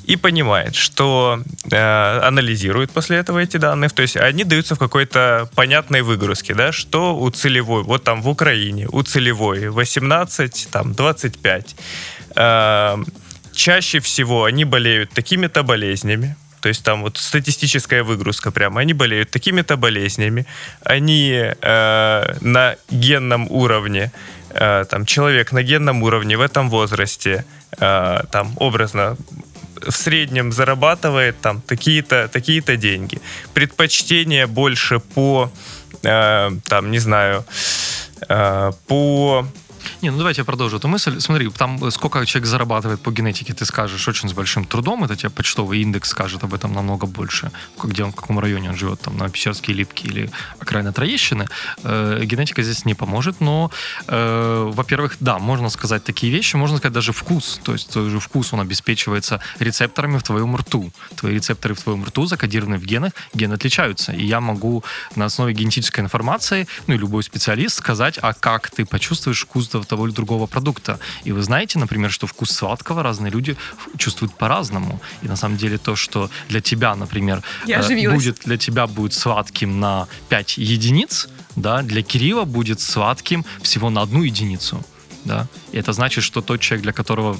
и 0.05 0.15
понимает, 0.17 0.75
что 0.75 1.41
э, 1.71 2.27
анализирует 2.27 2.91
после 2.91 3.17
этого 3.17 3.39
эти 3.39 3.57
данные, 3.57 3.89
то 3.89 4.01
есть 4.01 4.17
они 4.17 4.43
даются 4.43 4.75
в 4.75 4.79
какой-то 4.79 5.49
понятной 5.55 6.01
выгрузке, 6.01 6.53
да, 6.53 6.71
что 6.71 7.15
у 7.17 7.29
целевой, 7.29 7.83
вот 7.83 8.03
там 8.03 8.21
в 8.21 8.29
Украине, 8.29 8.87
у 8.91 9.01
целевой 9.01 9.69
18, 9.69 10.67
там 10.71 10.93
25. 10.93 11.75
Э, 12.35 12.97
чаще 13.55 13.99
всего 13.99 14.43
они 14.43 14.65
болеют 14.65 15.11
такими-то 15.11 15.63
болезнями, 15.63 16.35
то 16.65 16.69
есть 16.69 16.83
там 16.83 17.03
вот 17.03 17.17
статистическая 17.17 18.03
выгрузка 18.03 18.51
прямо. 18.51 18.81
Они 18.81 18.93
болеют 18.93 19.29
такими-то 19.29 19.77
болезнями. 19.77 20.47
Они 20.83 21.31
э, 21.31 22.35
на 22.41 22.75
генном 22.89 23.51
уровне, 23.51 24.11
э, 24.49 24.85
там 24.89 25.05
человек 25.05 25.51
на 25.51 25.61
генном 25.61 26.01
уровне 26.01 26.37
в 26.37 26.41
этом 26.41 26.71
возрасте, 26.71 27.45
э, 27.77 28.23
там 28.31 28.53
образно 28.57 29.15
в 29.75 29.91
среднем 29.91 30.51
зарабатывает 30.51 31.39
там 31.39 31.61
такие-то 31.61 32.27
такие-то 32.27 32.77
деньги. 32.77 33.21
Предпочтение 33.53 34.47
больше 34.47 34.99
по, 34.99 35.51
э, 36.01 36.51
там 36.63 36.89
не 36.89 36.99
знаю, 36.99 37.45
э, 38.27 38.71
по 38.87 39.47
Не, 40.01 40.11
ну 40.11 40.17
давайте 40.17 40.41
я 40.41 40.45
продолжу 40.45 40.77
эту 40.77 40.87
мысль. 40.87 41.19
Смотри, 41.19 41.49
там 41.49 41.83
э, 41.83 41.91
сколько 41.91 42.25
человек 42.25 42.47
зарабатывает 42.47 43.01
по 43.01 43.11
генетике, 43.11 43.53
ты 43.53 43.65
скажешь 43.65 44.07
очень 44.07 44.29
с 44.29 44.33
большим 44.33 44.65
трудом, 44.65 45.03
это 45.03 45.15
тебе 45.15 45.29
почтовый 45.29 45.81
индекс 45.81 46.09
скажет 46.09 46.43
об 46.43 46.53
этом 46.53 46.73
намного 46.73 47.07
больше, 47.07 47.51
где 47.83 48.03
он, 48.03 48.11
в 48.11 48.15
каком 48.15 48.39
районе 48.39 48.69
он 48.69 48.75
живет, 48.75 49.01
там 49.01 49.17
на 49.17 49.29
Печерске, 49.29 49.73
Липке 49.73 50.07
или 50.07 50.31
окраина 50.59 50.91
Троещины. 50.91 51.47
Э, 51.83 52.21
генетика 52.23 52.63
здесь 52.63 52.85
не 52.85 52.93
поможет, 52.93 53.41
но, 53.41 53.71
э, 54.07 54.71
во-первых, 54.73 55.17
да, 55.19 55.39
можно 55.39 55.69
сказать 55.69 56.03
такие 56.03 56.31
вещи, 56.31 56.57
можно 56.57 56.77
сказать 56.77 56.93
даже 56.93 57.13
вкус, 57.13 57.59
то 57.63 57.73
есть 57.73 57.93
же 57.93 58.19
вкус, 58.19 58.53
он 58.53 58.59
обеспечивается 58.59 59.39
рецепторами 59.59 60.17
в 60.17 60.23
твоем 60.23 60.55
рту. 60.55 60.91
Твои 61.15 61.35
рецепторы 61.35 61.73
в 61.73 61.81
твоем 61.81 62.03
рту 62.03 62.25
закодированы 62.25 62.77
в 62.77 62.85
генах, 62.85 63.13
гены 63.33 63.53
отличаются, 63.53 64.11
и 64.11 64.25
я 64.25 64.41
могу 64.41 64.83
на 65.15 65.25
основе 65.25 65.53
генетической 65.53 66.01
информации, 66.01 66.67
ну 66.87 66.95
и 66.95 66.97
любой 66.97 67.23
специалист 67.23 67.77
сказать, 67.77 68.19
а 68.21 68.33
как 68.33 68.69
ты 68.69 68.85
почувствуешь 68.85 69.41
вкус 69.41 69.69
того 69.85 70.07
или 70.07 70.13
другого 70.13 70.47
продукта. 70.47 70.99
И 71.23 71.31
вы 71.31 71.41
знаете, 71.41 71.79
например, 71.79 72.11
что 72.11 72.27
вкус 72.27 72.51
сладкого 72.51 73.03
разные 73.03 73.31
люди 73.31 73.55
чувствуют 73.97 74.33
по-разному. 74.33 74.99
И 75.23 75.27
на 75.27 75.35
самом 75.35 75.57
деле 75.57 75.77
то, 75.77 75.95
что 75.95 76.29
для 76.49 76.61
тебя, 76.61 76.95
например, 76.95 77.41
э, 77.67 78.13
будет 78.13 78.39
для 78.45 78.57
тебя 78.57 78.87
будет 78.87 79.13
сладким 79.13 79.79
на 79.79 80.07
5 80.29 80.57
единиц, 80.57 81.29
да, 81.55 81.81
для 81.81 82.01
Кирилла 82.01 82.45
будет 82.45 82.81
сладким 82.81 83.45
всего 83.61 83.89
на 83.89 84.01
одну 84.01 84.23
единицу. 84.23 84.83
Да? 85.25 85.47
И 85.71 85.77
это 85.77 85.93
значит, 85.93 86.23
что 86.23 86.41
тот 86.41 86.61
человек, 86.61 86.83
для 86.83 86.93
которого, 86.93 87.37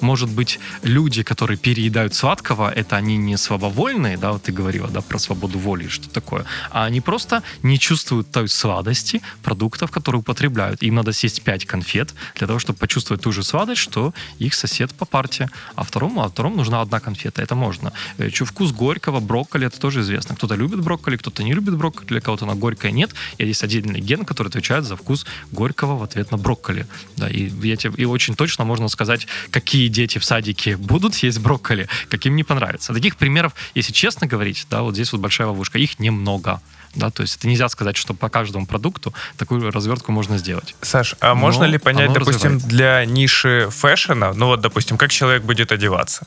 может 0.00 0.28
быть, 0.28 0.60
люди, 0.82 1.22
которые 1.22 1.56
переедают 1.56 2.14
сладкого, 2.14 2.70
это 2.70 2.96
они 2.96 3.16
не 3.16 3.36
слабовольные, 3.36 4.16
да, 4.16 4.32
вот 4.32 4.42
ты 4.42 4.52
говорила, 4.52 4.88
да, 4.88 5.00
про 5.00 5.18
свободу 5.18 5.58
воли 5.58 5.84
и 5.84 5.88
что 5.88 6.08
такое, 6.08 6.44
а 6.70 6.84
они 6.84 7.00
просто 7.00 7.42
не 7.62 7.78
чувствуют 7.78 8.30
той 8.30 8.48
сладости 8.48 9.22
продуктов, 9.42 9.90
которые 9.90 10.20
употребляют. 10.20 10.82
Им 10.82 10.94
надо 10.94 11.12
съесть 11.12 11.42
5 11.42 11.64
конфет 11.64 12.14
для 12.34 12.46
того, 12.46 12.58
чтобы 12.58 12.78
почувствовать 12.78 13.22
ту 13.22 13.32
же 13.32 13.42
сладость, 13.42 13.80
что 13.80 14.12
их 14.38 14.54
сосед 14.54 14.92
по 14.92 15.06
парте. 15.06 15.48
А 15.74 15.82
второму, 15.82 16.22
а 16.22 16.28
второму 16.28 16.56
нужна 16.56 16.82
одна 16.82 17.00
конфета. 17.00 17.42
Это 17.42 17.54
можно. 17.54 17.92
Э, 18.18 18.30
чё, 18.30 18.44
вкус 18.44 18.72
горького, 18.72 19.20
брокколи, 19.20 19.66
это 19.66 19.80
тоже 19.80 20.00
известно. 20.00 20.36
Кто-то 20.36 20.54
любит 20.56 20.80
брокколи, 20.80 21.16
кто-то 21.16 21.42
не 21.42 21.54
любит 21.54 21.76
брокколи, 21.76 22.06
для 22.06 22.20
кого-то 22.20 22.44
она 22.44 22.54
горькая 22.54 22.92
нет. 22.92 23.10
И 23.38 23.46
есть 23.46 23.64
отдельный 23.64 24.00
ген, 24.00 24.24
который 24.24 24.48
отвечает 24.48 24.84
за 24.84 24.96
вкус 24.96 25.26
горького 25.52 25.96
в 25.96 26.02
ответ 26.02 26.30
на 26.30 26.36
брокколи. 26.38 26.86
Да, 27.16 27.28
и, 27.28 27.50
я 27.66 27.76
тебе- 27.76 27.94
и 27.96 28.04
очень 28.04 28.34
точно 28.34 28.64
можно 28.64 28.88
сказать, 28.88 29.26
какие 29.50 29.88
дети 29.88 30.18
в 30.18 30.24
садике 30.24 30.76
будут 30.76 31.14
есть 31.16 31.38
брокколи, 31.40 31.88
каким 32.08 32.36
не 32.36 32.44
понравится. 32.44 32.92
Таких 32.92 33.16
примеров, 33.16 33.54
если 33.74 33.92
честно 33.92 34.26
говорить, 34.26 34.66
да, 34.70 34.82
вот 34.82 34.94
здесь 34.94 35.12
вот 35.12 35.20
большая 35.20 35.48
ловушка, 35.48 35.78
их 35.78 35.98
немного. 35.98 36.60
Да, 36.94 37.10
то 37.10 37.22
есть 37.22 37.36
это 37.36 37.48
нельзя 37.48 37.68
сказать, 37.68 37.96
что 37.96 38.14
по 38.14 38.28
каждому 38.28 38.66
продукту 38.66 39.12
такую 39.36 39.70
развертку 39.70 40.12
можно 40.12 40.38
сделать. 40.38 40.74
Саш, 40.82 41.14
а 41.20 41.28
Но 41.28 41.34
можно 41.36 41.64
ли 41.64 41.78
понять, 41.78 42.12
допустим, 42.12 42.54
развивается. 42.54 42.68
для 42.68 43.04
ниши 43.04 43.68
фэшена, 43.70 44.32
ну 44.34 44.46
вот, 44.46 44.60
допустим, 44.60 44.96
как 44.96 45.10
человек 45.10 45.42
будет 45.42 45.72
одеваться? 45.72 46.26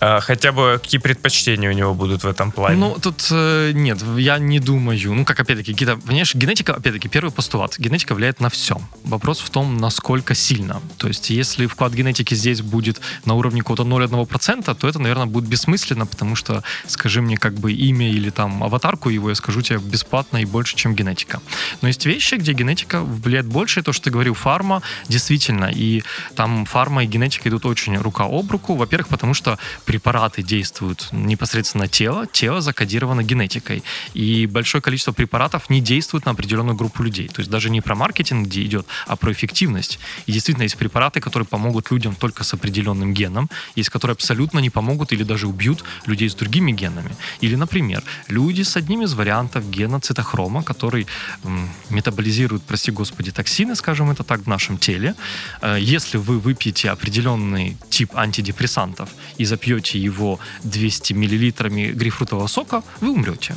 А, 0.00 0.20
хотя 0.20 0.52
бы 0.52 0.80
какие 0.82 1.00
предпочтения 1.00 1.70
у 1.70 1.72
него 1.72 1.94
будут 1.94 2.24
в 2.24 2.26
этом 2.26 2.52
плане? 2.52 2.76
Ну, 2.76 2.96
тут 3.00 3.26
э, 3.30 3.72
нет, 3.72 3.98
я 4.16 4.38
не 4.38 4.58
думаю. 4.60 5.14
Ну, 5.14 5.24
как 5.24 5.40
опять-таки, 5.40 5.72
какие-то, 5.72 5.96
понимаешь, 5.96 6.34
генетика, 6.34 6.74
опять-таки, 6.74 7.08
первый 7.08 7.30
постулат. 7.30 7.78
Генетика 7.78 8.14
влияет 8.14 8.40
на 8.40 8.48
все. 8.48 8.80
Вопрос 9.04 9.40
в 9.40 9.50
том, 9.50 9.78
насколько 9.78 10.34
сильно. 10.34 10.80
То 10.98 11.08
есть, 11.08 11.30
если 11.30 11.66
вклад 11.66 11.92
генетики 11.92 12.34
здесь 12.34 12.62
будет 12.62 13.00
на 13.24 13.34
уровне 13.34 13.60
какого-то 13.60 13.84
0,1%, 13.84 14.74
то 14.74 14.88
это, 14.88 14.98
наверное, 14.98 15.26
будет 15.26 15.48
бессмысленно, 15.48 16.06
потому 16.06 16.36
что, 16.36 16.62
скажи 16.86 17.22
мне, 17.22 17.36
как 17.36 17.54
бы 17.54 17.72
имя 17.72 18.10
или 18.10 18.30
там 18.30 18.62
аватарку 18.62 19.08
его, 19.08 19.28
я 19.30 19.34
скажу 19.34 19.62
тебе 19.62 19.78
бесплатно 20.02 20.38
и 20.38 20.44
больше, 20.44 20.76
чем 20.76 20.94
генетика. 20.94 21.40
Но 21.80 21.88
есть 21.88 22.06
вещи, 22.06 22.34
где 22.34 22.52
генетика 22.52 23.02
влияет 23.02 23.46
больше. 23.46 23.82
То, 23.82 23.92
что 23.92 24.04
ты 24.04 24.10
говорил, 24.10 24.34
фарма, 24.34 24.82
действительно. 25.08 25.70
И 25.72 26.02
там 26.34 26.64
фарма 26.64 27.04
и 27.04 27.06
генетика 27.06 27.48
идут 27.48 27.66
очень 27.66 27.96
рука 27.96 28.24
об 28.24 28.50
руку. 28.50 28.74
Во-первых, 28.74 29.08
потому 29.08 29.34
что 29.34 29.58
препараты 29.84 30.42
действуют 30.42 31.08
непосредственно 31.12 31.84
на 31.84 31.88
тело, 31.88 32.26
тело 32.26 32.60
закодировано 32.60 33.22
генетикой. 33.22 33.82
И 34.14 34.46
большое 34.46 34.82
количество 34.82 35.12
препаратов 35.12 35.70
не 35.70 35.80
действует 35.80 36.26
на 36.26 36.32
определенную 36.32 36.76
группу 36.76 37.02
людей. 37.02 37.28
То 37.28 37.40
есть 37.40 37.50
даже 37.50 37.70
не 37.70 37.80
про 37.80 37.94
маркетинг, 37.94 38.48
где 38.48 38.62
идет, 38.62 38.86
а 39.06 39.16
про 39.16 39.32
эффективность. 39.32 39.98
И 40.26 40.32
действительно 40.32 40.64
есть 40.64 40.76
препараты, 40.76 41.20
которые 41.20 41.46
помогут 41.46 41.90
людям 41.90 42.14
только 42.14 42.44
с 42.44 42.54
определенным 42.54 43.14
геном, 43.14 43.48
есть 43.76 43.90
которые 43.90 44.12
абсолютно 44.12 44.60
не 44.60 44.70
помогут 44.70 45.12
или 45.12 45.22
даже 45.22 45.46
убьют 45.46 45.84
людей 46.06 46.28
с 46.28 46.34
другими 46.34 46.72
генами. 46.72 47.14
Или, 47.40 47.56
например, 47.56 48.02
люди 48.28 48.62
с 48.62 48.76
одним 48.76 49.02
из 49.02 49.14
вариантов 49.14 49.70
гена 49.70 49.91
цитохрома, 50.00 50.62
который 50.62 51.06
метаболизирует, 51.90 52.62
прости 52.62 52.90
господи, 52.92 53.30
токсины, 53.30 53.74
скажем 53.76 54.10
это 54.10 54.24
так, 54.24 54.40
в 54.40 54.46
нашем 54.46 54.78
теле. 54.78 55.14
Э, 55.60 55.78
Если 55.80 56.18
вы 56.18 56.38
выпьете 56.38 56.90
определенный 56.90 57.76
тип 57.90 58.16
антидепрессантов 58.16 59.08
и 59.38 59.44
запьете 59.44 59.98
его 59.98 60.38
200 60.64 61.14
миллилитрами 61.14 61.92
грейпфрутового 61.92 62.48
сока, 62.48 62.82
вы 63.00 63.10
умрете. 63.10 63.54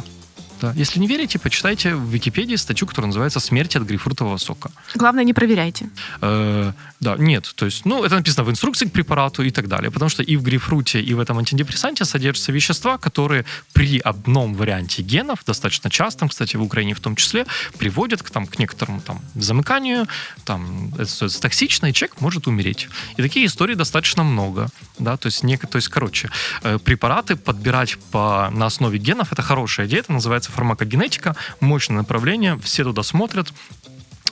Да. 0.61 0.73
Если 0.75 0.99
не 0.99 1.07
верите, 1.07 1.39
почитайте 1.39 1.95
в 1.95 2.09
Википедии 2.09 2.55
статью, 2.55 2.87
которая 2.87 3.07
называется 3.07 3.39
«Смерть 3.39 3.75
от 3.75 3.83
грейпфрутового 3.83 4.37
сока». 4.37 4.71
Главное, 4.95 5.23
не 5.23 5.33
проверяйте. 5.33 5.89
Э, 6.21 6.71
да, 6.99 7.15
нет, 7.17 7.51
то 7.55 7.65
есть, 7.65 7.85
ну, 7.85 8.03
это 8.03 8.15
написано 8.15 8.43
в 8.45 8.49
инструкции 8.49 8.85
к 8.85 8.91
препарату 8.91 9.43
и 9.43 9.51
так 9.51 9.67
далее, 9.67 9.91
потому 9.91 10.09
что 10.09 10.23
и 10.23 10.37
в 10.37 10.43
грейпфруте, 10.43 11.01
и 11.01 11.13
в 11.13 11.19
этом 11.19 11.37
антидепрессанте 11.37 12.05
содержатся 12.05 12.51
вещества, 12.51 12.97
которые 12.97 13.45
при 13.73 13.99
одном 13.99 14.55
варианте 14.55 15.01
генов, 15.01 15.39
достаточно 15.45 15.89
частом, 15.89 16.29
кстати, 16.29 16.55
в 16.55 16.63
Украине 16.63 16.93
в 16.93 16.99
том 16.99 17.15
числе, 17.15 17.45
приводят 17.77 18.23
к, 18.23 18.29
там, 18.29 18.47
к 18.47 18.57
некоторому 18.59 19.01
там, 19.01 19.21
замыканию, 19.35 20.07
там, 20.45 20.93
это 20.95 21.05
становится 21.05 21.41
токсично, 21.41 21.87
и 21.87 21.93
человек 21.93 22.21
может 22.21 22.47
умереть. 22.47 22.87
И 23.17 23.21
такие 23.21 23.45
истории 23.45 23.75
достаточно 23.75 24.23
много, 24.23 24.69
да, 24.99 25.17
то 25.17 25.27
есть, 25.27 25.43
нек- 25.43 25.67
то 25.67 25.77
есть 25.77 25.89
короче, 25.89 26.29
э, 26.63 26.79
препараты 26.79 27.35
подбирать 27.35 27.97
по, 28.11 28.49
на 28.51 28.67
основе 28.67 28.97
генов, 28.97 29.31
это 29.31 29.41
хорошая 29.41 29.87
идея, 29.87 29.99
это 29.99 30.13
называется 30.13 30.44
фармакогенетика, 30.51 31.35
мощное 31.59 31.97
направление, 31.97 32.57
все 32.59 32.83
туда 32.83 33.03
смотрят, 33.03 33.51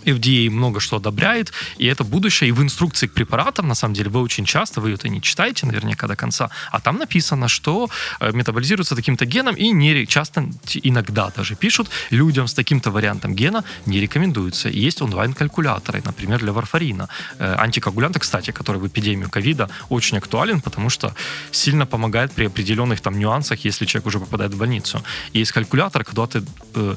FDA 0.06 0.50
много 0.50 0.80
что 0.80 0.98
одобряет, 0.98 1.52
и 1.78 1.86
это 1.86 2.04
будущее. 2.04 2.50
И 2.50 2.52
в 2.52 2.62
инструкции 2.62 3.08
к 3.08 3.14
препаратам, 3.14 3.68
на 3.68 3.76
самом 3.76 3.94
деле, 3.94 4.10
вы 4.10 4.22
очень 4.22 4.46
часто, 4.46 4.82
вы 4.82 4.92
это 4.92 5.10
не 5.10 5.22
читаете 5.22 5.66
наверняка 5.66 6.08
до 6.08 6.16
конца, 6.16 6.50
а 6.72 6.80
там 6.80 6.98
написано, 6.98 7.48
что 7.48 7.90
э, 8.20 8.32
метаболизируется 8.34 8.96
таким-то 8.96 9.26
геном, 9.26 9.56
и 9.56 9.72
не, 9.72 10.06
часто, 10.08 10.50
иногда 10.84 11.32
даже 11.36 11.56
пишут, 11.56 11.90
людям 12.12 12.48
с 12.48 12.54
таким-то 12.54 12.92
вариантом 12.92 13.36
гена 13.36 13.64
не 13.86 14.00
рекомендуется. 14.00 14.70
И 14.70 14.80
есть 14.80 15.02
онлайн-калькуляторы, 15.02 16.02
например, 16.06 16.40
для 16.40 16.52
варфарина. 16.52 17.10
Э, 17.40 17.56
антикоагулянта, 17.58 18.20
кстати, 18.20 18.52
который 18.52 18.78
в 18.78 18.88
эпидемию 18.88 19.30
ковида 19.30 19.70
очень 19.90 20.18
актуален, 20.18 20.62
потому 20.62 20.90
что 20.90 21.14
сильно 21.52 21.86
помогает 21.86 22.32
при 22.32 22.46
определенных 22.46 23.02
там 23.02 23.20
нюансах, 23.20 23.66
если 23.66 23.86
человек 23.86 24.08
уже 24.08 24.20
попадает 24.20 24.54
в 24.54 24.58
больницу. 24.58 25.04
Есть 25.34 25.52
калькулятор, 25.52 26.04
когда 26.04 26.28
ты, 26.28 26.44
э, 26.76 26.96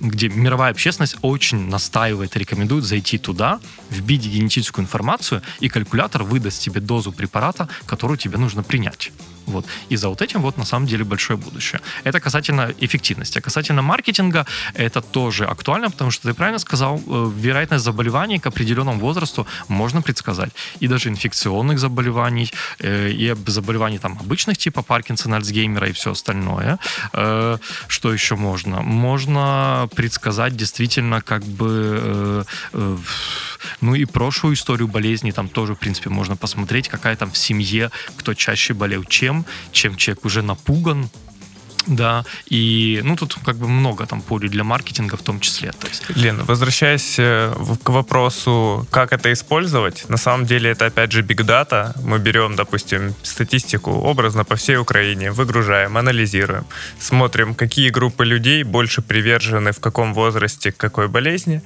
где 0.00 0.28
мировая 0.28 0.70
общественность 0.70 1.16
очень 1.22 1.68
настаивает 1.68 2.36
рекомендуют 2.38 2.84
зайти 2.84 3.18
туда, 3.18 3.60
вбить 3.90 4.26
генетическую 4.26 4.84
информацию, 4.84 5.42
и 5.60 5.68
калькулятор 5.68 6.22
выдаст 6.22 6.60
тебе 6.62 6.80
дозу 6.80 7.12
препарата, 7.12 7.68
которую 7.86 8.18
тебе 8.18 8.38
нужно 8.38 8.62
принять. 8.62 9.12
Вот. 9.48 9.66
И 9.88 9.96
за 9.96 10.08
вот 10.08 10.22
этим 10.22 10.42
вот 10.42 10.58
на 10.58 10.64
самом 10.64 10.86
деле 10.86 11.04
большое 11.04 11.38
будущее. 11.38 11.80
Это 12.04 12.20
касательно 12.20 12.74
эффективности. 12.78 13.38
А 13.38 13.40
касательно 13.40 13.82
маркетинга, 13.82 14.46
это 14.74 15.00
тоже 15.00 15.44
актуально, 15.44 15.90
потому 15.90 16.10
что 16.10 16.28
ты 16.28 16.34
правильно 16.34 16.58
сказал, 16.58 17.00
э, 17.06 17.30
вероятность 17.36 17.84
заболеваний 17.84 18.38
к 18.38 18.46
определенному 18.46 19.00
возрасту 19.00 19.46
можно 19.68 20.02
предсказать. 20.02 20.50
И 20.80 20.88
даже 20.88 21.08
инфекционных 21.08 21.78
заболеваний, 21.78 22.52
э, 22.80 23.10
и 23.10 23.34
заболеваний 23.46 23.98
там 23.98 24.18
обычных 24.20 24.58
типа 24.58 24.82
Паркинсона, 24.82 25.36
Альцгеймера 25.36 25.88
и 25.88 25.92
все 25.92 26.10
остальное. 26.10 26.78
Э, 27.12 27.58
что 27.88 28.12
еще 28.12 28.36
можно? 28.36 28.82
Можно 28.82 29.88
предсказать 29.94 30.56
действительно 30.56 31.20
как 31.20 31.42
бы 31.42 32.44
ну 33.80 33.94
и 33.94 34.04
прошлую 34.04 34.54
историю 34.54 34.88
болезни 34.88 35.30
там 35.30 35.48
тоже, 35.48 35.74
в 35.74 35.78
принципе, 35.78 36.10
можно 36.10 36.36
посмотреть, 36.36 36.88
какая 36.88 37.16
там 37.16 37.30
в 37.30 37.38
семье, 37.38 37.90
кто 38.16 38.34
чаще 38.34 38.74
болел 38.74 39.04
чем, 39.04 39.37
чем 39.72 39.96
человек 39.96 40.24
уже 40.24 40.42
напуган, 40.42 41.08
да, 41.86 42.24
и, 42.46 43.00
ну, 43.04 43.16
тут 43.16 43.36
как 43.44 43.56
бы 43.56 43.68
много 43.68 44.06
там 44.06 44.20
полей 44.20 44.48
для 44.48 44.64
маркетинга 44.64 45.16
в 45.16 45.22
том 45.22 45.40
числе. 45.40 45.72
То 45.72 45.88
есть. 45.88 46.04
Лена, 46.16 46.44
возвращаясь 46.44 47.16
э, 47.18 47.54
к 47.82 47.88
вопросу, 47.90 48.86
как 48.90 49.12
это 49.12 49.32
использовать, 49.32 50.08
на 50.08 50.16
самом 50.16 50.46
деле 50.46 50.70
это, 50.70 50.86
опять 50.86 51.12
же, 51.12 51.22
big 51.22 51.44
data. 51.46 51.92
Мы 52.02 52.18
берем, 52.18 52.56
допустим, 52.56 53.14
статистику 53.22 53.90
образно 53.90 54.44
по 54.44 54.56
всей 54.56 54.76
Украине, 54.76 55.30
выгружаем, 55.30 55.96
анализируем, 55.96 56.64
смотрим, 57.00 57.54
какие 57.54 57.90
группы 57.90 58.24
людей 58.24 58.64
больше 58.64 59.02
привержены 59.02 59.72
в 59.72 59.80
каком 59.80 60.14
возрасте 60.14 60.72
к 60.72 60.76
какой 60.76 61.08
болезни, 61.08 61.62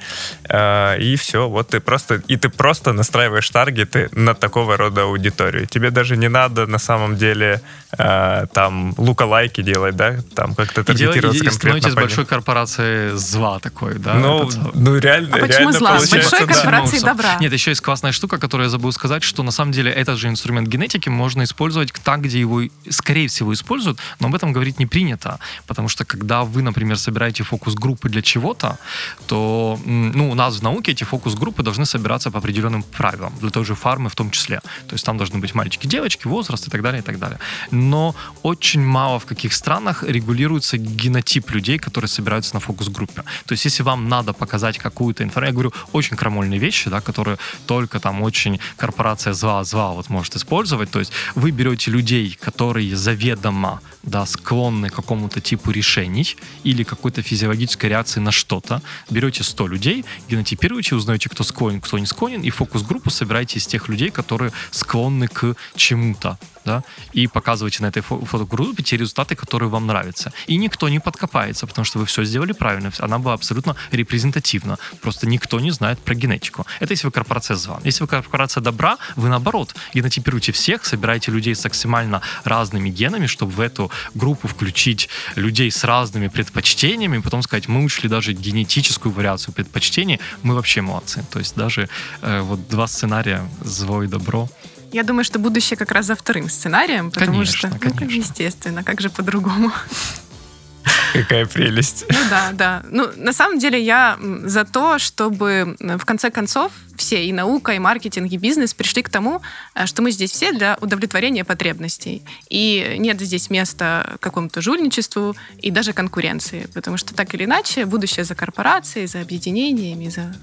э, 0.48 0.98
и 1.00 1.16
все, 1.16 1.48
вот 1.48 1.68
ты 1.68 1.80
просто, 1.80 2.22
и 2.28 2.36
ты 2.36 2.48
просто 2.48 2.92
настраиваешь 2.92 3.50
таргеты 3.50 4.08
на 4.12 4.34
такого 4.34 4.76
рода 4.76 5.02
аудиторию. 5.02 5.66
Тебе 5.66 5.90
даже 5.90 6.16
не 6.16 6.28
надо 6.28 6.66
на 6.66 6.78
самом 6.78 7.16
деле 7.16 7.60
э, 7.98 8.46
там 8.52 8.94
лука-лайки 8.96 9.62
делать, 9.62 9.96
да, 9.96 10.11
там 10.34 10.54
как-то 10.54 10.84
таргетироваться 10.84 11.44
и, 11.44 11.46
и, 11.46 11.50
и 11.50 11.52
становитесь 11.52 11.94
большой 11.94 12.26
корпорацией 12.26 13.16
зла 13.16 13.58
такой, 13.58 13.98
да? 13.98 14.14
Ну, 14.14 14.50
ну 14.74 14.98
реально, 14.98 15.36
а 15.36 15.40
почему 15.40 15.58
реально 15.58 15.78
зла? 15.78 15.96
получается, 15.96 16.30
Большой 16.30 16.46
да. 16.46 16.54
корпорации 16.54 16.98
добра. 17.00 17.36
Нет, 17.40 17.52
еще 17.52 17.70
есть 17.70 17.80
классная 17.80 18.12
штука, 18.12 18.38
которую 18.38 18.66
я 18.66 18.70
забыл 18.70 18.92
сказать, 18.92 19.22
что 19.22 19.42
на 19.42 19.50
самом 19.50 19.72
деле 19.72 19.90
этот 19.90 20.18
же 20.18 20.28
инструмент 20.28 20.68
генетики 20.68 21.08
можно 21.08 21.42
использовать 21.42 21.92
там, 22.04 22.22
где 22.22 22.40
его, 22.40 22.62
скорее 22.88 23.28
всего, 23.28 23.52
используют, 23.52 23.98
но 24.20 24.28
об 24.28 24.34
этом 24.34 24.52
говорить 24.52 24.78
не 24.78 24.86
принято, 24.86 25.38
потому 25.66 25.88
что 25.88 26.04
когда 26.04 26.42
вы, 26.42 26.62
например, 26.62 26.98
собираете 26.98 27.44
фокус-группы 27.44 28.08
для 28.08 28.22
чего-то, 28.22 28.78
то, 29.26 29.78
ну, 29.84 30.30
у 30.30 30.34
нас 30.34 30.58
в 30.58 30.62
науке 30.62 30.92
эти 30.92 31.04
фокус-группы 31.04 31.62
должны 31.62 31.86
собираться 31.86 32.30
по 32.30 32.38
определенным 32.38 32.82
правилам, 32.82 33.32
для 33.40 33.50
той 33.50 33.64
же 33.64 33.74
фармы 33.74 34.08
в 34.08 34.14
том 34.14 34.30
числе. 34.30 34.60
То 34.86 34.94
есть 34.94 35.04
там 35.04 35.16
должны 35.16 35.38
быть 35.38 35.54
мальчики, 35.54 35.86
девочки, 35.86 36.26
возраст 36.26 36.68
и 36.68 36.70
так 36.70 36.82
далее, 36.82 37.00
и 37.00 37.04
так 37.04 37.18
далее. 37.18 37.38
Но 37.70 38.14
очень 38.42 38.82
мало 38.84 39.18
в 39.18 39.26
каких 39.26 39.52
странах 39.52 39.91
регулируется 40.02 40.78
генотип 40.78 41.50
людей, 41.50 41.78
которые 41.78 42.08
собираются 42.08 42.54
на 42.54 42.60
фокус-группе. 42.60 43.22
То 43.46 43.52
есть, 43.52 43.64
если 43.64 43.82
вам 43.82 44.08
надо 44.08 44.32
показать 44.32 44.78
какую-то 44.78 45.22
информацию, 45.22 45.42
я 45.48 45.52
говорю, 45.52 45.72
очень 45.92 46.16
крамольные 46.16 46.58
вещи, 46.58 46.88
да, 46.90 47.00
которые 47.00 47.38
только 47.66 48.00
там 48.00 48.22
очень 48.22 48.60
корпорация 48.76 49.32
зла-зла 49.32 49.92
вот 49.92 50.08
может 50.08 50.36
использовать. 50.36 50.90
То 50.90 51.00
есть, 51.00 51.12
вы 51.34 51.50
берете 51.50 51.90
людей, 51.90 52.36
которые 52.40 52.96
заведомо 52.96 53.80
да, 54.02 54.26
склонны 54.26 54.88
к 54.88 54.94
какому-то 54.94 55.40
типу 55.40 55.70
решений 55.70 56.36
или 56.64 56.84
какой-то 56.84 57.22
физиологической 57.22 57.90
реакции 57.90 58.20
на 58.20 58.32
что-то, 58.32 58.82
берете 59.10 59.42
100 59.42 59.66
людей, 59.66 60.04
генотипируете, 60.28 60.94
узнаете, 60.94 61.28
кто 61.28 61.44
склонен, 61.44 61.80
кто 61.80 61.98
не 61.98 62.06
склонен, 62.06 62.42
и 62.42 62.50
фокус-группу 62.50 63.10
собираете 63.10 63.58
из 63.58 63.66
тех 63.66 63.88
людей, 63.88 64.10
которые 64.10 64.52
склонны 64.70 65.28
к 65.28 65.56
чему-то 65.76 66.38
да, 66.64 66.82
и 67.12 67.26
показываете 67.26 67.82
на 67.82 67.88
этой 67.88 68.02
фо- 68.02 68.24
фотогруппе 68.24 68.82
те 68.82 68.96
результаты, 68.96 69.34
которые 69.34 69.68
вам 69.68 69.86
нравятся. 69.86 70.32
И 70.46 70.56
никто 70.56 70.88
не 70.88 70.98
подкопается, 70.98 71.66
потому 71.66 71.84
что 71.84 71.98
вы 71.98 72.06
все 72.06 72.24
сделали 72.24 72.52
правильно, 72.52 72.92
она 72.98 73.18
была 73.18 73.34
абсолютно 73.34 73.76
репрезентативна. 73.90 74.78
Просто 75.00 75.26
никто 75.26 75.60
не 75.60 75.70
знает 75.70 75.98
про 75.98 76.14
генетику. 76.14 76.66
Это 76.80 76.92
если 76.92 77.06
вы 77.06 77.12
корпорация 77.12 77.56
зла. 77.56 77.80
Если 77.84 78.04
вы 78.04 78.08
корпорация 78.08 78.60
добра, 78.60 78.98
вы 79.16 79.28
наоборот 79.28 79.74
генотипируете 79.94 80.52
всех, 80.52 80.84
собираете 80.84 81.32
людей 81.32 81.54
с 81.54 81.64
максимально 81.64 82.20
разными 82.44 82.90
генами, 82.90 83.26
чтобы 83.26 83.52
в 83.52 83.60
эту 83.60 83.90
группу 84.14 84.48
включить 84.48 85.08
людей 85.36 85.70
с 85.70 85.84
разными 85.84 86.28
предпочтениями, 86.28 87.18
потом 87.18 87.42
сказать, 87.42 87.68
мы 87.68 87.84
учли 87.84 88.08
даже 88.08 88.32
генетическую 88.32 89.12
вариацию 89.12 89.54
предпочтений, 89.54 90.20
мы 90.42 90.54
вообще 90.54 90.82
молодцы. 90.82 91.24
То 91.30 91.38
есть 91.38 91.56
даже 91.56 91.88
э, 92.20 92.40
вот 92.40 92.68
два 92.68 92.86
сценария 92.86 93.48
«Зло 93.64 94.02
и 94.02 94.06
добро» 94.06 94.48
Я 94.92 95.04
думаю, 95.04 95.24
что 95.24 95.38
будущее 95.38 95.76
как 95.76 95.90
раз 95.90 96.06
за 96.06 96.14
вторым 96.14 96.48
сценарием, 96.48 97.10
потому 97.10 97.32
Конечно, 97.38 97.56
что, 97.56 97.68
ну, 97.68 97.78
конечно. 97.78 98.04
естественно, 98.04 98.84
как 98.84 99.00
же 99.00 99.08
по-другому. 99.10 99.72
Какая 101.12 101.46
прелесть. 101.46 102.04
Ну 102.08 102.18
да, 102.30 102.50
да. 102.52 102.82
Ну, 102.90 103.08
на 103.16 103.32
самом 103.32 103.58
деле 103.58 103.80
я 103.80 104.18
за 104.44 104.64
то, 104.64 104.98
чтобы 104.98 105.76
в 105.78 106.04
конце 106.04 106.30
концов 106.30 106.72
все, 106.96 107.24
и 107.24 107.32
наука, 107.32 107.72
и 107.72 107.78
маркетинг, 107.78 108.32
и 108.32 108.36
бизнес 108.36 108.74
пришли 108.74 109.02
к 109.02 109.08
тому, 109.08 109.42
э, 109.74 109.86
что 109.86 110.02
мы 110.02 110.10
здесь 110.10 110.30
все 110.30 110.52
для 110.52 110.78
удовлетворения 110.80 111.44
потребностей. 111.44 112.22
И 112.48 112.96
нет 112.98 113.20
здесь 113.20 113.50
места 113.50 114.16
какому-то 114.20 114.60
жульничеству 114.60 115.36
и 115.58 115.70
даже 115.70 115.92
конкуренции, 115.92 116.68
потому 116.74 116.96
что 116.96 117.14
так 117.14 117.34
или 117.34 117.44
иначе 117.44 117.84
будущее 117.84 118.24
за 118.24 118.34
корпорацией, 118.34 119.06
за 119.06 119.20
объединениями, 119.20 120.08
за 120.08 120.34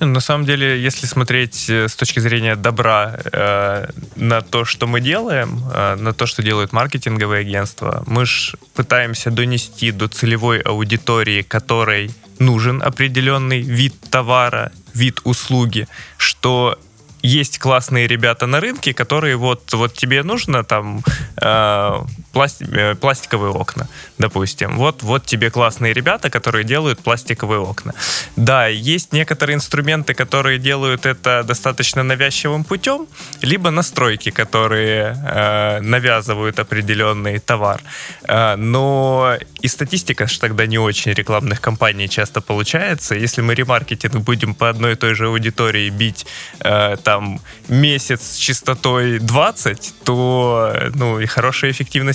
На 0.00 0.20
самом 0.20 0.46
деле, 0.46 0.82
если 0.82 1.06
смотреть 1.06 1.68
э, 1.68 1.88
с 1.88 1.94
точки 1.94 2.20
зрения 2.20 2.56
добра 2.56 3.18
э, 3.32 3.88
на 4.16 4.40
то, 4.40 4.64
что 4.64 4.86
мы 4.86 5.00
делаем, 5.00 5.62
э, 5.72 5.96
на 5.96 6.12
то, 6.12 6.26
что 6.26 6.42
делают 6.42 6.72
маркетинговые 6.72 7.40
агентства, 7.40 8.02
мы 8.06 8.26
же 8.26 8.56
пытаемся 8.74 9.30
донести 9.30 9.92
до 9.92 10.08
целевой 10.08 10.60
аудитории, 10.60 11.42
которой 11.42 12.10
нужен 12.38 12.82
определенный 12.82 13.60
вид 13.60 13.94
товара, 14.10 14.72
вид 14.94 15.20
услуги, 15.24 15.86
что 16.16 16.78
есть 17.22 17.58
классные 17.58 18.06
ребята 18.06 18.46
на 18.46 18.60
рынке, 18.60 18.94
которые 18.94 19.36
вот, 19.36 19.72
вот 19.72 19.94
тебе 19.94 20.22
нужно 20.22 20.64
там 20.64 21.02
э, 21.40 22.00
пласти- 22.32 22.66
э, 22.72 22.94
пластиковые 22.94 23.52
окна, 23.52 23.88
допустим. 24.18 24.76
Вот, 24.76 25.02
вот 25.02 25.26
тебе 25.26 25.50
классные 25.50 25.92
ребята, 25.92 26.30
которые 26.30 26.64
делают 26.64 26.98
пластиковые 27.00 27.60
окна. 27.60 27.94
Да, 28.36 28.66
есть 28.66 29.12
некоторые 29.12 29.54
инструменты, 29.54 30.14
которые 30.14 30.58
делают 30.58 31.06
это 31.06 31.42
достаточно 31.42 32.02
навязчивым 32.02 32.64
путем, 32.64 33.06
либо 33.42 33.70
настройки, 33.70 34.30
которые 34.30 35.16
э, 35.26 35.80
навязывают 35.80 36.58
определенный 36.58 37.38
товар. 37.38 37.80
Э, 38.28 38.56
но 38.56 39.36
и 39.62 39.68
статистика 39.68 40.26
ж 40.26 40.38
тогда 40.38 40.66
не 40.66 40.78
очень 40.78 41.12
рекламных 41.12 41.60
кампаний 41.60 42.08
часто 42.08 42.40
получается. 42.40 43.14
Если 43.14 43.42
мы 43.42 43.54
ремаркетинг 43.54 44.24
будем 44.24 44.54
по 44.54 44.68
одной 44.68 44.92
и 44.92 44.96
той 44.96 45.14
же 45.14 45.26
аудитории 45.26 45.90
бить 45.90 46.26
э, 46.60 46.96
там 47.04 47.40
месяц 47.68 48.20
с 48.20 48.36
частотой 48.36 49.18
20, 49.18 49.94
то 50.04 50.74
ну 50.94 51.20
и 51.20 51.26
хорошей 51.26 51.70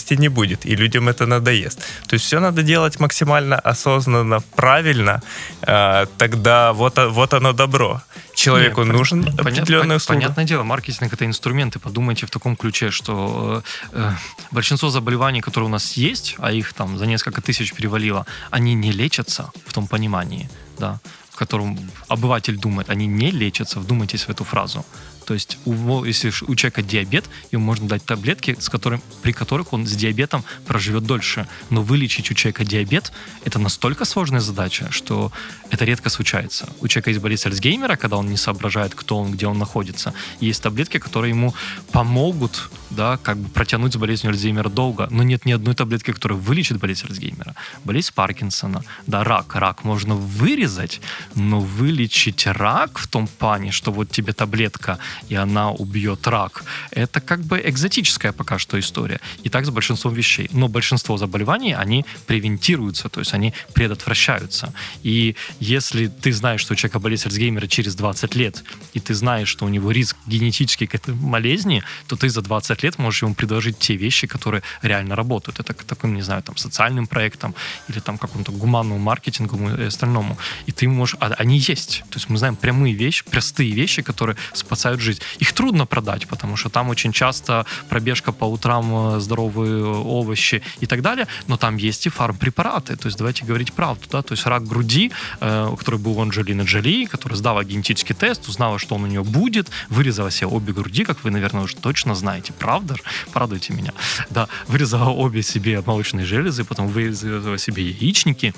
эффективности 0.06 0.22
не 0.22 0.30
будет, 0.30 0.66
и 0.66 0.76
людям 0.76 1.08
это 1.10 1.26
надоест. 1.26 1.80
То 2.08 2.14
есть 2.16 2.26
все 2.26 2.40
надо 2.40 2.64
делать 2.64 3.00
максимально 3.00 3.56
осознанно, 3.56 4.40
правильно, 4.56 5.22
э, 5.62 6.06
тогда 6.18 6.72
вот, 6.74 6.98
вот 6.98 7.34
оно 7.34 7.54
добро. 7.54 8.02
Человеку 8.36 8.84
Не, 8.84 8.92
пон- 8.92 8.98
нужен 8.98 9.24
понят- 9.24 9.40
определенная 9.42 9.96
пон- 9.96 9.98
услуга. 9.98 10.22
Понятное 10.22 10.46
дело, 10.46 10.64
маркетинг 10.64 11.14
это 11.14 11.26
инструменты. 11.26 11.80
Подумайте 11.80 12.26
в 12.26 12.30
таком 12.30 12.56
ключе, 12.56 12.92
что 12.92 13.64
э, 13.94 14.00
э, 14.00 14.12
большинство 14.52 14.90
заболеваний, 14.90 15.42
которые 15.42 15.68
у 15.68 15.72
нас 15.72 15.98
есть, 15.98 16.36
а 16.40 16.52
их 16.52 16.74
там 16.74 16.98
за 16.98 17.06
несколько 17.06 17.42
тысяч 17.42 17.74
перевалило, 17.74 18.26
они 18.52 18.76
не 18.76 18.92
лечатся 18.92 19.52
в 19.68 19.74
том 19.74 19.88
понимании, 19.88 20.50
да, 20.80 21.00
в 21.30 21.36
котором 21.38 21.78
обыватель 22.08 22.58
думает, 22.58 22.90
они 22.90 23.08
не 23.08 23.32
лечатся. 23.32 23.80
Вдумайтесь 23.80 24.28
в 24.28 24.30
эту 24.30 24.44
фразу. 24.44 24.86
То 25.26 25.34
есть, 25.34 25.58
у, 25.66 26.04
если 26.04 26.32
у 26.48 26.56
человека 26.56 26.82
диабет, 26.82 27.26
ему 27.52 27.64
можно 27.66 27.88
дать 27.88 28.06
таблетки, 28.06 28.56
с 28.60 28.70
которым, 28.70 29.02
при 29.22 29.32
которых 29.32 29.74
он 29.74 29.86
с 29.88 29.92
диабетом 29.92 30.44
проживет 30.66 31.04
дольше. 31.04 31.48
Но 31.70 31.82
вылечить 31.82 32.32
у 32.32 32.34
человека 32.34 32.64
диабет– 32.64 33.12
это 33.44 33.60
настолько 33.60 34.06
сложная 34.06 34.42
задача, 34.42 34.92
что 34.92 35.32
это 35.72 35.86
редко 35.86 36.10
случается. 36.10 36.70
У 36.82 36.88
человека 36.88 37.10
есть 37.10 37.22
болезнь 37.22 37.48
Альцгеймера, 37.48 37.96
когда 37.96 38.18
он 38.18 38.30
не 38.30 38.38
соображает, 38.38 38.96
кто 38.96 39.18
он, 39.18 39.32
где 39.32 39.48
он 39.48 39.58
находится. 39.58 40.14
Есть 40.40 40.62
таблетки, 40.62 41.00
которые 41.00 41.32
ему 41.32 41.54
помогут 41.92 42.70
да, 42.90 43.18
как 43.18 43.38
бы 43.38 43.50
протянуть 43.50 43.94
с 43.94 43.98
болезнью 43.98 44.32
Альцгеймера 44.32 44.70
долго. 44.70 45.08
Но 45.12 45.24
нет 45.24 45.46
ни 45.46 45.52
одной 45.52 45.76
таблетки, 45.76 46.12
которая 46.12 46.40
вылечит 46.40 46.78
болезнь 46.78 47.08
Альцгеймера. 47.10 47.56
Болезнь 47.84 48.12
Паркинсона, 48.14 48.84
да, 49.08 49.24
рак. 49.24 49.56
Рак 49.56 49.84
можно 49.84 50.16
вырезать, 50.16 51.02
но 51.36 51.60
вылечить 51.60 52.48
рак 52.48 52.98
в 52.98 53.08
том 53.08 53.28
плане, 53.28 53.72
что 53.72 53.92
вот 53.92 54.12
тебе 54.12 54.34
таблетка 54.34 55.00
и 55.30 55.36
она 55.36 55.72
убьет 55.72 56.28
рак. 56.28 56.64
Это 56.92 57.22
как 57.22 57.42
бы 57.42 57.62
экзотическая 57.64 58.32
пока 58.32 58.60
что 58.60 58.80
история. 58.80 59.20
И 59.44 59.50
так 59.50 59.66
с 59.66 59.70
большинством 59.70 60.14
вещей. 60.14 60.50
Но 60.52 60.68
большинство 60.68 61.18
заболеваний, 61.18 61.74
они 61.74 62.06
превентируются, 62.28 63.10
то 63.10 63.20
есть 63.20 63.34
они 63.34 63.54
предотвращаются. 63.74 64.74
И 65.04 65.36
если 65.60 66.08
ты 66.08 66.32
знаешь, 66.32 66.62
что 66.62 66.74
у 66.74 66.76
человека 66.76 67.00
болезнь 67.00 67.28
Альцгеймера 67.28 67.68
через 67.68 67.96
20 67.96 68.36
лет, 68.36 68.64
и 68.94 69.00
ты 69.00 69.14
знаешь, 69.14 69.48
что 69.50 69.66
у 69.66 69.70
него 69.70 69.92
риск 69.92 70.18
генетический 70.28 70.88
к 70.88 70.96
этой 70.96 71.14
болезни, 71.14 71.84
то 72.08 72.16
ты 72.16 72.30
за 72.30 72.42
20 72.42 72.84
лет 72.84 73.00
можешь 73.00 73.24
ему 73.24 73.36
предложить 73.36 73.80
те 73.80 73.96
вещи, 73.96 74.28
которые 74.28 74.64
реально 74.82 75.16
работают. 75.16 75.60
Это 75.60 75.74
к 75.74 75.84
таким, 75.84 76.14
не 76.16 76.22
знаю, 76.22 76.44
там, 76.44 76.58
социальным 76.58 77.08
проектам 77.08 77.56
или 77.90 78.00
там 78.00 78.18
какому-то 78.18 78.52
гуманному 78.52 79.00
маркетингу 79.00 79.58
и 79.70 79.84
остальному. 79.86 80.38
И 80.66 80.72
ты 80.72 80.88
можешь... 80.88 81.16
А 81.20 81.34
они 81.38 81.58
есть. 81.58 82.04
То 82.10 82.18
есть 82.18 82.30
мы 82.30 82.38
знаем 82.38 82.56
прямые 82.56 82.94
вещи, 82.94 83.24
простые 83.24 83.72
вещи, 83.72 84.02
которые 84.02 84.38
спасают 84.54 85.02
жизнь. 85.06 85.22
Их 85.40 85.54
трудно 85.54 85.86
продать, 85.86 86.28
потому 86.28 86.58
что 86.58 86.70
там 86.70 86.90
очень 86.90 87.12
часто 87.12 87.66
пробежка 87.90 88.32
по 88.32 88.46
утрам, 88.46 89.16
э, 89.16 89.20
здоровые 89.20 89.86
овощи 89.86 90.62
и 90.82 90.86
так 90.86 91.02
далее, 91.02 91.28
но 91.48 91.58
там 91.58 91.78
есть 91.78 92.06
и 92.06 92.10
фармпрепараты. 92.10 92.96
То 92.96 93.08
есть 93.08 93.18
давайте 93.18 93.46
говорить 93.46 93.74
правду. 93.74 94.04
Да? 94.12 94.22
То 94.22 94.34
есть 94.34 94.46
рак 94.46 94.64
груди, 94.64 95.12
э, 95.40 95.76
который 95.78 96.00
был 96.00 96.18
у 96.18 96.22
Анджелины 96.22 96.64
Джоли, 96.64 97.06
которая 97.06 97.38
сдала 97.38 97.64
генетический 97.64 98.16
тест, 98.16 98.48
узнала, 98.48 98.80
что 98.80 98.96
он 98.96 99.04
у 99.04 99.08
нее 99.08 99.24
будет, 99.24 99.70
вырезала 99.90 100.32
себе 100.32 100.48
обе 100.48 100.74
груди, 100.74 101.04
как 101.06 101.24
вы, 101.24 101.32
наверное, 101.32 101.64
уже 101.64 101.76
точно 101.76 102.16
знаете. 102.16 102.54
Правда? 102.54 102.96
Порадуйте 103.34 103.74
меня. 103.74 103.94
Да, 104.30 104.48
вырезала 104.68 105.10
обе 105.10 105.44
себе 105.44 105.82
молочные 105.86 106.26
железы, 106.26 106.64
потом 106.64 106.88
вырезала 106.88 107.58
себе 107.58 107.84
яичники, 107.84 108.54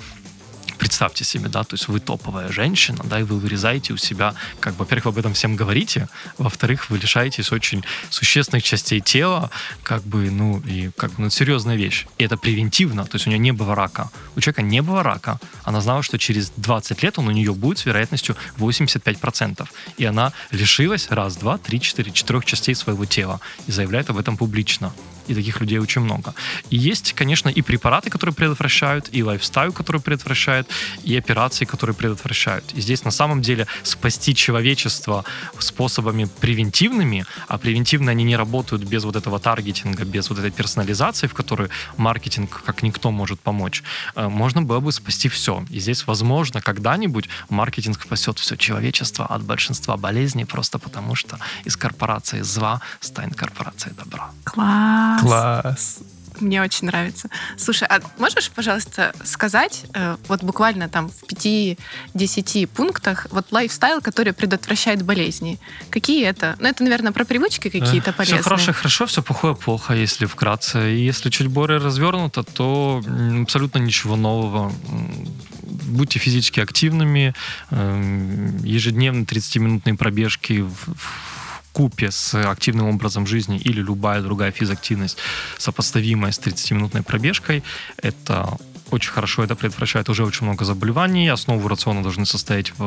представьте 0.88 1.22
себе, 1.24 1.50
да, 1.50 1.64
то 1.64 1.74
есть 1.74 1.86
вы 1.88 2.00
топовая 2.00 2.50
женщина, 2.50 3.04
да, 3.04 3.20
и 3.20 3.22
вы 3.22 3.38
вырезаете 3.38 3.92
у 3.92 3.98
себя, 3.98 4.34
как 4.58 4.72
бы, 4.72 4.78
во-первых, 4.78 5.04
вы 5.04 5.10
об 5.10 5.18
этом 5.18 5.34
всем 5.34 5.54
говорите, 5.54 6.08
во-вторых, 6.38 6.88
вы 6.88 6.96
лишаетесь 6.96 7.52
очень 7.52 7.84
существенных 8.08 8.64
частей 8.64 9.00
тела, 9.00 9.50
как 9.82 10.02
бы, 10.02 10.30
ну, 10.30 10.60
и 10.60 10.90
как 10.96 11.10
бы, 11.10 11.24
ну, 11.24 11.30
серьезная 11.30 11.76
вещь. 11.76 12.06
И 12.16 12.24
это 12.24 12.38
превентивно, 12.38 13.04
то 13.04 13.16
есть 13.16 13.26
у 13.26 13.30
нее 13.30 13.38
не 13.38 13.52
было 13.52 13.74
рака. 13.74 14.10
У 14.34 14.40
человека 14.40 14.62
не 14.62 14.80
было 14.80 15.02
рака. 15.02 15.38
Она 15.62 15.82
знала, 15.82 16.02
что 16.02 16.18
через 16.18 16.52
20 16.56 17.02
лет 17.02 17.18
он 17.18 17.28
у 17.28 17.32
нее 17.32 17.52
будет 17.52 17.78
с 17.78 17.84
вероятностью 17.86 18.34
85%. 18.56 19.68
И 19.98 20.06
она 20.06 20.32
лишилась 20.52 21.10
раз, 21.10 21.36
два, 21.36 21.58
три, 21.58 21.80
четыре, 21.80 22.12
четырех 22.12 22.46
частей 22.46 22.74
своего 22.74 23.04
тела 23.04 23.40
и 23.66 23.72
заявляет 23.72 24.08
об 24.08 24.16
этом 24.16 24.38
публично 24.38 24.92
и 25.28 25.34
таких 25.34 25.60
людей 25.60 25.78
очень 25.78 26.02
много. 26.02 26.34
И 26.70 26.76
есть, 26.76 27.12
конечно, 27.12 27.48
и 27.48 27.62
препараты, 27.62 28.10
которые 28.10 28.34
предотвращают, 28.34 29.08
и 29.12 29.22
лайфстайл, 29.22 29.72
который 29.72 30.00
предотвращает, 30.00 30.68
и 31.04 31.16
операции, 31.16 31.64
которые 31.64 31.94
предотвращают. 31.94 32.64
И 32.74 32.80
здесь 32.80 33.04
на 33.04 33.10
самом 33.10 33.42
деле 33.42 33.66
спасти 33.82 34.34
человечество 34.34 35.24
способами 35.58 36.28
превентивными, 36.40 37.24
а 37.48 37.58
превентивно 37.58 38.10
они 38.10 38.24
не 38.24 38.36
работают 38.36 38.84
без 38.84 39.04
вот 39.04 39.16
этого 39.16 39.38
таргетинга, 39.38 40.04
без 40.04 40.30
вот 40.30 40.38
этой 40.38 40.50
персонализации, 40.50 41.26
в 41.26 41.34
которой 41.34 41.68
маркетинг 41.96 42.62
как 42.64 42.82
никто 42.82 43.10
может 43.10 43.40
помочь, 43.40 43.82
э, 44.14 44.28
можно 44.28 44.62
было 44.62 44.80
бы 44.80 44.92
спасти 44.92 45.28
все. 45.28 45.64
И 45.70 45.80
здесь, 45.80 46.06
возможно, 46.06 46.60
когда-нибудь 46.60 47.28
маркетинг 47.48 48.02
спасет 48.02 48.38
все 48.38 48.56
человечество 48.56 49.26
от 49.26 49.42
большинства 49.42 49.96
болезней, 49.96 50.44
просто 50.44 50.78
потому 50.78 51.14
что 51.14 51.38
из 51.64 51.76
корпорации 51.76 52.42
зла 52.42 52.80
станет 53.00 53.34
корпорацией 53.34 53.94
добра. 53.94 54.30
Класс. 54.44 55.17
Класс. 55.20 56.00
Мне 56.40 56.62
очень 56.62 56.86
нравится. 56.86 57.28
Слушай, 57.56 57.88
а 57.88 58.00
можешь, 58.18 58.50
пожалуйста, 58.50 59.12
сказать, 59.24 59.84
э, 59.94 60.16
вот 60.28 60.42
буквально 60.42 60.88
там 60.88 61.08
в 61.10 61.24
5-10 61.24 62.66
пунктах, 62.66 63.26
вот 63.30 63.46
лайфстайл, 63.50 64.00
который 64.00 64.32
предотвращает 64.32 65.02
болезни. 65.02 65.58
Какие 65.90 66.26
это? 66.26 66.56
Ну, 66.60 66.68
это, 66.68 66.82
наверное, 66.82 67.12
про 67.12 67.24
привычки 67.24 67.68
какие-то 67.68 68.12
полезные. 68.12 68.40
Все 68.40 68.48
хорошее 68.48 68.72
хорошо, 68.72 69.06
все 69.06 69.22
плохое 69.22 69.54
плохо, 69.54 69.94
если 69.94 70.26
вкратце. 70.26 70.94
И 70.94 71.04
если 71.04 71.30
чуть 71.30 71.48
более 71.48 71.78
развернуто, 71.78 72.42
то 72.42 73.02
абсолютно 73.42 73.78
ничего 73.78 74.16
нового. 74.16 74.72
Будьте 75.62 76.18
физически 76.18 76.60
активными, 76.60 77.34
эм, 77.70 78.58
ежедневно 78.58 79.24
30-минутные 79.24 79.96
пробежки 79.96 80.60
в 80.60 81.37
купе 81.72 82.10
с 82.10 82.34
активным 82.34 82.88
образом 82.88 83.26
жизни 83.26 83.58
или 83.58 83.80
любая 83.80 84.22
другая 84.22 84.50
физактивность, 84.50 85.18
сопоставимая 85.58 86.32
с 86.32 86.38
30-минутной 86.38 87.02
пробежкой, 87.02 87.62
это 87.96 88.58
очень 88.90 89.10
хорошо 89.10 89.44
это 89.44 89.54
предотвращает 89.54 90.08
уже 90.08 90.24
очень 90.24 90.46
много 90.46 90.64
заболеваний. 90.64 91.28
Основу 91.28 91.68
рациона 91.68 92.02
должны 92.02 92.26
состоять 92.26 92.72
в 92.78 92.84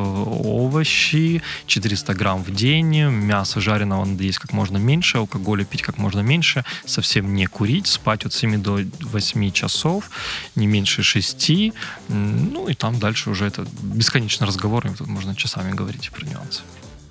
овощи, 0.48 1.42
400 1.68 2.14
грамм 2.14 2.44
в 2.44 2.52
день, 2.52 3.04
мясо 3.04 3.62
жареного 3.62 4.06
надо 4.06 4.24
есть 4.24 4.40
как 4.40 4.54
можно 4.54 4.78
меньше, 4.78 5.18
алкоголя 5.18 5.64
пить 5.64 5.82
как 5.82 5.98
можно 5.98 6.22
меньше, 6.22 6.66
совсем 6.86 7.34
не 7.34 7.46
курить, 7.46 7.88
спать 7.88 8.26
от 8.26 8.34
7 8.34 8.62
до 8.62 8.80
8 9.02 9.52
часов, 9.52 10.10
не 10.56 10.68
меньше 10.68 11.04
6. 11.04 11.72
М, 12.10 12.52
Ну 12.54 12.68
и 12.68 12.74
там 12.74 13.00
дальше 13.00 13.30
уже 13.30 13.46
это 13.46 13.66
бесконечный 13.82 14.48
разговор, 14.48 14.88
и 14.88 14.90
тут 14.90 15.08
можно 15.08 15.36
часами 15.36 15.72
говорить 15.72 16.12
про 16.12 16.26
нюансы. 16.26 16.62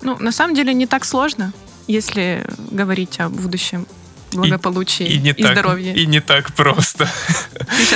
Ну, 0.01 0.17
на 0.19 0.31
самом 0.31 0.55
деле 0.55 0.73
не 0.73 0.87
так 0.87 1.05
сложно, 1.05 1.53
если 1.87 2.45
говорить 2.71 3.19
о 3.19 3.29
будущем 3.29 3.85
благополучии 4.31 5.05
и, 5.05 5.15
И 5.15 5.19
не, 5.19 5.33
так, 5.33 5.53
здоровье. 5.53 5.95
и 5.95 6.05
не 6.05 6.19
так 6.19 6.53
просто. 6.53 7.09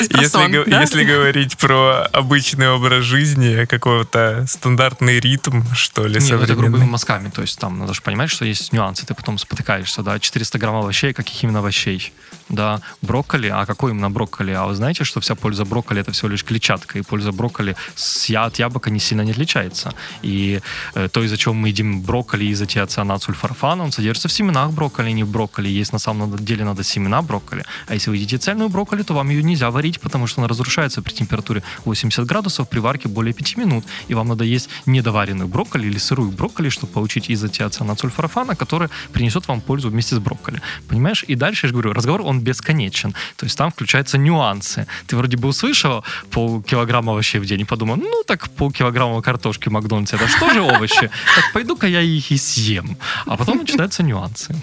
Про 0.10 0.22
Если, 0.22 0.26
сон, 0.26 0.52
да? 0.52 0.82
если 0.82 1.04
говорить 1.04 1.58
про 1.58 2.04
обычный 2.12 2.70
образ 2.70 3.04
жизни, 3.04 3.66
какой-то 3.66 4.46
стандартный 4.48 5.20
ритм, 5.20 5.64
что 5.74 6.06
ли, 6.06 6.20
Нет, 6.20 6.30
ну, 6.32 6.40
это 6.40 6.56
грубыми 6.56 6.86
мазками. 6.86 7.30
То 7.30 7.42
есть 7.42 7.60
там 7.60 7.80
надо 7.80 7.94
же 7.94 8.02
понимать, 8.02 8.30
что 8.30 8.46
есть 8.46 8.74
нюансы. 8.74 9.06
Ты 9.06 9.14
потом 9.14 9.38
спотыкаешься, 9.38 10.02
да. 10.02 10.20
400 10.20 10.58
грамм 10.60 10.76
овощей, 10.76 11.14
каких 11.14 11.44
именно 11.44 11.60
овощей? 11.60 12.14
Да, 12.50 12.82
брокколи. 13.02 13.48
А 13.48 13.66
какой 13.66 13.92
именно 13.92 14.10
брокколи? 14.10 14.52
А 14.52 14.66
вы 14.66 14.76
знаете, 14.76 15.04
что 15.04 15.20
вся 15.20 15.36
польза 15.36 15.66
брокколи 15.66 16.02
это 16.02 16.12
всего 16.12 16.30
лишь 16.30 16.44
клетчатка, 16.44 17.00
и 17.00 17.02
польза 17.02 17.32
брокколи 17.32 17.76
с 17.96 18.26
я 18.30 18.46
от 18.46 18.60
яблока 18.60 18.90
не 18.90 19.00
сильно 19.00 19.22
не 19.24 19.32
отличается. 19.32 19.94
И 20.22 20.62
э, 20.94 21.10
то, 21.10 21.24
из-за 21.24 21.38
чего 21.38 21.54
мы 21.54 21.70
едим 21.70 22.02
брокколи, 22.02 22.46
из-за 22.46 22.66
тиоцианат 22.66 23.24
сульфорфана, 23.24 23.84
он 23.84 23.92
содержится 23.92 24.28
в 24.28 24.32
семенах 24.32 24.72
брокколи, 24.72 25.12
не 25.12 25.24
в 25.24 25.30
брокколи. 25.30 25.68
Есть 25.70 25.94
на 25.94 26.00
самом 26.00 26.25
деле 26.28 26.64
надо 26.66 26.84
семена 26.84 27.22
брокколи. 27.22 27.64
А 27.88 27.94
если 27.94 28.10
вы 28.10 28.18
едите 28.18 28.38
цельную 28.38 28.70
брокколи, 28.70 29.04
то 29.04 29.14
вам 29.14 29.30
ее 29.30 29.44
нельзя 29.44 29.72
варить, 29.72 30.00
потому 30.00 30.28
что 30.28 30.42
она 30.42 30.48
разрушается 30.48 31.02
при 31.02 31.14
температуре 31.14 31.64
80 31.86 32.26
градусов 32.26 32.70
при 32.70 32.80
варке 32.80 33.08
более 33.08 33.34
5 33.34 33.58
минут. 33.58 33.86
И 34.08 34.14
вам 34.14 34.28
надо 34.28 34.44
есть 34.44 34.70
недоваренную 34.86 35.48
брокколи 35.48 35.88
или 35.88 35.98
сырую 35.98 36.32
брокколи, 36.32 36.70
чтобы 36.70 36.94
получить 36.94 37.30
изотиоцианат 37.30 38.00
сульфорфана, 38.00 38.56
который 38.56 38.90
принесет 39.12 39.48
вам 39.48 39.62
пользу 39.62 39.90
вместе 39.90 40.16
с 40.16 40.20
брокколи. 40.20 40.62
Понимаешь? 40.88 41.24
И 41.28 41.36
дальше, 41.36 41.66
я 41.66 41.70
же 41.70 41.74
говорю, 41.74 41.94
разговор, 41.94 42.22
он 42.22 42.42
бесконечен. 42.42 43.14
То 43.36 43.46
есть 43.46 43.58
там 43.58 43.72
включаются 43.72 44.18
нюансы. 44.18 44.88
Ты 45.08 45.16
вроде 45.16 45.38
бы 45.38 45.48
услышал 45.48 46.04
полкилограмма 46.32 47.12
овощей 47.12 47.40
в 47.40 47.46
день 47.46 47.62
и 47.62 47.66
подумал, 47.66 47.98
ну 47.98 48.24
так 48.26 48.50
полкилограмма 48.50 49.22
картошки 49.22 49.70
в 49.70 49.72
Макдональдсе, 49.72 50.16
это 50.16 50.28
что 50.28 50.50
же 50.54 50.62
овощи? 50.62 51.10
Так 51.36 51.54
пойду-ка 51.54 51.88
я 51.88 52.02
их 52.02 52.32
и 52.32 52.38
съем. 52.38 52.98
А 53.26 53.38
потом 53.38 53.58
начинаются 53.58 54.04
нюансы. 54.04 54.56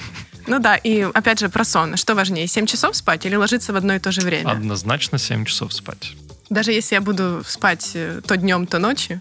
Ну 0.47 0.59
да, 0.59 0.76
и 0.76 1.03
опять 1.03 1.40
же 1.40 1.49
про 1.49 1.64
сон. 1.64 1.97
Что 1.97 2.14
важнее, 2.14 2.47
7 2.47 2.66
часов 2.66 2.97
спать 2.97 3.26
или 3.26 3.36
ложиться 3.36 3.72
в 3.72 3.76
одно 3.76 3.95
и 3.95 3.99
то 3.99 4.12
же 4.12 4.20
время? 4.20 4.51
Однозначно 4.51 5.18
7 5.18 5.45
часов 5.45 5.72
спать. 5.72 6.12
Даже 6.51 6.72
если 6.72 6.97
я 6.97 7.01
буду 7.01 7.43
спать 7.47 7.93
э, 7.95 8.20
то 8.26 8.36
днем, 8.36 8.66
то 8.66 8.78
ночью? 8.78 9.20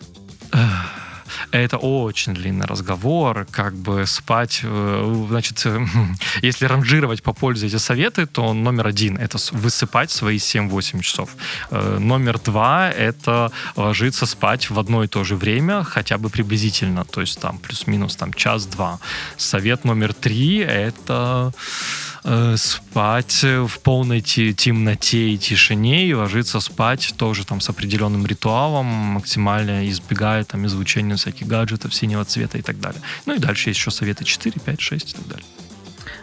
Это 1.51 1.77
очень 1.77 2.33
длинный 2.33 2.65
разговор, 2.65 3.47
как 3.49 3.73
бы 3.75 4.05
спать, 4.05 4.61
э, 4.63 5.25
значит, 5.29 5.61
э, 5.65 5.85
если 6.41 6.65
ранжировать 6.65 7.23
по 7.23 7.33
пользе 7.33 7.67
эти 7.67 7.77
советы, 7.77 8.25
то 8.25 8.53
номер 8.53 8.87
один— 8.87 9.17
это 9.19 9.37
высыпать 9.51 10.11
свои 10.11 10.37
7-8 10.37 11.01
часов. 11.01 11.29
Э, 11.71 11.97
Номер 11.99 12.39
два— 12.39 12.89
это 12.97 13.51
ложиться 13.75 14.25
спать 14.25 14.69
в 14.69 14.79
одно 14.79 15.03
и 15.03 15.07
то 15.07 15.23
же 15.23 15.35
время, 15.35 15.83
хотя 15.83 16.17
бы 16.17 16.29
приблизительно, 16.29 17.05
то 17.05 17.21
есть 17.21 17.39
там 17.39 17.57
плюс-минус 17.57 18.15
там 18.15 18.33
час-два. 18.33 18.99
Совет 19.37 19.85
номер 19.85 20.13
три— 20.13 20.57
это 20.59 21.53
спать 22.55 23.43
в 23.43 23.79
полной 23.79 24.21
те- 24.21 24.53
темноте 24.53 25.29
и 25.29 25.37
тишине 25.39 26.05
и 26.05 26.13
ложиться 26.13 26.59
спать 26.59 27.15
тоже 27.17 27.45
там 27.45 27.59
с 27.59 27.69
определенным 27.69 28.27
ритуалом, 28.27 28.85
максимально 28.85 29.89
избегая 29.89 30.43
там 30.43 30.67
излучения 30.67 31.15
гаджетов 31.39 31.93
синего 31.93 32.25
цвета 32.25 32.57
и 32.57 32.61
так 32.61 32.79
далее. 32.79 33.01
Ну 33.25 33.35
и 33.35 33.39
дальше 33.39 33.69
есть 33.69 33.79
еще 33.79 33.91
советы 33.91 34.23
4, 34.23 34.59
5, 34.59 34.81
6 34.81 35.09
и 35.09 35.13
так 35.13 35.27
далее. 35.27 35.45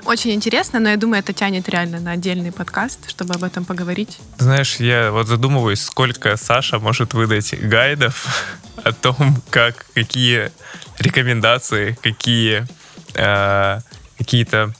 Очень 0.05 0.33
интересно, 0.33 0.81
но 0.81 0.89
я 0.91 0.97
думаю, 0.97 1.21
это 1.21 1.33
тянет 1.33 1.69
реально 1.69 2.01
на 2.01 2.13
отдельный 2.13 2.53
подкаст, 2.53 3.11
чтобы 3.11 3.35
об 3.35 3.45
этом 3.45 3.65
поговорить. 3.65 4.19
Знаешь, 4.39 4.77
я 4.77 5.11
вот 5.11 5.27
задумываюсь, 5.27 5.83
сколько 5.83 6.37
Саша 6.37 6.79
может 6.79 7.15
выдать 7.15 7.55
гайдов 7.61 8.27
о 8.85 8.93
том, 8.93 9.43
как, 9.51 9.87
какие 9.95 10.51
рекомендации, 10.99 11.99
какие 12.03 12.67
э, 13.15 13.81
какие-то 14.17 14.73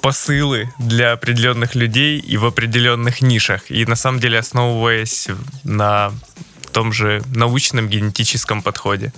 посылы 0.00 0.72
для 0.78 1.12
определенных 1.12 1.74
людей 1.74 2.18
и 2.18 2.36
в 2.36 2.46
определенных 2.46 3.22
нишах. 3.22 3.70
И 3.70 3.84
на 3.86 3.96
самом 3.96 4.20
деле 4.20 4.38
основываясь 4.38 5.28
на 5.64 6.12
том 6.70 6.92
же 6.92 7.22
научном 7.34 7.88
генетическом 7.88 8.62
подходе. 8.62 9.12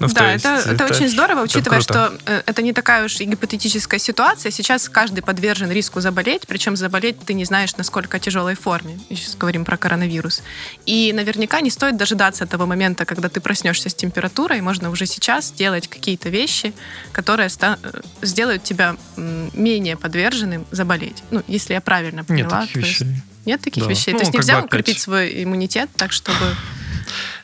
Ну, 0.00 0.08
да, 0.08 0.32
есть 0.32 0.44
это, 0.44 0.70
это 0.70 0.84
очень 0.86 1.08
здорово, 1.08 1.42
учитывая, 1.42 1.78
круто. 1.80 2.16
что 2.16 2.32
э, 2.32 2.42
это 2.46 2.62
не 2.62 2.72
такая 2.72 3.04
уж 3.04 3.20
и 3.20 3.24
гипотетическая 3.24 4.00
ситуация. 4.00 4.50
Сейчас 4.50 4.88
каждый 4.88 5.20
подвержен 5.22 5.70
риску 5.70 6.00
заболеть, 6.00 6.42
причем 6.48 6.74
заболеть 6.76 7.20
ты 7.20 7.34
не 7.34 7.44
знаешь, 7.44 7.76
насколько 7.76 8.18
тяжелой 8.18 8.56
форме. 8.56 8.98
Сейчас 9.10 9.36
говорим 9.36 9.64
про 9.64 9.76
коронавирус. 9.76 10.42
И 10.86 11.12
наверняка 11.12 11.60
не 11.60 11.70
стоит 11.70 11.96
дожидаться 11.96 12.46
того 12.46 12.66
момента, 12.66 13.04
когда 13.04 13.28
ты 13.28 13.40
проснешься 13.40 13.90
с 13.90 13.94
температурой. 13.94 14.60
Можно 14.60 14.90
уже 14.90 15.06
сейчас 15.06 15.52
делать 15.52 15.86
какие-то 15.86 16.30
вещи, 16.30 16.72
которые 17.12 17.48
ста- 17.48 17.78
э, 17.82 18.00
сделают 18.22 18.64
тебя 18.64 18.96
менее 19.16 19.96
подверженным 19.96 20.66
заболеть. 20.72 21.22
Ну, 21.30 21.42
если 21.46 21.74
я 21.74 21.80
правильно 21.80 22.20
Нет 22.20 22.26
поняла. 22.26 22.60
таких 22.62 22.72
то 22.72 22.78
есть- 22.80 23.00
вещей. 23.02 23.22
Нет 23.44 23.60
таких 23.60 23.84
Да. 23.84 23.90
вещей. 23.90 24.12
Ну, 24.12 24.18
То 24.18 24.22
есть 24.24 24.32
как 24.32 24.40
нельзя 24.40 24.54
бы 24.54 24.58
опять- 24.60 24.72
укрепить 24.80 25.00
свой 25.00 25.42
иммунитет 25.44 25.90
так, 25.96 26.12
чтобы... 26.12 26.36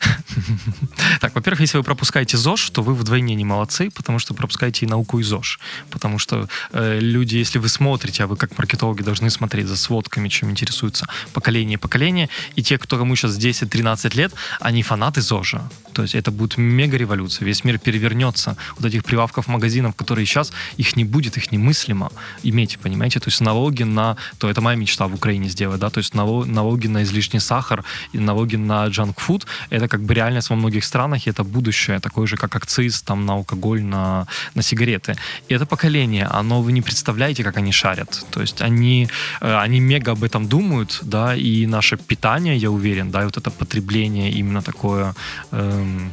Так, 1.20 1.34
во-первых, 1.34 1.60
если 1.60 1.78
вы 1.78 1.84
пропускаете 1.84 2.36
ЗОЖ, 2.36 2.70
то 2.70 2.82
вы 2.82 2.94
вдвойне 2.94 3.34
не 3.34 3.44
молодцы, 3.44 3.90
потому 3.90 4.18
что 4.18 4.34
пропускаете 4.34 4.86
и 4.86 4.88
науку, 4.88 5.18
и 5.18 5.22
ЗОЖ. 5.22 5.58
Потому 5.90 6.18
что 6.18 6.48
э, 6.72 7.00
люди, 7.00 7.36
если 7.36 7.58
вы 7.58 7.68
смотрите, 7.68 8.24
а 8.24 8.26
вы 8.26 8.36
как 8.36 8.56
маркетологи 8.58 9.02
должны 9.02 9.30
смотреть 9.30 9.66
за 9.66 9.76
сводками, 9.76 10.28
чем 10.28 10.50
интересуются 10.50 11.06
поколение 11.32 11.78
поколение, 11.78 12.28
и 12.56 12.62
те, 12.62 12.78
кто 12.78 12.98
кому 12.98 13.16
сейчас 13.16 13.38
10-13 13.38 14.16
лет, 14.16 14.32
они 14.60 14.82
фанаты 14.82 15.20
ЗОЖа. 15.20 15.62
То 15.92 16.02
есть 16.02 16.14
это 16.14 16.30
будет 16.30 16.58
мега-революция. 16.58 17.46
Весь 17.46 17.64
мир 17.64 17.78
перевернется. 17.78 18.56
Вот 18.76 18.84
этих 18.86 19.02
прилавков 19.04 19.48
магазинов, 19.48 19.96
которые 19.96 20.26
сейчас, 20.26 20.52
их 20.76 20.96
не 20.96 21.04
будет, 21.04 21.36
их 21.36 21.50
немыслимо 21.50 22.12
иметь, 22.44 22.78
понимаете? 22.78 23.18
То 23.20 23.28
есть 23.28 23.40
налоги 23.40 23.82
на... 23.82 24.16
То 24.38 24.48
это 24.48 24.60
моя 24.60 24.76
мечта 24.76 25.08
в 25.08 25.14
Украине 25.14 25.48
сделать, 25.48 25.80
да? 25.80 25.90
То 25.90 25.98
есть 25.98 26.14
нало- 26.14 26.44
налоги 26.44 26.86
на 26.86 27.02
излишний 27.02 27.40
сахар 27.40 27.84
и 28.12 28.18
налоги 28.18 28.56
на 28.56 28.86
джанк-фуд, 28.86 29.46
это 29.70 29.87
как 29.88 30.00
бы 30.00 30.14
реальность 30.14 30.50
во 30.50 30.56
многих 30.56 30.84
странах, 30.84 31.26
и 31.26 31.30
это 31.30 31.44
будущее, 31.44 32.00
такое 32.00 32.26
же, 32.26 32.36
как 32.36 32.56
акциз 32.56 33.02
там 33.02 33.26
на 33.26 33.32
алкоголь, 33.34 33.82
на, 33.82 34.26
на 34.54 34.62
сигареты. 34.62 35.16
И 35.48 35.54
это 35.54 35.66
поколение, 35.66 36.26
оно, 36.26 36.62
вы 36.62 36.72
не 36.72 36.82
представляете, 36.82 37.44
как 37.44 37.56
они 37.56 37.72
шарят. 37.72 38.26
То 38.30 38.40
есть 38.40 38.62
они, 38.62 39.08
э, 39.40 39.56
они 39.64 39.80
мега 39.80 40.12
об 40.12 40.22
этом 40.22 40.48
думают, 40.48 40.98
да, 41.02 41.34
и 41.34 41.66
наше 41.66 41.96
питание, 41.96 42.56
я 42.56 42.70
уверен, 42.70 43.10
да, 43.10 43.22
и 43.22 43.24
вот 43.24 43.36
это 43.36 43.50
потребление 43.50 44.30
именно 44.30 44.62
такое... 44.62 45.14
эм, 45.52 46.12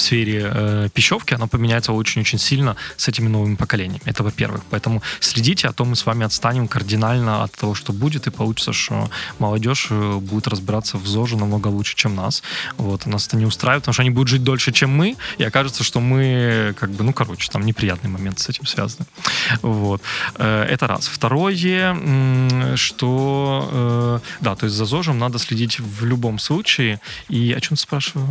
в 0.00 0.02
сфере 0.02 0.50
э, 0.52 0.88
пищевки, 0.94 1.34
оно 1.34 1.46
поменяется 1.46 1.92
очень-очень 1.92 2.38
сильно 2.38 2.76
с 2.96 3.08
этими 3.08 3.28
новыми 3.28 3.54
поколениями. 3.54 4.00
Это 4.06 4.22
во-первых. 4.22 4.62
Поэтому 4.70 5.02
следите, 5.20 5.68
а 5.68 5.72
то 5.72 5.84
мы 5.84 5.94
с 5.94 6.06
вами 6.06 6.24
отстанем 6.24 6.68
кардинально 6.68 7.44
от 7.44 7.52
того, 7.52 7.74
что 7.74 7.92
будет, 7.92 8.26
и 8.26 8.30
получится, 8.30 8.72
что 8.72 9.10
молодежь 9.38 9.88
э, 9.90 10.16
будет 10.16 10.48
разбираться 10.48 10.96
в 10.96 11.06
ЗОЖе 11.06 11.36
намного 11.36 11.68
лучше, 11.68 11.96
чем 11.96 12.14
нас. 12.14 12.42
Вот. 12.78 13.06
Нас 13.06 13.26
это 13.26 13.36
не 13.36 13.46
устраивает, 13.46 13.82
потому 13.82 13.92
что 13.92 14.02
они 14.02 14.10
будут 14.10 14.28
жить 14.28 14.42
дольше, 14.42 14.72
чем 14.72 14.90
мы, 14.90 15.16
и 15.38 15.44
окажется, 15.44 15.84
что 15.84 16.00
мы, 16.00 16.74
как 16.78 16.90
бы, 16.90 17.04
ну, 17.04 17.12
короче, 17.12 17.50
там 17.50 17.66
неприятный 17.66 18.10
момент 18.10 18.38
с 18.38 18.48
этим 18.48 18.66
связаны. 18.66 19.06
Вот. 19.62 20.00
Э, 20.36 20.62
Это 20.62 20.86
раз. 20.86 21.08
Второе, 21.08 21.50
что, 22.76 23.68
э, 23.72 24.18
да, 24.40 24.54
то 24.54 24.66
есть 24.66 24.76
за 24.76 24.84
ЗОЖем 24.86 25.18
надо 25.18 25.38
следить 25.38 25.78
в 25.78 26.04
любом 26.04 26.38
случае. 26.38 27.00
И 27.28 27.52
о 27.52 27.60
чем 27.60 27.76
ты 27.76 27.82
спрашивала? 27.82 28.28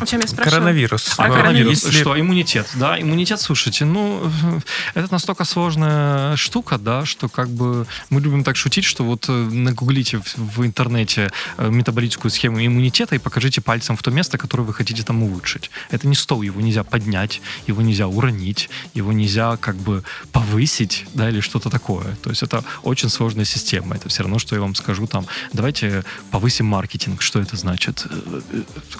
О 0.00 0.06
чем 0.06 0.20
я 0.20 0.26
спрашиваю? 0.28 0.50
Коронавирус. 0.60 1.14
А 1.18 1.28
Ну, 1.28 1.34
коронавирус, 1.34 1.84
если- 1.84 2.00
Что, 2.00 2.18
иммунитет, 2.18 2.68
да, 2.76 3.00
иммунитет, 3.00 3.40
слушайте, 3.40 3.84
ну, 3.84 4.30
это 4.94 5.12
настолько 5.12 5.44
сложная 5.44 6.36
штука, 6.36 6.78
да, 6.78 7.04
что 7.04 7.28
как 7.28 7.48
бы 7.48 7.86
мы 8.08 8.20
любим 8.20 8.44
так 8.44 8.56
шутить, 8.56 8.84
что 8.84 9.04
вот 9.04 9.26
э, 9.28 9.32
нагуглите 9.32 10.18
в, 10.18 10.36
в 10.36 10.64
интернете 10.66 11.30
э, 11.58 11.68
метаболическую 11.70 12.30
схему 12.30 12.64
иммунитета 12.64 13.14
и 13.14 13.18
покажите 13.18 13.60
пальцем 13.60 13.96
в 13.96 14.02
то 14.02 14.10
место, 14.10 14.38
которое 14.38 14.62
вы 14.64 14.72
хотите 14.74 15.02
там 15.02 15.22
улучшить. 15.22 15.70
Это 15.90 16.06
не 16.08 16.14
стол, 16.14 16.42
его 16.42 16.60
нельзя 16.60 16.82
поднять, 16.84 17.40
его 17.66 17.82
нельзя 17.82 18.06
уронить, 18.08 18.70
его 18.94 19.12
нельзя 19.12 19.56
как 19.56 19.76
бы 19.76 20.02
повысить, 20.32 21.06
да, 21.14 21.28
или 21.28 21.40
что-то 21.40 21.70
такое. 21.70 22.16
То 22.22 22.30
есть 22.30 22.42
это 22.42 22.64
очень 22.82 23.08
сложная 23.10 23.44
система. 23.44 23.96
Это 23.96 24.08
все 24.08 24.22
равно, 24.22 24.38
что 24.38 24.54
я 24.54 24.62
вам 24.62 24.74
скажу 24.74 25.06
там, 25.06 25.26
давайте 25.52 26.04
повысим 26.30 26.66
маркетинг. 26.66 27.20
Что 27.22 27.40
это 27.40 27.56
значит? 27.56 28.06
Э, 28.10 28.40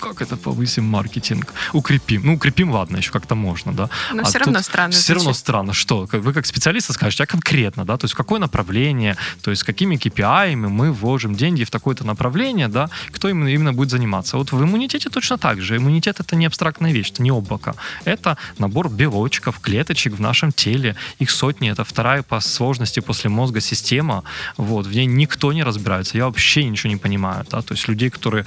Как 0.01 0.21
это 0.23 0.37
повысим 0.51 0.85
маркетинг? 0.85 1.55
Укрепим. 1.73 2.23
Ну, 2.25 2.35
укрепим, 2.35 2.71
ладно, 2.71 2.97
еще 2.97 3.13
как-то 3.13 3.37
можно, 3.37 3.73
да. 3.73 3.89
Но 4.13 4.23
А 4.23 4.25
все 4.25 4.39
равно 4.39 4.63
странно. 4.63 4.93
Все 4.93 5.15
равно 5.15 5.33
странно. 5.33 5.73
Что? 5.73 6.09
Вы 6.13 6.33
как 6.33 6.47
специалисты 6.47 6.93
скажете, 6.93 7.23
а 7.23 7.27
конкретно, 7.27 7.85
да? 7.85 7.97
То 7.97 8.07
есть 8.07 8.15
какое 8.15 8.41
направление, 8.41 9.17
то 9.43 9.51
есть 9.53 9.63
какими 9.63 9.97
KPI 9.97 10.57
мы 10.57 10.93
вложим 10.93 11.37
деньги 11.37 11.63
в 11.65 11.71
такое-то 11.71 12.05
направление, 12.05 12.69
да? 12.69 12.89
Кто 13.13 13.29
именно, 13.29 13.49
именно 13.49 13.73
будет 13.73 13.91
заниматься? 13.91 14.39
Вот 14.39 14.53
в 14.53 14.63
иммунитете 14.63 15.09
точно 15.09 15.39
так 15.39 15.61
же. 15.61 15.77
Иммунитет 15.77 16.21
это 16.21 16.37
не 16.37 16.47
абстрактная 16.47 16.93
вещь, 16.93 17.13
это 17.13 17.23
не 17.23 17.31
облако. 17.31 17.75
Это 18.05 18.37
набор 18.59 18.89
белочков, 18.89 19.61
клеточек 19.61 20.15
в 20.15 20.21
нашем 20.21 20.51
теле. 20.53 20.97
Их 21.21 21.31
сотни. 21.31 21.71
Это 21.71 21.85
вторая 21.85 22.23
по 22.23 22.41
сложности 22.41 23.01
после 23.01 23.31
мозга 23.31 23.61
система. 23.61 24.23
Вот. 24.57 24.87
В 24.87 24.93
ней 24.93 25.07
никто 25.07 25.53
не 25.53 25.63
разбирается. 25.65 26.19
Я 26.19 26.25
вообще 26.25 26.65
ничего 26.65 26.91
не 26.91 26.99
понимаю. 26.99 27.45
Да? 27.51 27.63
То 27.63 27.75
есть 27.75 27.89
людей, 27.89 28.11
которые 28.11 28.45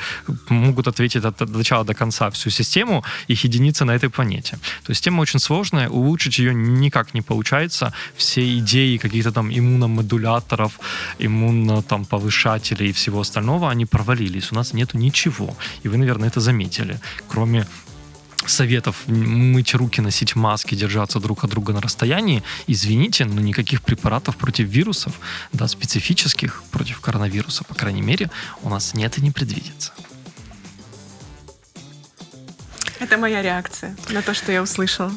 могут 0.49 0.87
ответить 0.87 1.25
от, 1.25 1.41
от 1.41 1.49
начала 1.49 1.85
до 1.85 1.92
конца 1.93 2.29
всю 2.29 2.49
систему, 2.49 3.03
их 3.27 3.43
единицы 3.43 3.85
на 3.85 3.95
этой 3.95 4.09
планете. 4.09 4.57
То 4.83 4.91
есть 4.91 4.99
система 4.99 5.21
очень 5.21 5.39
сложная, 5.39 5.89
улучшить 5.89 6.39
ее 6.39 6.53
никак 6.53 7.13
не 7.13 7.21
получается. 7.21 7.93
Все 8.15 8.41
идеи 8.59 8.97
каких-то 8.97 9.31
там 9.31 9.49
иммуномодуляторов, 9.49 10.79
повышателей 12.09 12.89
и 12.89 12.93
всего 12.93 13.19
остального, 13.19 13.69
они 13.69 13.85
провалились. 13.85 14.51
У 14.51 14.55
нас 14.55 14.73
нету 14.73 14.97
ничего. 14.97 15.55
И 15.83 15.89
вы, 15.89 15.97
наверное, 15.97 16.29
это 16.29 16.39
заметили. 16.39 16.99
Кроме 17.27 17.65
советов 18.45 18.95
мыть 19.07 19.73
руки, 19.73 20.01
носить 20.01 20.35
маски, 20.35 20.75
держаться 20.75 21.19
друг 21.19 21.43
от 21.43 21.49
друга 21.49 21.73
на 21.73 21.81
расстоянии, 21.81 22.43
извините, 22.67 23.25
но 23.25 23.41
никаких 23.41 23.81
препаратов 23.81 24.35
против 24.35 24.67
вирусов, 24.67 25.13
да, 25.53 25.67
специфических 25.67 26.63
против 26.71 26.99
коронавируса, 26.99 27.63
по 27.63 27.75
крайней 27.75 28.01
мере, 28.01 28.29
у 28.61 28.69
нас 28.69 28.93
нет 28.93 29.17
и 29.17 29.21
не 29.21 29.31
предвидится. 29.31 29.93
Это 33.03 33.17
моя 33.17 33.41
реакция 33.41 33.95
на 34.09 34.21
то, 34.21 34.33
что 34.33 34.53
я 34.53 34.61
услышала. 34.61 35.11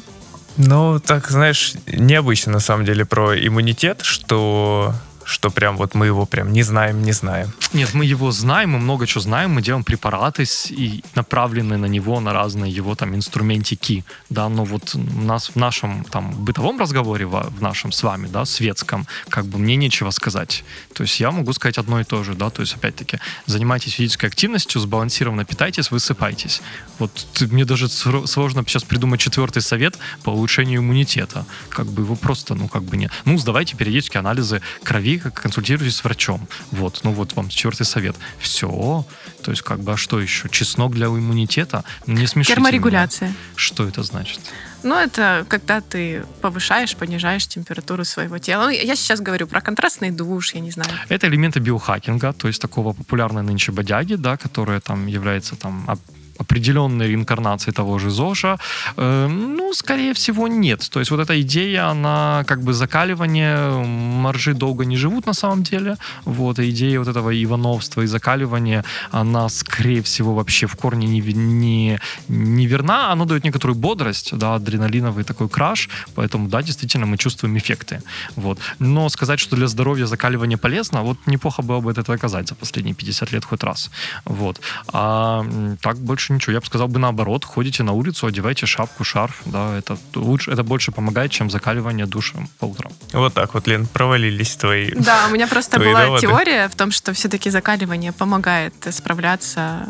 Ну, 0.57 0.99
так, 0.99 1.29
знаешь, 1.29 1.75
необычно 1.85 2.51
на 2.51 2.59
самом 2.59 2.83
деле 2.83 3.05
про 3.05 3.33
иммунитет, 3.33 4.01
что 4.01 4.93
что 5.27 5.49
прям 5.49 5.75
вот 5.75 5.93
мы 5.93 6.05
его 6.05 6.25
прям 6.25 6.53
не 6.53 6.63
знаем, 6.63 7.03
не 7.03 7.11
знаем. 7.11 7.51
Нет, 7.73 7.93
мы 7.93 8.05
его 8.05 8.31
знаем, 8.31 8.71
мы 8.71 8.79
много 8.79 9.05
чего 9.05 9.21
знаем, 9.21 9.51
мы 9.51 9.61
делаем 9.61 9.83
препараты 9.83 10.45
и 10.69 11.03
направленные 11.15 11.77
на 11.77 11.85
него, 11.85 12.21
на 12.21 12.31
разные 12.31 12.71
его 12.71 12.95
там 12.95 13.13
инструментики, 13.13 14.05
да, 14.29 14.47
но 14.47 14.63
вот 14.63 14.95
у 14.95 15.21
нас 15.21 15.49
в 15.49 15.55
нашем 15.57 16.05
там 16.05 16.31
бытовом 16.31 16.79
разговоре, 16.79 17.25
в, 17.25 17.61
нашем 17.61 17.91
с 17.91 18.03
вами, 18.03 18.27
да, 18.27 18.45
светском, 18.45 19.05
как 19.27 19.45
бы 19.45 19.57
мне 19.57 19.75
нечего 19.75 20.11
сказать. 20.11 20.63
То 20.93 21.03
есть 21.03 21.19
я 21.19 21.29
могу 21.31 21.51
сказать 21.51 21.77
одно 21.77 21.99
и 21.99 22.05
то 22.05 22.23
же, 22.23 22.33
да, 22.33 22.49
то 22.49 22.61
есть 22.61 22.75
опять-таки 22.75 23.19
занимайтесь 23.47 23.93
физической 23.93 24.27
активностью, 24.27 24.79
сбалансированно 24.79 25.43
питайтесь, 25.43 25.91
высыпайтесь. 25.91 26.61
Вот 26.99 27.11
мне 27.51 27.65
даже 27.65 27.89
сложно 27.89 28.63
сейчас 28.65 28.83
придумать 28.83 29.19
четвертый 29.19 29.61
совет 29.61 29.97
по 30.23 30.29
улучшению 30.29 30.79
иммунитета. 30.79 31.45
Как 31.69 31.87
бы 31.87 32.03
его 32.03 32.15
просто, 32.15 32.55
ну, 32.55 32.69
как 32.69 32.83
бы 32.83 32.95
нет. 32.95 33.11
Ну, 33.25 33.37
сдавайте 33.37 33.75
периодические 33.75 34.19
анализы 34.19 34.61
крови, 34.83 35.16
как 35.19 35.33
консультируйтесь 35.33 35.95
с 35.97 36.03
врачом. 36.03 36.47
Вот, 36.71 37.01
ну 37.03 37.11
вот 37.11 37.33
вам 37.35 37.49
четвертый 37.49 37.85
совет. 37.85 38.15
Все. 38.39 39.05
То 39.43 39.51
есть, 39.51 39.63
как 39.63 39.79
бы, 39.79 39.93
а 39.93 39.97
что 39.97 40.19
еще? 40.19 40.49
Чеснок 40.49 40.93
для 40.93 41.07
иммунитета? 41.07 41.83
Не 42.05 42.27
смешите 42.27 42.55
Терморегуляция. 42.55 43.29
меня. 43.29 43.37
Что 43.55 43.87
это 43.87 44.03
значит? 44.03 44.39
Ну, 44.83 44.95
это 44.95 45.45
когда 45.49 45.81
ты 45.81 46.23
повышаешь, 46.41 46.95
понижаешь 46.95 47.47
температуру 47.47 48.05
своего 48.05 48.37
тела. 48.37 48.65
Ну, 48.65 48.69
я 48.69 48.95
сейчас 48.95 49.21
говорю 49.21 49.47
про 49.47 49.61
контрастный 49.61 50.11
душ, 50.11 50.53
я 50.53 50.59
не 50.61 50.71
знаю. 50.71 50.89
Это 51.09 51.27
элементы 51.27 51.59
биохакинга, 51.59 52.33
то 52.33 52.47
есть 52.47 52.61
такого 52.61 52.93
популярной 52.93 53.43
нынче 53.43 53.71
бодяги, 53.71 54.15
да, 54.15 54.37
которая 54.37 54.79
там 54.79 55.07
является 55.07 55.55
там 55.55 55.85
оп- 55.89 55.99
определенной 56.37 57.07
реинкарнацией 57.07 57.73
того 57.73 57.99
же 57.99 58.09
ЗОЖа, 58.09 58.57
Э, 58.95 59.27
ну, 59.27 59.73
скорее 59.73 60.13
всего, 60.13 60.47
нет. 60.47 60.87
То 60.89 60.99
есть 60.99 61.11
вот 61.11 61.19
эта 61.19 61.39
идея, 61.41 61.89
она 61.89 62.43
как 62.47 62.61
бы 62.63 62.73
закаливание, 62.73 63.69
моржи 63.83 64.53
долго 64.53 64.85
не 64.85 64.97
живут 64.97 65.25
на 65.25 65.33
самом 65.33 65.63
деле, 65.63 65.97
вот, 66.25 66.59
и 66.59 66.69
идея 66.69 66.99
вот 66.99 67.07
этого 67.07 67.31
ивановства 67.31 68.01
и 68.01 68.07
закаливания, 68.07 68.83
она, 69.11 69.49
скорее 69.49 70.01
всего, 70.01 70.33
вообще 70.33 70.67
в 70.67 70.75
корне 70.75 71.07
не, 71.07 71.21
не, 71.21 71.99
не 72.27 72.67
верна, 72.67 73.11
она 73.11 73.25
дает 73.25 73.43
некоторую 73.43 73.75
бодрость, 73.75 74.37
да, 74.37 74.55
адреналиновый 74.55 75.23
такой 75.23 75.49
краш, 75.49 75.89
поэтому, 76.15 76.47
да, 76.47 76.61
действительно, 76.61 77.05
мы 77.05 77.17
чувствуем 77.17 77.57
эффекты, 77.57 78.01
вот. 78.35 78.59
Но 78.79 79.09
сказать, 79.09 79.39
что 79.39 79.55
для 79.55 79.67
здоровья 79.67 80.05
закаливание 80.05 80.57
полезно, 80.57 81.03
вот 81.03 81.17
неплохо 81.25 81.61
было 81.61 81.79
бы 81.79 81.91
от 81.91 81.97
этого 81.97 82.15
оказать 82.15 82.47
за 82.47 82.55
последние 82.55 82.95
50 82.95 83.31
лет 83.31 83.45
хоть 83.45 83.63
раз, 83.63 83.91
вот. 84.25 84.59
А 84.93 85.45
так 85.81 85.97
больше 85.97 86.26
ничего. 86.33 86.53
Я 86.53 86.59
бы 86.59 86.65
сказал 86.65 86.87
бы 86.87 86.99
наоборот, 86.99 87.45
ходите 87.45 87.83
на 87.83 87.93
улицу, 87.93 88.27
одевайте 88.27 88.65
шапку, 88.65 89.03
шарф, 89.03 89.41
да, 89.45 89.77
это 89.77 89.97
лучше, 90.15 90.51
это 90.51 90.63
больше 90.63 90.91
помогает, 90.91 91.31
чем 91.31 91.49
закаливание 91.49 92.05
душем 92.05 92.49
по 92.59 92.65
утрам. 92.65 92.91
Вот 93.13 93.33
так 93.33 93.53
вот, 93.53 93.67
Лен, 93.67 93.87
провалились 93.87 94.55
твои. 94.55 94.91
Да, 94.91 95.27
у 95.29 95.33
меня 95.33 95.47
просто 95.47 95.79
была 95.79 96.05
доводы. 96.05 96.21
теория 96.21 96.67
в 96.67 96.75
том, 96.75 96.91
что 96.91 97.13
все-таки 97.13 97.49
закаливание 97.49 98.11
помогает 98.11 98.73
справляться 98.91 99.87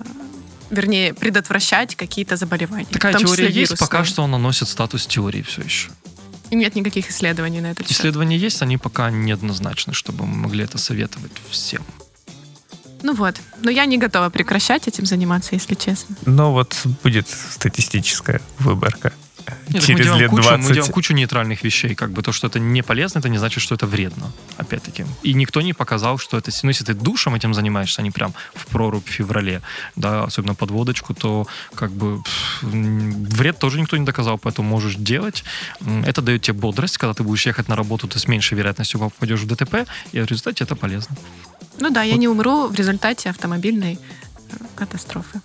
вернее, 0.69 1.13
предотвращать 1.13 1.95
какие-то 1.95 2.35
заболевания. 2.35 2.87
Такая 2.91 3.13
теория 3.13 3.49
есть, 3.49 3.77
пока 3.79 4.03
что 4.03 4.23
она 4.23 4.37
носит 4.37 4.67
статус 4.67 5.07
теории 5.07 5.41
все 5.41 5.61
еще. 5.61 5.89
И 6.49 6.55
нет 6.55 6.75
никаких 6.75 7.09
исследований 7.09 7.61
на 7.61 7.67
этот 7.71 7.87
счет. 7.87 7.97
Исследования 7.97 8.37
есть, 8.37 8.61
они 8.61 8.77
пока 8.77 9.09
неоднозначны, 9.09 9.93
чтобы 9.93 10.25
мы 10.25 10.35
могли 10.35 10.63
это 10.63 10.77
советовать 10.77 11.31
всем. 11.49 11.83
Ну 13.03 13.13
вот. 13.13 13.35
Но 13.61 13.69
я 13.69 13.85
не 13.85 13.97
готова 13.97 14.29
прекращать 14.29 14.87
этим 14.87 15.05
заниматься, 15.05 15.55
если 15.55 15.75
честно. 15.75 16.15
Но 16.25 16.51
вот 16.51 16.75
будет 17.03 17.27
статистическая 17.27 18.41
выборка. 18.59 19.13
Нет, 19.47 19.57
так 19.67 19.73
мы 19.73 19.81
Через 19.81 20.05
делаем, 20.05 20.21
лет 20.21 20.29
кучу, 20.29 20.43
20. 20.43 20.67
мы 20.67 20.73
делаем 20.73 20.93
кучу 20.93 21.13
нейтральных 21.13 21.63
вещей. 21.63 21.95
Как 21.95 22.11
бы 22.11 22.21
то, 22.21 22.31
что 22.31 22.47
это 22.47 22.59
не 22.59 22.81
полезно, 22.81 23.19
это 23.19 23.29
не 23.29 23.37
значит, 23.37 23.63
что 23.63 23.75
это 23.75 23.87
вредно. 23.87 24.31
Опять-таки. 24.57 25.05
И 25.23 25.33
никто 25.33 25.61
не 25.61 25.73
показал, 25.73 26.17
что 26.17 26.37
это... 26.37 26.51
Ну, 26.63 26.69
если 26.69 26.83
ты 26.83 26.93
душем 26.93 27.35
этим 27.35 27.53
занимаешься, 27.53 28.01
а 28.01 28.03
не 28.03 28.11
прям 28.11 28.33
в 28.53 28.65
прорубь 28.67 29.07
в 29.07 29.11
феврале, 29.11 29.61
да, 29.95 30.23
особенно 30.23 30.55
под 30.55 30.71
водочку, 30.71 31.13
то 31.13 31.47
как 31.75 31.91
бы 31.91 32.21
пф, 32.23 32.63
м, 32.63 33.23
вред 33.25 33.59
тоже 33.59 33.79
никто 33.79 33.97
не 33.97 34.05
доказал, 34.05 34.37
поэтому 34.37 34.69
можешь 34.69 34.95
делать. 34.95 35.43
Это 36.05 36.21
дает 36.21 36.41
тебе 36.41 36.53
бодрость. 36.53 36.97
Когда 36.97 37.13
ты 37.13 37.23
будешь 37.23 37.45
ехать 37.45 37.67
на 37.67 37.75
работу, 37.75 38.07
ты 38.07 38.19
с 38.19 38.27
меньшей 38.27 38.57
вероятностью 38.57 38.99
попадешь 38.99 39.41
в 39.41 39.47
ДТП, 39.47 39.87
и 40.11 40.19
в 40.19 40.25
результате 40.25 40.63
это 40.63 40.75
полезно. 40.75 41.15
Ну 41.79 41.89
да, 41.89 42.03
я 42.03 42.17
не 42.17 42.27
умру 42.27 42.67
в 42.67 42.75
результате 42.75 43.29
автомобильной 43.29 43.99
э, 44.51 44.55
катастрофы. 44.75 45.41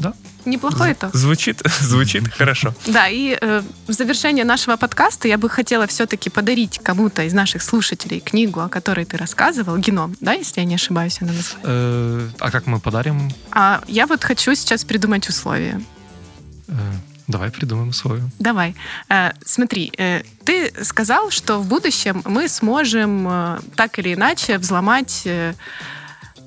Да. 0.00 0.12
Неплохой 0.46 0.92
итог. 0.92 1.14
Звучит, 1.14 1.62
звучит 1.80 2.26
хорошо. 2.32 2.74
Да, 2.86 3.08
и 3.08 3.38
э, 3.40 3.62
в 3.86 3.92
завершение 3.92 4.44
нашего 4.44 4.76
подкаста 4.76 5.28
я 5.28 5.36
бы 5.38 5.48
хотела 5.50 5.86
все-таки 5.86 6.30
подарить 6.30 6.80
кому-то 6.82 7.22
из 7.22 7.32
наших 7.34 7.62
слушателей 7.62 8.20
книгу, 8.20 8.60
о 8.60 8.68
которой 8.68 9.04
ты 9.04 9.16
рассказывал, 9.18 9.76
«Геном», 9.76 10.16
да, 10.20 10.32
если 10.32 10.60
я 10.60 10.66
не 10.66 10.74
ошибаюсь, 10.76 11.18
она 11.20 11.32
называется. 11.32 11.56
Э, 11.64 12.28
А 12.40 12.50
как 12.50 12.66
мы 12.66 12.80
подарим? 12.80 13.30
А 13.52 13.82
я 13.86 14.06
вот 14.06 14.24
хочу 14.24 14.54
сейчас 14.54 14.84
придумать 14.84 15.28
условия. 15.28 15.80
Э, 16.68 16.72
Давай 17.28 17.50
придумаем 17.50 17.92
свою. 17.92 18.28
Давай. 18.40 18.74
Э, 19.08 19.30
смотри, 19.44 19.92
э, 19.98 20.22
ты 20.44 20.72
сказал, 20.82 21.30
что 21.30 21.58
в 21.60 21.66
будущем 21.68 22.22
мы 22.24 22.48
сможем 22.48 23.28
э, 23.28 23.58
так 23.76 23.98
или 24.00 24.14
иначе 24.14 24.58
взломать 24.58 25.22
э, 25.26 25.54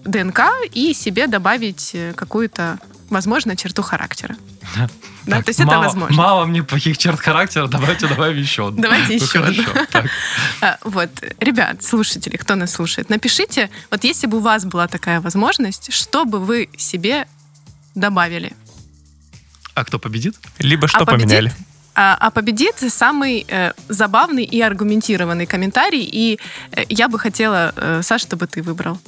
ДНК 0.03 0.41
и 0.73 0.93
себе 0.93 1.27
добавить 1.27 1.95
какую-то, 2.15 2.79
возможно, 3.09 3.55
черту 3.55 3.81
характера. 3.81 4.35
Да, 4.75 4.89
Так, 5.25 5.45
то 5.45 5.49
есть 5.49 5.59
это 5.59 5.67
мало, 5.71 5.83
возможно. 5.83 6.15
Мало 6.15 6.45
мне 6.45 6.63
плохих 6.63 6.97
черт 6.97 7.19
характера, 7.19 7.67
давайте 7.67 8.07
добавим 8.07 8.37
еще. 8.37 8.67
одну. 8.67 8.81
Давайте 8.81 9.07
Ну, 9.09 9.13
еще 9.15 9.39
одну. 9.39 9.63
А, 10.61 10.77
Вот, 10.83 11.09
ребят, 11.39 11.83
слушатели, 11.83 12.37
кто 12.37 12.55
нас 12.55 12.71
слушает, 12.73 13.09
напишите, 13.09 13.69
вот 13.91 14.03
если 14.03 14.27
бы 14.27 14.37
у 14.37 14.41
вас 14.41 14.65
была 14.65 14.87
такая 14.87 15.21
возможность, 15.21 15.93
что 15.93 16.25
бы 16.25 16.39
вы 16.39 16.69
себе 16.77 17.27
добавили? 17.95 18.53
А 19.75 19.83
кто 19.85 19.99
победит? 19.99 20.35
Либо 20.59 20.87
что 20.87 20.99
А 20.99 21.05
победит? 21.05 21.27
поменяли. 21.27 21.53
А, 21.95 22.17
а 22.19 22.31
победит 22.31 22.75
самый 22.89 23.45
э, 23.47 23.71
забавный 23.87 24.43
и 24.43 24.59
аргументированный 24.61 25.45
комментарий, 25.45 26.03
и 26.03 26.39
э, 26.71 26.85
я 26.89 27.07
бы 27.07 27.19
хотела, 27.19 27.71
э, 27.75 28.01
Саш, 28.03 28.21
чтобы 28.21 28.47
ты 28.47 28.63
выбрал. 28.63 28.99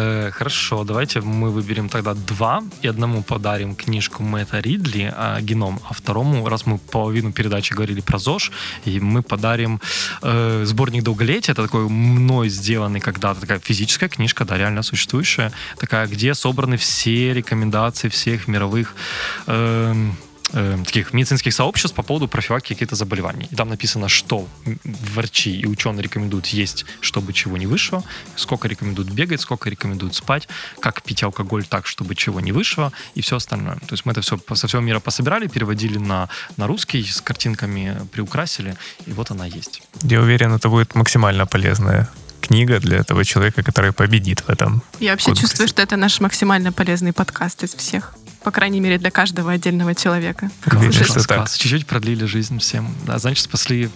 Э, 0.00 0.30
хорошо, 0.30 0.84
давайте 0.84 1.20
мы 1.20 1.50
выберем 1.50 1.88
тогда 1.88 2.14
два, 2.14 2.62
и 2.82 2.88
одному 2.88 3.22
подарим 3.22 3.74
книжку 3.74 4.22
Мэтта 4.22 4.60
Ридли 4.60 5.12
а, 5.16 5.40
«Геном», 5.40 5.80
а 5.88 5.92
второму, 5.92 6.48
раз 6.48 6.66
мы 6.66 6.78
половину 6.78 7.32
передачи 7.32 7.74
говорили 7.74 8.00
про 8.00 8.18
ЗОЖ, 8.18 8.52
и 8.84 9.00
мы 9.00 9.22
подарим 9.22 9.80
э, 10.22 10.64
сборник 10.66 11.02
долголетия, 11.02 11.52
это 11.52 11.62
такой 11.62 11.88
мной 11.88 12.48
сделанный 12.48 13.00
когда-то, 13.00 13.40
такая 13.40 13.58
физическая 13.58 14.08
книжка, 14.08 14.44
да, 14.44 14.56
реально 14.56 14.82
существующая, 14.82 15.50
такая, 15.78 16.06
где 16.06 16.34
собраны 16.34 16.76
все 16.76 17.34
рекомендации 17.34 18.08
всех 18.08 18.46
мировых 18.46 18.94
эм, 19.46 20.16
э, 20.52 20.78
таких 20.84 21.12
медицинских 21.12 21.52
сообществ 21.52 21.94
по 21.96 22.02
поводу 22.02 22.28
профилактики 22.28 22.74
каких-то 22.74 22.96
заболеваний. 22.96 23.48
И 23.50 23.56
там 23.56 23.68
написано, 23.68 24.08
что 24.08 24.48
врачи 24.84 25.60
и 25.60 25.66
ученые 25.66 26.02
рекомендуют 26.02 26.46
есть, 26.46 26.84
чтобы 27.00 27.32
чего 27.32 27.56
не 27.56 27.66
вышло, 27.66 28.04
сколько 28.36 28.68
рекомендуют 28.68 29.10
бегать, 29.10 29.40
сколько 29.40 29.70
рекомендуют 29.70 30.14
спать, 30.14 30.48
как 30.80 31.02
пить 31.02 31.22
алкоголь 31.22 31.64
так, 31.64 31.86
чтобы 31.86 32.14
чего 32.14 32.40
не 32.40 32.52
вышло, 32.52 32.92
и 33.14 33.20
все 33.20 33.36
остальное. 33.36 33.76
То 33.76 33.92
есть 33.92 34.04
мы 34.04 34.12
это 34.12 34.20
все 34.20 34.38
со 34.54 34.66
всего 34.66 34.82
мира 34.82 35.00
пособирали, 35.00 35.46
переводили 35.46 35.98
на, 35.98 36.28
на 36.56 36.66
русский, 36.66 37.04
с 37.04 37.20
картинками 37.20 37.96
приукрасили, 38.12 38.76
и 39.06 39.12
вот 39.12 39.30
она 39.30 39.46
есть. 39.46 39.82
Я 40.02 40.20
уверен, 40.20 40.52
это 40.52 40.68
будет 40.68 40.94
максимально 40.94 41.46
полезная 41.46 42.08
книга 42.40 42.80
для 42.80 43.02
того 43.02 43.24
человека, 43.24 43.62
который 43.62 43.92
победит 43.92 44.40
в 44.40 44.48
этом. 44.48 44.82
Я 45.00 45.12
вообще 45.12 45.26
Конкурсе. 45.26 45.46
чувствую, 45.46 45.68
что 45.68 45.82
это 45.82 45.96
наш 45.96 46.20
максимально 46.20 46.72
полезный 46.72 47.12
подкаст 47.12 47.62
из 47.64 47.74
всех. 47.74 48.14
По 48.42 48.50
крайней 48.50 48.80
мере, 48.80 48.98
для 48.98 49.10
каждого 49.10 49.52
отдельного 49.52 49.94
человека. 49.94 50.50
Класс, 50.62 50.96
так. 50.96 51.26
класс. 51.26 51.56
Чуть-чуть 51.56 51.86
продлили 51.86 52.24
жизнь 52.24 52.58
всем. 52.58 52.94
Да, 53.06 53.18
значит, 53.18 53.44
спасли 53.44 53.90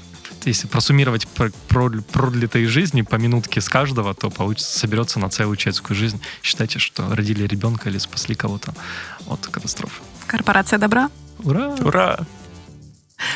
если 0.44 0.66
просуммировать 0.66 1.28
про- 1.28 1.52
про- 1.68 2.02
продлитые 2.10 2.66
жизни 2.66 3.02
по 3.02 3.14
минутке 3.14 3.60
с 3.60 3.68
каждого, 3.68 4.12
то 4.12 4.28
получится, 4.28 4.76
соберется 4.76 5.20
на 5.20 5.28
целую 5.30 5.56
человеческую 5.56 5.96
жизнь. 5.96 6.20
Считайте, 6.42 6.80
что 6.80 7.14
родили 7.14 7.46
ребенка 7.46 7.88
или 7.88 7.98
спасли 7.98 8.34
кого-то 8.34 8.74
от 9.26 9.46
катастрофы. 9.46 10.02
Корпорация 10.26 10.80
добра. 10.80 11.10
Ура! 11.38 11.76
Ура! 11.80 12.18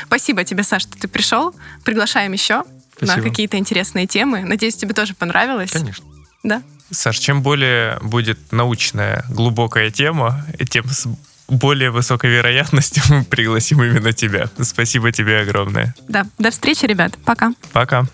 Спасибо 0.07 0.43
тебе, 0.45 0.65
Саш, 0.65 0.83
что 0.83 0.99
ты 0.99 1.07
пришел. 1.07 1.55
Приглашаем 1.85 2.33
еще 2.33 2.65
на 3.01 3.07
Спасибо. 3.07 3.29
какие-то 3.29 3.57
интересные 3.57 4.07
темы. 4.07 4.41
Надеюсь, 4.41 4.75
тебе 4.75 4.95
тоже 4.95 5.15
понравилось. 5.15 5.71
Конечно. 5.71 6.05
Да. 6.43 6.63
Саш, 6.91 7.19
чем 7.19 7.43
более 7.43 7.99
будет 8.01 8.53
научная, 8.53 9.25
глубокая 9.29 9.91
тема, 9.91 10.45
тем 10.71 10.87
с 10.89 11.07
более 11.49 11.91
высокой 11.91 12.31
вероятностью 12.31 13.03
мы 13.09 13.25
пригласим 13.25 13.83
именно 13.83 14.13
тебя. 14.13 14.49
Спасибо 14.61 15.13
тебе 15.13 15.41
огромное. 15.41 15.95
Да. 16.09 16.27
До 16.39 16.51
встречи, 16.51 16.85
ребят. 16.87 17.17
Пока. 17.25 17.53
Пока. 17.73 18.07